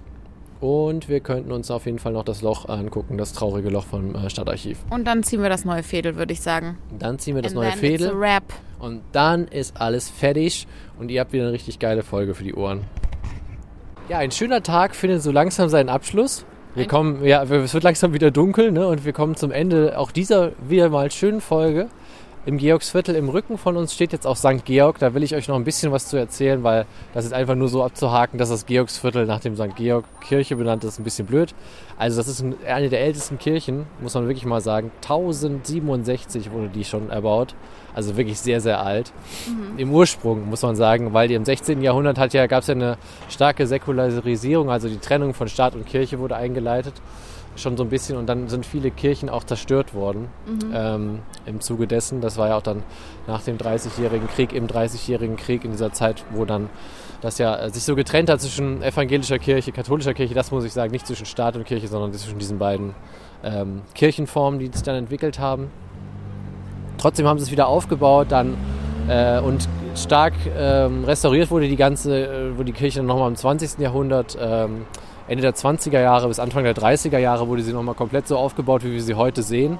Und 0.61 1.09
wir 1.09 1.21
könnten 1.21 1.53
uns 1.53 1.71
auf 1.71 1.87
jeden 1.87 1.99
Fall 1.99 2.13
noch 2.13 2.25
das 2.25 2.41
Loch 2.43 2.69
angucken, 2.69 3.19
das 3.19 3.33
traurige 3.33 3.69
Loch 3.69 3.85
vom 3.85 4.15
äh, 4.15 4.31
Stadtarchiv. 4.31 4.79
Und 4.91 5.07
dann 5.07 5.23
ziehen 5.23 5.43
wir 5.43 5.51
das 5.51 5.65
neue 5.65 5.83
Fädel, 5.83 6.17
würde 6.17 6.33
ich 6.33 6.41
sagen. 6.41 6.79
Dann 6.99 7.19
ziehen 7.19 7.35
wir 7.35 7.43
das 7.43 7.53
And 7.53 7.61
neue 7.61 7.73
Fädel 7.73 8.13
und 8.79 9.03
dann 9.13 9.49
ist 9.49 9.81
alles 9.81 10.11
fertig 10.11 10.67
und 10.99 11.11
ihr 11.11 11.21
habt 11.21 11.33
wieder 11.33 11.45
eine 11.45 11.53
richtig 11.53 11.79
geile 11.79 12.03
Folge 12.03 12.35
für 12.35 12.45
die 12.45 12.55
Ohren. 12.55 12.85
Ja, 14.09 14.19
ein 14.19 14.31
schöner 14.31 14.63
Tag 14.63 14.95
findet 14.95 15.23
so 15.23 15.33
langsam 15.33 15.69
seinen 15.69 15.89
Abschluss. 15.89 16.45
Wir 16.75 16.87
kommen, 16.87 17.25
ja, 17.25 17.43
es 17.43 17.73
wird 17.73 17.83
langsam 17.83 18.13
wieder 18.13 18.31
dunkel, 18.31 18.71
ne? 18.71 18.87
Und 18.87 19.07
wir 19.07 19.15
kommen 19.15 19.35
zum 19.35 19.51
Ende 19.51 19.99
auch 19.99 20.11
dieser 20.11 20.53
wieder 20.69 20.91
mal 20.91 21.11
schönen 21.11 21.41
Folge. 21.41 21.89
Im 22.47 22.59
Georgsviertel 22.59 23.17
im 23.17 23.29
Rücken 23.29 23.59
von 23.59 23.77
uns 23.77 23.93
steht 23.93 24.13
jetzt 24.13 24.25
auch 24.25 24.37
St. 24.37 24.65
Georg. 24.65 25.01
Da 25.01 25.15
will 25.15 25.25
ich 25.25 25.35
euch 25.35 25.49
noch 25.49 25.57
ein 25.57 25.65
bisschen 25.65 25.91
was 25.91 26.07
zu 26.07 26.17
erzählen, 26.17 26.63
weil 26.63 26.87
das 27.13 27.25
ist 27.25 27.33
einfach 27.33 27.57
nur 27.57 27.69
so 27.69 27.83
abzuhaken, 27.83 28.39
dass 28.39 28.51
das 28.51 28.67
Georgsviertel 28.67 29.27
nach 29.27 29.41
dem 29.41 29.57
St. 29.57 29.75
Georg 29.75 30.05
Kirche 30.21 30.55
benannt 30.55 30.85
ist. 30.85 31.01
Ein 31.01 31.03
bisschen 31.03 31.27
blöd. 31.27 31.57
Also 31.99 32.19
das 32.19 32.29
ist 32.29 32.43
ein- 32.43 32.55
eine 32.65 32.89
der 32.89 33.01
ältesten 33.01 33.39
Kirchen, 33.39 33.87
muss 34.01 34.15
man 34.15 34.29
wirklich 34.29 34.47
mal 34.47 34.61
sagen. 34.61 34.93
1067 35.01 36.53
wurde 36.53 36.69
die 36.69 36.85
schon 36.85 37.11
erbaut. 37.11 37.57
Also 37.97 38.17
wirklich 38.17 38.39
sehr, 38.39 38.61
sehr 38.61 38.81
alt. 38.81 39.11
Im 39.77 39.91
Ursprung, 39.93 40.49
muss 40.49 40.63
man 40.63 40.77
sagen, 40.77 41.15
weil 41.15 41.27
die 41.27 41.35
im 41.35 41.45
16. 41.45 41.83
Jahrhundert 41.83 42.17
hat 42.17 42.33
ja, 42.33 42.47
gab 42.47 42.61
es 42.61 42.69
ja 42.69 42.75
eine 42.75 42.97
starke 43.29 43.67
Säkularisierung, 43.67 44.71
also 44.71 44.89
die 44.89 44.99
Trennung 44.99 45.35
von 45.35 45.49
Staat 45.49 45.75
und 45.75 45.85
Kirche 45.87 46.21
wurde 46.21 46.37
eingeleitet. 46.37 46.95
Schon 47.57 47.77
so 47.77 47.83
ein 47.83 47.89
bisschen 47.89 48.17
und 48.17 48.27
dann 48.27 48.49
sind 48.49 48.67
viele 48.67 48.91
Kirchen 48.91 49.29
auch 49.29 49.43
zerstört 49.45 49.95
worden 49.95 50.29
ähm, 50.75 51.21
im 51.47 51.61
Zuge 51.61 51.87
dessen. 51.87 52.21
Das 52.21 52.37
war 52.37 52.49
ja 52.49 52.57
auch 52.57 52.63
dann 52.63 52.83
nach 53.27 53.43
dem 53.43 53.57
30-jährigen 53.57 54.29
Krieg, 54.29 54.53
im 54.53 54.67
30-jährigen 54.67 55.37
Krieg, 55.37 55.65
in 55.65 55.73
dieser 55.73 55.93
Zeit, 55.93 56.25
wo 56.33 56.45
dann 56.45 56.69
das 57.21 57.39
ja 57.39 57.57
äh, 57.57 57.71
sich 57.71 57.83
so 57.83 57.97
getrennt 57.97 58.29
hat 58.29 58.41
zwischen 58.41 58.83
evangelischer 58.83 59.39
Kirche, 59.39 59.73
katholischer 59.73 60.15
Kirche, 60.15 60.35
das 60.35 60.51
muss 60.51 60.65
ich 60.65 60.73
sagen, 60.73 60.93
nicht 60.93 61.07
zwischen 61.07 61.27
Staat 61.27 61.57
und 61.57 61.65
Kirche, 61.65 61.89
sondern 61.89 62.13
zwischen 62.13 62.39
diesen 62.39 62.59
beiden 62.59 62.95
ähm, 63.43 63.83
Kirchenformen, 63.95 64.61
die 64.61 64.67
sich 64.67 64.83
dann 64.83 64.97
entwickelt 64.97 65.39
haben. 65.39 65.71
Trotzdem 66.99 67.27
haben 67.27 67.39
sie 67.39 67.45
es 67.45 67.51
wieder 67.51 67.69
aufgebaut 67.69 68.29
dann 68.31 68.57
äh, 69.09 69.41
und 69.41 69.69
stark 69.95 70.35
ähm, 70.57 71.05
restauriert 71.05 71.51
wurde 71.51 71.69
die 71.69 71.77
ganze, 71.77 72.27
äh, 72.27 72.57
wurde 72.57 72.67
die 72.67 72.73
Kirche 72.73 72.99
dann 72.99 73.07
nochmal 73.07 73.29
im 73.29 73.37
20. 73.37 73.79
Jahrhundert, 73.79 74.37
ähm, 74.41 74.87
Ende 75.29 75.43
der 75.43 75.55
20er 75.55 76.01
Jahre 76.01 76.29
bis 76.29 76.39
Anfang 76.39 76.65
der 76.65 76.75
30er 76.75 77.19
Jahre 77.19 77.49
wurde 77.49 77.63
sie 77.63 77.73
nochmal 77.73 77.95
komplett 77.95 78.29
so 78.29 78.37
aufgebaut, 78.37 78.85
wie 78.85 78.93
wir 78.93 79.03
sie 79.03 79.15
heute 79.15 79.43
sehen. 79.43 79.79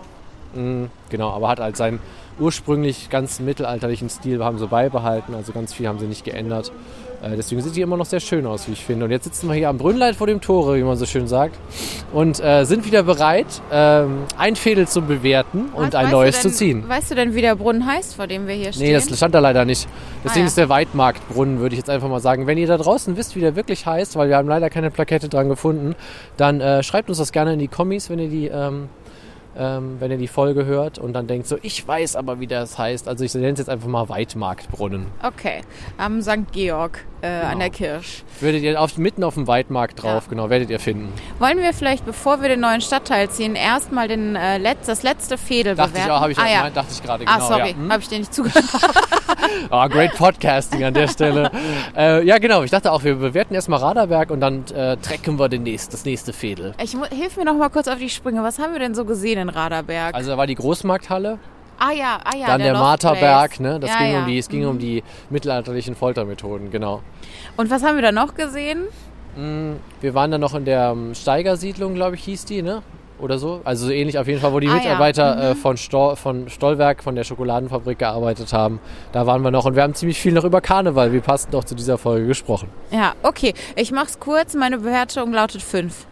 Mm, 0.55 0.85
genau, 1.09 1.31
aber 1.31 1.49
hat 1.49 1.61
halt 1.61 1.77
seinen 1.77 2.01
ursprünglich 2.39 3.11
ganz 3.11 3.41
mittelalterlichen 3.41 4.11
Stil 4.11 4.45
haben 4.45 4.59
sie 4.59 4.67
beibehalten, 4.67 5.35
also 5.35 5.53
ganz 5.53 5.73
viel 5.73 5.87
haben 5.89 5.99
sie 5.99 6.07
nicht 6.07 6.25
geändert. 6.25 6.73
Äh, 7.23 7.37
deswegen 7.37 7.61
sieht 7.63 7.75
die 7.77 7.81
immer 7.81 7.97
noch 7.97 8.07
sehr 8.07 8.21
schön 8.21 8.47
aus, 8.47 8.69
wie 8.69 8.73
ich 8.73 8.85
finde. 8.85 9.05
Und 9.07 9.11
jetzt 9.11 9.25
sitzen 9.25 9.49
wir 9.49 9.55
hier 9.55 9.69
am 9.69 9.79
Brünnlein 9.79 10.15
vor 10.15 10.27
dem 10.27 10.41
Tore, 10.41 10.77
wie 10.77 10.83
man 10.83 10.97
so 10.97 11.07
schön 11.07 11.27
sagt, 11.27 11.57
und 12.13 12.41
äh, 12.43 12.65
sind 12.65 12.85
wieder 12.87 13.03
bereit, 13.03 13.47
ähm, 13.73 14.25
ein 14.39 14.57
Fädel 14.57 14.87
zu 14.87 15.03
bewerten 15.03 15.67
und 15.75 15.93
Was, 15.93 15.95
ein 15.95 16.11
neues 16.11 16.41
denn, 16.41 16.51
zu 16.53 16.57
ziehen. 16.57 16.89
Weißt 16.89 17.11
du 17.11 17.15
denn, 17.15 17.35
wie 17.35 17.41
der 17.41 17.57
Brunnen 17.57 17.87
heißt, 17.87 18.15
vor 18.17 18.27
dem 18.27 18.47
wir 18.47 18.55
hier 18.55 18.73
stehen? 18.73 18.87
Nee, 18.87 18.93
das 18.93 19.15
stand 19.17 19.35
da 19.35 19.39
leider 19.39 19.65
nicht. 19.65 19.89
Deswegen 20.25 20.41
Ah, 20.41 20.45
ja. 20.45 20.47
ist 20.49 20.57
der 20.59 20.69
Weitmarktbrunnen, 20.69 21.59
würde 21.61 21.75
ich 21.75 21.79
jetzt 21.79 21.91
einfach 21.91 22.09
mal 22.09 22.21
sagen. 22.21 22.47
Wenn 22.47 22.59
ihr 22.59 22.67
da 22.67 22.77
draußen 22.77 23.17
wisst, 23.17 23.37
wie 23.37 23.41
der 23.41 23.57
wirklich 23.57 23.87
heißt, 23.87 24.17
weil 24.17 24.29
wir 24.29 24.37
haben 24.37 24.49
leider 24.49 24.71
keine 24.71 24.91
Plakette 24.91 25.29
dran 25.29 25.49
gefunden, 25.49 25.95
dann 26.37 26.61
äh, 26.61 26.83
schreibt 26.83 27.09
uns 27.09 27.19
das 27.19 27.33
gerne 27.33 27.53
in 27.55 27.59
die 27.59 27.69
Kommis, 27.69 28.11
wenn 28.11 28.19
ihr 28.19 28.29
die, 28.29 28.47
ähm, 28.49 28.89
ähm, 29.59 29.97
wenn 29.99 30.11
ihr 30.11 30.19
die 30.19 30.29
Folge 30.29 30.65
hört 30.65 30.99
und 30.99 31.13
dann 31.13 31.27
denkt 31.27 31.47
so, 31.47 31.59
ich 31.63 31.87
weiß 31.87 32.17
aber, 32.17 32.41
wie 32.41 32.47
das 32.47 32.79
heißt. 32.79 33.09
Also 33.09 33.25
ich 33.25 33.35
nenne 33.35 33.53
es 33.53 33.59
jetzt 33.59 33.69
einfach 33.69 33.89
mal 33.89 34.09
Weitmarktbrunnen. 34.09 35.07
Okay, 35.23 35.63
am 35.99 36.23
St. 36.23 36.53
Georg 36.53 37.05
äh, 37.27 37.41
an 37.45 37.49
Genau. 37.53 37.59
der 37.61 37.71
Kirsch. 37.71 38.23
Werdet 38.41 38.63
ihr 38.63 38.81
auf, 38.81 38.97
mitten 38.99 39.25
auf 39.25 39.35
dem 39.35 39.47
Weitmarkt 39.47 40.03
drauf, 40.03 40.25
Ja. 40.25 40.31
genau, 40.31 40.51
werdet 40.51 40.71
ihr 40.71 40.79
finden. 40.81 41.13
Wollen 41.39 41.59
wir 41.59 41.73
vielleicht, 41.73 42.05
bevor 42.07 42.43
wir 42.43 42.49
den 42.49 42.61
neuen 42.61 42.81
Stadtteil 42.81 43.29
ziehen, 43.31 43.55
erstmal 43.55 44.09
den, 44.09 44.37
äh, 44.37 44.59
Letz-, 44.59 44.87
das 44.87 45.03
letzte 45.03 45.39
Fädel 45.39 45.75
Dachte 45.75 45.89
ich 45.91 45.95
bewerten? 45.95 46.11
auch, 46.13 46.21
habe 46.21 46.33
ich 46.33 46.39
ah, 46.39 46.43
auch 46.43 46.47
ja. 46.49 46.57
gemeint, 46.59 46.77
dachte 46.77 46.93
ich 46.93 47.03
gerade, 47.03 47.25
genau. 47.25 47.37
Ah, 47.37 47.41
sorry, 47.41 47.71
Ja. 47.71 47.77
Hm? 47.77 47.93
habe 47.93 48.03
ich 48.03 48.09
dir 48.09 48.19
nicht 48.19 48.35
zugehört. 48.35 48.65
Ah, 49.71 49.87
great 49.89 50.15
Podcasting 50.15 50.83
an 50.85 50.95
der 50.95 51.09
Stelle. 51.09 51.51
äh, 51.97 52.25
ja, 52.25 52.39
genau. 52.39 52.63
Ich 52.63 52.71
dachte 52.71 52.91
auch, 52.93 53.05
wir 53.05 53.17
bewerten 53.17 53.55
erstmal 53.55 53.81
Raderberg 53.81 54.31
und 54.31 54.41
dann 54.41 54.65
äh, 54.75 54.97
trecken 54.97 55.39
wir 55.39 55.49
den 55.49 55.63
nächst, 55.65 55.93
das 55.93 56.05
nächste 56.05 56.33
Fädel. 56.33 56.75
Ich, 56.83 56.97
hilf 57.11 57.37
mir 57.37 57.45
noch 57.45 57.55
mal 57.57 57.69
kurz 57.69 57.89
auf 57.89 57.99
die 57.99 58.09
Sprünge. 58.09 58.43
Was 58.43 58.59
haben 58.59 58.73
wir 58.73 58.81
denn 58.81 58.95
so 58.95 59.05
gesehen 59.05 59.39
in 59.39 59.49
Raderberg? 59.49 60.15
Also 60.15 60.31
da 60.31 60.37
war 60.39 60.47
die 60.47 60.55
Großmarkthalle, 60.55 61.39
ah 61.79 61.93
ja, 61.93 62.19
ah 62.25 62.37
ja, 62.37 62.47
dann 62.47 62.61
der, 62.61 62.73
Lost 62.73 62.83
Marterberg, 62.83 63.61
ne? 63.61 63.81
Das 63.81 63.91
ja, 63.91 63.99
ging 63.99 64.13
ja. 64.13 64.19
um 64.21 64.27
die, 64.27 64.39
es 64.39 64.49
ging 64.49 64.67
um 64.67 64.79
die 64.79 65.03
mittelalterlichen 65.31 65.95
Foltermethoden, 65.95 66.71
genau. 66.71 67.03
Und 67.57 67.71
was 67.71 67.83
haben 67.83 67.97
wir 67.97 68.03
da 68.03 68.13
noch 68.13 68.35
gesehen? 68.35 68.85
Mm, 69.37 69.73
Wir 70.01 70.15
waren 70.15 70.31
dann 70.31 70.41
noch 70.41 70.55
in 70.55 70.65
der 70.65 70.91
ähm, 70.91 71.15
Steigersiedlung, 71.15 71.95
glaube 71.95 72.17
ich, 72.17 72.25
hieß 72.25 72.45
die, 72.45 72.63
ne? 72.63 72.83
Oder 73.19 73.39
so. 73.39 73.63
Also 73.65 73.87
so 73.87 73.93
ähnlich 73.93 74.19
auf 74.19 74.27
jeden 74.29 74.41
Fall, 74.41 74.53
wo 74.53 74.61
die 74.61 74.69
Ah, 74.69 74.73
ja. 74.77 74.77
Mitarbeiter 74.77 75.51
äh, 75.51 75.55
von, 75.55 75.79
Sto 75.79 76.17
von 76.17 76.51
Stollwerk, 76.51 77.03
von 77.03 77.15
der 77.15 77.25
Schokoladenfabrik 77.25 77.99
gearbeitet 77.99 78.53
haben. 78.53 78.79
Da 79.13 79.27
waren 79.27 79.41
wir 79.43 79.51
noch 79.51 79.65
und 79.65 79.75
wir 79.75 79.83
haben 79.83 79.95
ziemlich 79.95 80.19
viel 80.21 80.35
noch 80.35 80.45
über 80.45 80.61
Karneval, 80.61 81.13
wie 81.15 81.21
passend 81.21 81.55
auch 81.55 81.65
zu 81.65 81.75
dieser 81.75 81.97
Folge 81.97 82.27
gesprochen. 82.27 82.69
Ja, 82.91 83.15
okay. 83.23 83.55
Ich 83.75 83.91
mach's 83.91 84.21
kurz. 84.21 84.55
Meine 84.55 84.79
Bewertung 84.79 85.33
lautet 85.33 85.63
5. 85.63 86.07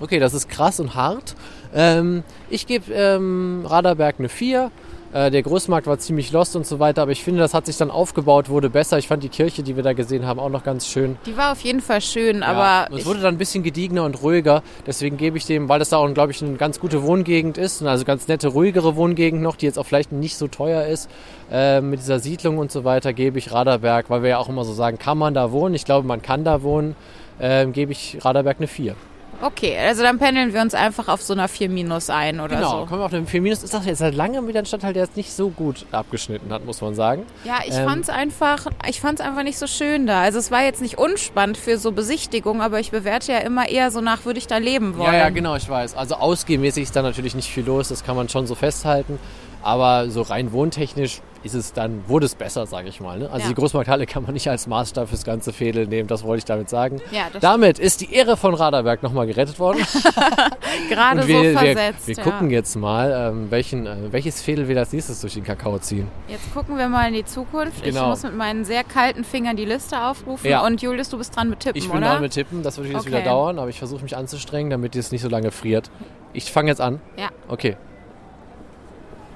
Okay, 0.00 0.18
das 0.18 0.32
ist 0.32 0.48
krass 0.48 0.80
und 0.80 0.94
hart. 0.94 1.34
Ähm, 1.74 2.22
ich 2.48 2.66
gebe 2.66 2.90
ähm, 2.92 3.64
Raderberg 3.66 4.16
eine 4.18 4.30
4. 4.30 4.70
Äh, 5.12 5.30
der 5.30 5.42
Großmarkt 5.42 5.86
war 5.86 5.98
ziemlich 5.98 6.32
lost 6.32 6.56
und 6.56 6.66
so 6.66 6.78
weiter, 6.78 7.02
aber 7.02 7.12
ich 7.12 7.22
finde, 7.22 7.40
das 7.40 7.54
hat 7.54 7.66
sich 7.66 7.76
dann 7.76 7.90
aufgebaut, 7.90 8.48
wurde 8.48 8.70
besser. 8.70 8.98
Ich 8.98 9.08
fand 9.08 9.22
die 9.22 9.28
Kirche, 9.28 9.62
die 9.62 9.76
wir 9.76 9.82
da 9.82 9.92
gesehen 9.92 10.26
haben, 10.26 10.40
auch 10.40 10.48
noch 10.48 10.64
ganz 10.64 10.86
schön. 10.86 11.16
Die 11.26 11.36
war 11.36 11.52
auf 11.52 11.60
jeden 11.60 11.80
Fall 11.80 12.00
schön, 12.00 12.40
Ja, 12.40 12.46
aber 12.46 12.94
es 12.94 13.06
wurde 13.06 13.20
dann 13.20 13.34
ein 13.34 13.38
bisschen 13.38 13.62
gediegener 13.62 14.04
und 14.04 14.22
ruhiger. 14.22 14.62
Deswegen 14.86 15.16
gebe 15.16 15.38
ich 15.38 15.46
dem, 15.46 15.68
weil 15.68 15.78
das 15.78 15.90
da 15.90 15.98
auch, 15.98 16.12
glaube 16.12 16.32
ich, 16.32 16.42
eine 16.42 16.56
ganz 16.56 16.80
gute 16.80 17.02
Wohngegend 17.02 17.58
ist, 17.58 17.82
also 17.82 18.04
ganz 18.04 18.28
nette, 18.28 18.48
ruhigere 18.48 18.96
Wohngegend 18.96 19.42
noch, 19.42 19.56
die 19.56 19.66
jetzt 19.66 19.78
auch 19.78 19.86
vielleicht 19.86 20.12
nicht 20.12 20.36
so 20.36 20.48
teuer 20.48 20.86
ist, 20.86 21.08
äh, 21.50 21.80
mit 21.80 22.00
dieser 22.00 22.18
Siedlung 22.18 22.58
und 22.58 22.72
so 22.72 22.84
weiter, 22.84 23.12
gebe 23.12 23.38
ich 23.38 23.52
Raderberg, 23.52 24.10
weil 24.10 24.22
wir 24.22 24.30
ja 24.30 24.38
auch 24.38 24.48
immer 24.48 24.64
so 24.64 24.72
sagen, 24.72 24.98
kann 24.98 25.18
man 25.18 25.34
da 25.34 25.52
wohnen? 25.52 25.74
Ich 25.74 25.84
glaube, 25.84 26.06
man 26.06 26.22
kann 26.22 26.44
da 26.44 26.62
wohnen. 26.62 26.96
Ähm, 27.38 27.72
gebe 27.72 27.92
ich 27.92 28.18
Raderberg 28.22 28.56
eine 28.58 28.66
4. 28.66 28.96
okay, 29.42 29.76
also 29.78 30.02
dann 30.02 30.18
pendeln 30.18 30.52
wir 30.52 30.60
uns 30.60 30.74
einfach 30.74 31.08
auf 31.08 31.22
so 31.22 31.32
einer 31.32 31.48
4 31.48 31.68
minus 31.68 32.10
ein 32.10 32.40
oder 32.40 32.56
Genau, 32.56 32.80
so. 32.80 32.86
kommen 32.86 33.00
wir 33.00 33.04
auf 33.06 33.10
den 33.10 33.26
4 33.26 33.40
Minus. 33.40 33.62
Ist 33.62 33.74
das 33.74 33.86
jetzt 33.86 33.98
seit 33.98 34.14
langem 34.14 34.48
wieder 34.48 34.60
ein 34.60 34.66
Stadtteil, 34.66 34.92
der 34.92 35.04
jetzt 35.04 35.16
nicht 35.16 35.32
so 35.32 35.50
gut 35.50 35.86
abgeschnitten 35.92 36.52
hat, 36.52 36.64
muss 36.64 36.80
man 36.80 36.94
sagen. 36.94 37.24
Ja, 37.44 37.58
ich 37.66 37.74
Ähm, 37.74 37.84
fand's 37.86 38.08
einfach, 38.08 38.66
ich 38.88 39.00
fand's 39.00 39.20
einfach 39.20 39.42
nicht 39.42 39.58
so 39.58 39.66
schön 39.66 40.06
da. 40.06 40.22
Also 40.22 40.38
es 40.38 40.50
war 40.50 40.62
jetzt 40.64 40.80
nicht 40.82 40.98
unspannend 40.98 41.56
für 41.58 41.78
so 41.78 41.92
Besichtigung, 41.92 42.62
aber 42.62 42.80
ich 42.80 42.90
bewerte 42.90 43.32
ja 43.32 43.38
immer 43.38 43.68
eher 43.68 43.90
so 43.90 44.00
nach, 44.00 44.24
würde 44.24 44.38
ich 44.38 44.46
da 44.46 44.58
leben 44.58 44.96
wollen. 44.96 45.12
Ja, 45.12 45.18
ja, 45.18 45.28
genau, 45.30 45.56
ich 45.56 45.68
weiß. 45.68 45.96
Also 45.96 46.16
ausgehmäßig 46.16 46.84
ist 46.84 46.96
da 46.96 47.02
natürlich 47.02 47.34
nicht 47.34 47.50
viel 47.50 47.64
los, 47.64 47.88
das 47.88 48.04
kann 48.04 48.16
man 48.16 48.28
schon 48.28 48.46
so 48.46 48.54
festhalten. 48.54 49.18
Aber 49.62 50.10
so 50.10 50.22
rein 50.22 50.52
wohntechnisch 50.52 51.20
ist 51.46 51.54
es 51.54 51.72
dann, 51.72 52.04
wurde 52.08 52.26
es 52.26 52.34
besser, 52.34 52.66
sage 52.66 52.88
ich 52.88 53.00
mal. 53.00 53.18
Ne? 53.18 53.30
Also 53.30 53.44
Ja. 53.44 53.48
die 53.48 53.54
Großmarkthalle 53.54 54.04
kann 54.06 54.22
man 54.24 54.34
nicht 54.34 54.48
als 54.50 54.66
Maßstab 54.66 55.08
fürs 55.08 55.24
ganze 55.24 55.52
Fädel 55.52 55.86
nehmen, 55.86 56.06
das 56.08 56.22
wollte 56.24 56.38
ich 56.40 56.44
damit 56.44 56.68
sagen. 56.68 57.00
Ja, 57.12 57.28
Damit 57.40 57.78
ist 57.78 58.00
die 58.02 58.12
Ehre 58.12 58.36
von 58.36 58.54
Raderberg 58.54 59.02
nochmal 59.02 59.26
gerettet 59.26 59.58
worden. 59.58 59.78
gerade 60.90 61.26
wir, 61.26 61.36
so 61.36 61.42
wir, 61.42 61.52
versetzt. 61.58 62.06
wir 62.08 62.14
ja. 62.16 62.22
gucken 62.22 62.50
jetzt 62.50 62.74
mal, 62.76 63.30
ähm, 63.32 63.50
welchen, 63.50 63.86
äh, 63.86 63.96
welches 64.12 64.42
Fädel 64.42 64.68
wir 64.68 64.76
als 64.78 64.92
nächstes 64.92 65.20
durch 65.20 65.34
den 65.34 65.44
Kakao 65.44 65.78
ziehen. 65.78 66.08
Jetzt 66.28 66.52
gucken 66.52 66.76
wir 66.76 66.88
mal 66.88 67.08
in 67.08 67.14
die 67.14 67.24
Zukunft. 67.24 67.78
Ich 67.86 67.94
Genau. 67.94 68.08
muss 68.08 68.22
mit 68.22 68.36
meinen 68.36 68.64
sehr 68.64 68.84
kalten 68.84 69.24
Fingern 69.24 69.56
die 69.56 69.64
Liste 69.64 70.02
aufrufen. 70.02 70.50
Ja. 70.50 70.64
Und 70.66 70.82
Julius, 70.82 71.08
du 71.08 71.18
bist 71.18 71.34
dran 71.36 71.48
mit 71.50 71.60
Tippen, 71.60 71.78
Ich 71.78 71.88
bin 71.88 71.98
oder? 71.98 72.06
dran 72.12 72.20
mit 72.22 72.32
Tippen, 72.32 72.62
das 72.62 72.76
wird 72.78 72.88
jetzt 72.88 72.96
Okay. 73.00 73.06
wieder 73.08 73.22
dauern, 73.22 73.58
aber 73.58 73.68
ich 73.68 73.78
versuche 73.78 74.02
mich 74.02 74.16
anzustrengen, 74.16 74.70
damit 74.70 74.94
es 74.96 75.12
nicht 75.12 75.22
so 75.22 75.28
lange 75.28 75.50
friert. 75.50 75.90
Ich 76.32 76.50
fange 76.52 76.68
jetzt 76.70 76.80
an. 76.80 77.00
Ja. 77.16 77.28
Okay. 77.48 77.76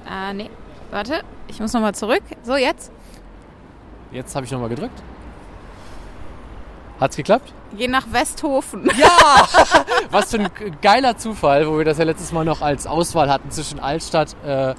Ah, 0.07 0.33
nee. 0.33 0.49
Warte, 0.91 1.21
ich 1.47 1.59
muss 1.59 1.73
nochmal 1.73 1.95
zurück. 1.95 2.21
So, 2.43 2.55
jetzt. 2.57 2.91
Jetzt 4.11 4.35
habe 4.35 4.45
ich 4.45 4.51
nochmal 4.51 4.69
gedrückt. 4.69 5.01
Hat's 6.99 7.15
geklappt? 7.15 7.51
Geh 7.75 7.87
nach 7.87 8.11
Westhofen. 8.11 8.89
Ja! 8.97 9.07
Was 10.11 10.31
für 10.31 10.39
ein 10.39 10.49
geiler 10.81 11.17
Zufall, 11.17 11.67
wo 11.67 11.77
wir 11.77 11.85
das 11.85 11.97
ja 11.97 12.03
letztes 12.03 12.31
Mal 12.31 12.45
noch 12.45 12.61
als 12.61 12.85
Auswahl 12.85 13.29
hatten 13.29 13.49
zwischen 13.49 13.79
Altstadt, 13.79 14.35
äh, 14.45 14.75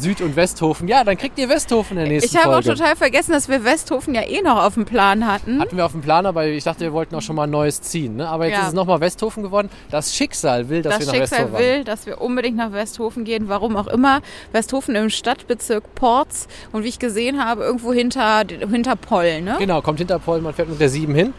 Süd- 0.00 0.20
und 0.20 0.36
Westhofen. 0.36 0.88
Ja, 0.88 1.04
dann 1.04 1.16
kriegt 1.16 1.38
ihr 1.38 1.48
Westhofen 1.48 1.96
in 1.96 2.04
der 2.04 2.12
nächsten 2.12 2.36
Ich 2.36 2.42
habe 2.42 2.50
auch 2.56 2.62
Folge. 2.62 2.78
total 2.78 2.96
vergessen, 2.96 3.32
dass 3.32 3.48
wir 3.48 3.64
Westhofen 3.64 4.14
ja 4.14 4.22
eh 4.22 4.42
noch 4.42 4.62
auf 4.64 4.74
dem 4.74 4.84
Plan 4.84 5.26
hatten. 5.26 5.60
Hatten 5.60 5.76
wir 5.76 5.84
auf 5.86 5.92
dem 5.92 6.00
Plan, 6.02 6.26
aber 6.26 6.46
ich 6.46 6.64
dachte, 6.64 6.80
wir 6.80 6.92
wollten 6.92 7.14
auch 7.14 7.22
schon 7.22 7.36
mal 7.36 7.44
ein 7.44 7.50
neues 7.50 7.80
ziehen. 7.82 8.16
Ne? 8.16 8.28
Aber 8.28 8.46
jetzt 8.46 8.54
Ja. 8.54 8.62
ist 8.62 8.68
es 8.68 8.74
nochmal 8.74 9.00
Westhofen 9.00 9.42
geworden. 9.42 9.70
Das 9.90 10.14
Schicksal 10.14 10.68
will, 10.68 10.82
dass 10.82 10.98
das 10.98 11.00
wir 11.00 11.06
nach 11.06 11.14
Schicksal 11.14 11.38
Westhofen 11.46 11.58
will, 11.64 11.84
dass 11.84 12.06
wir 12.06 12.20
unbedingt 12.20 12.56
nach 12.56 12.72
Westhofen 12.72 13.24
gehen, 13.24 13.48
warum 13.48 13.76
auch 13.76 13.86
immer. 13.88 14.20
Westhofen 14.52 14.94
im 14.96 15.10
Stadtbezirk 15.10 15.94
Porz 15.94 16.46
und 16.72 16.84
wie 16.84 16.88
ich 16.88 16.98
gesehen 16.98 17.44
habe, 17.44 17.62
irgendwo 17.64 17.92
hinter, 17.92 18.42
hinter 18.70 18.96
Poll, 18.96 19.40
ne? 19.42 19.56
Genau, 19.58 19.80
kommt 19.82 19.98
hinter 19.98 20.18
Polen, 20.18 20.42
man 20.42 20.54
fährt 20.54 20.68
mit 20.68 20.80
der 20.80 20.88
7 20.88 21.14
hin. 21.14 21.32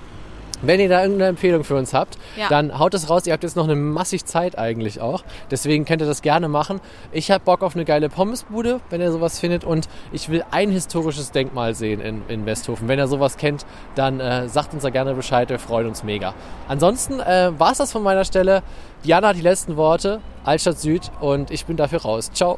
Wenn 0.61 0.79
ihr 0.79 0.89
da 0.89 1.01
irgendeine 1.01 1.29
Empfehlung 1.29 1.63
für 1.63 1.75
uns 1.75 1.93
habt, 1.93 2.17
Ja. 2.35 2.49
dann 2.49 2.77
haut 2.79 2.93
es 2.93 3.09
raus. 3.09 3.25
Ihr 3.27 3.33
habt 3.33 3.43
jetzt 3.43 3.55
noch 3.55 3.65
eine 3.65 3.75
massig 3.75 4.25
Zeit 4.25 4.57
eigentlich 4.57 5.01
auch. 5.01 5.23
Deswegen 5.51 5.85
könnt 5.85 6.01
ihr 6.01 6.07
das 6.07 6.21
gerne 6.21 6.47
machen. 6.47 6.81
Ich 7.11 7.29
habe 7.31 7.43
Bock 7.43 7.61
auf 7.63 7.75
eine 7.75 7.85
geile 7.85 8.09
Pommesbude, 8.09 8.79
wenn 8.89 9.01
ihr 9.01 9.11
sowas 9.11 9.39
findet. 9.39 9.63
Und 9.63 9.87
ich 10.11 10.29
will 10.29 10.43
ein 10.51 10.69
historisches 10.71 11.31
Denkmal 11.31 11.75
sehen 11.75 12.01
in, 12.01 12.21
in 12.27 12.45
Westhofen. 12.45 12.87
Wenn 12.87 12.99
ihr 12.99 13.07
sowas 13.07 13.37
kennt, 13.37 13.65
dann 13.95 14.19
äh, 14.19 14.47
sagt 14.49 14.73
uns 14.73 14.83
da 14.83 14.89
gerne 14.89 15.13
Bescheid. 15.13 15.49
Wir 15.49 15.59
freuen 15.59 15.87
uns 15.87 16.03
mega. 16.03 16.33
Ansonsten 16.67 17.19
äh, 17.19 17.51
war 17.57 17.71
es 17.71 17.77
das 17.77 17.91
von 17.91 18.03
meiner 18.03 18.25
Stelle. 18.25 18.63
Diana 19.03 19.29
hat 19.29 19.35
die 19.35 19.41
letzten 19.41 19.77
Worte. 19.77 20.21
Altstadt 20.43 20.79
Süd. 20.79 21.11
Und 21.19 21.51
ich 21.51 21.65
bin 21.65 21.77
dafür 21.77 22.01
raus. 22.01 22.31
Ciao. 22.33 22.57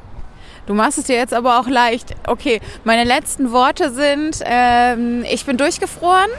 Du 0.69 0.75
machst 0.75 0.99
es 0.99 1.05
dir 1.05 1.15
jetzt 1.15 1.33
aber 1.33 1.59
auch 1.59 1.67
leicht. 1.67 2.15
Okay, 2.27 2.61
meine 2.83 3.03
letzten 3.03 3.51
Worte 3.51 3.89
sind, 3.89 4.39
ähm, 4.45 5.25
ich 5.27 5.43
bin 5.43 5.57
durchgefroren. 5.57 6.29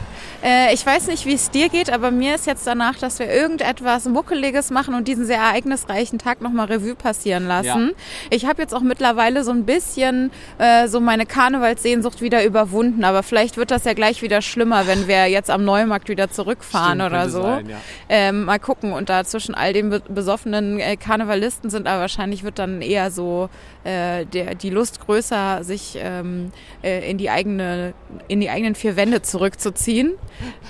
Äh, 0.42 0.72
ich 0.72 0.84
weiß 0.86 1.08
nicht, 1.08 1.26
wie 1.26 1.34
es 1.34 1.50
dir 1.50 1.68
geht, 1.68 1.92
aber 1.92 2.10
mir 2.10 2.34
ist 2.34 2.46
jetzt 2.46 2.66
danach, 2.66 2.96
dass 2.96 3.18
wir 3.18 3.30
irgendetwas 3.30 4.06
Muckeliges 4.06 4.70
machen 4.70 4.94
und 4.94 5.06
diesen 5.08 5.26
sehr 5.26 5.38
ereignisreichen 5.38 6.18
Tag 6.18 6.40
nochmal 6.40 6.66
Revue 6.66 6.94
passieren 6.94 7.46
lassen. 7.46 7.90
Ich 8.30 8.46
habe 8.46 8.62
jetzt 8.62 8.74
auch 8.74 8.80
mittlerweile 8.80 9.44
so 9.44 9.50
ein 9.50 9.66
bisschen 9.66 10.30
äh, 10.58 10.88
so 10.88 11.00
meine 11.00 11.26
Karnevalssehnsucht 11.26 12.22
wieder 12.22 12.44
überwunden, 12.44 13.04
aber 13.04 13.22
vielleicht 13.22 13.56
wird 13.56 13.70
das 13.70 13.84
ja 13.84 13.92
gleich 13.92 14.22
wieder 14.22 14.40
schlimmer, 14.40 14.86
wenn 14.86 15.08
wir 15.08 15.26
jetzt 15.26 15.50
am 15.50 15.64
Neumarkt 15.64 16.08
wieder 16.08 16.30
zurückfahren 16.30 17.00
Stimmt, 17.00 17.12
oder 17.12 17.28
so. 17.28 17.42
sein, 17.42 17.68
ja. 17.68 17.76
Ähm, 18.08 18.44
mal 18.44 18.58
gucken. 18.58 18.92
Und 18.92 19.08
da 19.08 19.24
zwischen 19.24 19.54
all 19.54 19.72
den 19.72 19.90
be 19.90 20.00
besoffenen 20.08 20.80
äh, 20.80 20.96
Karnevalisten 20.96 21.68
sind, 21.68 21.86
aber 21.86 22.00
wahrscheinlich 22.00 22.44
wird 22.44 22.58
dann 22.58 22.80
eher 22.80 23.10
so 23.10 23.50
äh, 23.84 24.19
der, 24.24 24.54
die 24.54 24.70
Lust 24.70 25.00
größer, 25.00 25.64
sich 25.64 25.98
ähm, 26.00 26.52
äh, 26.82 27.10
in 27.10 27.18
die 27.18 27.30
eigene, 27.30 27.94
in 28.28 28.40
die 28.40 28.50
eigenen 28.50 28.74
vier 28.74 28.96
Wände 28.96 29.22
zurückzuziehen. 29.22 30.14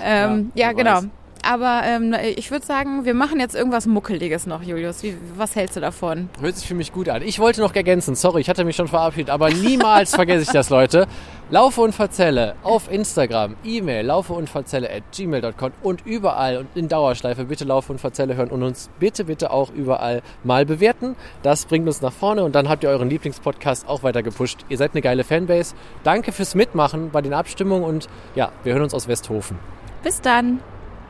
Ähm, 0.02 0.52
Ja, 0.54 0.68
ja, 0.68 0.72
genau. 0.72 0.96
weiß. 0.96 1.08
Aber 1.42 1.82
ähm, 1.84 2.14
ich 2.36 2.50
würde 2.50 2.64
sagen, 2.64 3.04
wir 3.04 3.14
machen 3.14 3.40
jetzt 3.40 3.54
irgendwas 3.54 3.86
Muckeliges 3.86 4.46
noch, 4.46 4.62
Julius. 4.62 5.02
Wie, 5.02 5.16
was 5.36 5.56
hältst 5.56 5.76
du 5.76 5.80
davon? 5.80 6.28
Hört 6.40 6.56
sich 6.56 6.66
für 6.66 6.74
mich 6.74 6.92
gut 6.92 7.08
an. 7.08 7.22
Ich 7.22 7.38
wollte 7.38 7.60
noch 7.60 7.74
ergänzen, 7.74 8.14
sorry, 8.14 8.40
ich 8.40 8.48
hatte 8.48 8.64
mich 8.64 8.76
schon 8.76 8.88
verabschiedet, 8.88 9.30
aber 9.30 9.50
niemals 9.50 10.10
vergesse 10.14 10.42
ich 10.42 10.50
das, 10.50 10.70
Leute. 10.70 11.06
Laufe 11.50 11.80
und 11.80 11.92
Verzelle 11.92 12.54
auf 12.62 12.92
Instagram, 12.92 13.56
E-Mail, 13.64 14.06
laufe 14.06 14.32
und 14.34 14.48
Verzelle 14.48 14.88
at 14.88 15.02
gmail.com 15.10 15.72
und 15.82 16.06
überall 16.06 16.58
und 16.58 16.68
in 16.76 16.86
Dauerschleife 16.86 17.44
bitte 17.44 17.64
Laufe 17.64 17.90
und 17.90 17.98
Verzelle 17.98 18.36
hören 18.36 18.50
und 18.50 18.62
uns 18.62 18.88
bitte, 19.00 19.24
bitte 19.24 19.50
auch 19.50 19.72
überall 19.72 20.22
mal 20.44 20.64
bewerten. 20.64 21.16
Das 21.42 21.64
bringt 21.64 21.88
uns 21.88 22.02
nach 22.02 22.12
vorne 22.12 22.44
und 22.44 22.54
dann 22.54 22.68
habt 22.68 22.84
ihr 22.84 22.90
euren 22.90 23.10
Lieblingspodcast 23.10 23.88
auch 23.88 24.04
weiter 24.04 24.22
gepusht. 24.22 24.64
Ihr 24.68 24.76
seid 24.76 24.92
eine 24.92 25.02
geile 25.02 25.24
Fanbase. 25.24 25.74
Danke 26.04 26.30
fürs 26.30 26.54
Mitmachen 26.54 27.10
bei 27.10 27.20
den 27.20 27.34
Abstimmungen 27.34 27.84
und 27.84 28.08
ja, 28.36 28.52
wir 28.62 28.74
hören 28.74 28.84
uns 28.84 28.94
aus 28.94 29.08
Westhofen. 29.08 29.58
Bis 30.04 30.20
dann. 30.20 30.60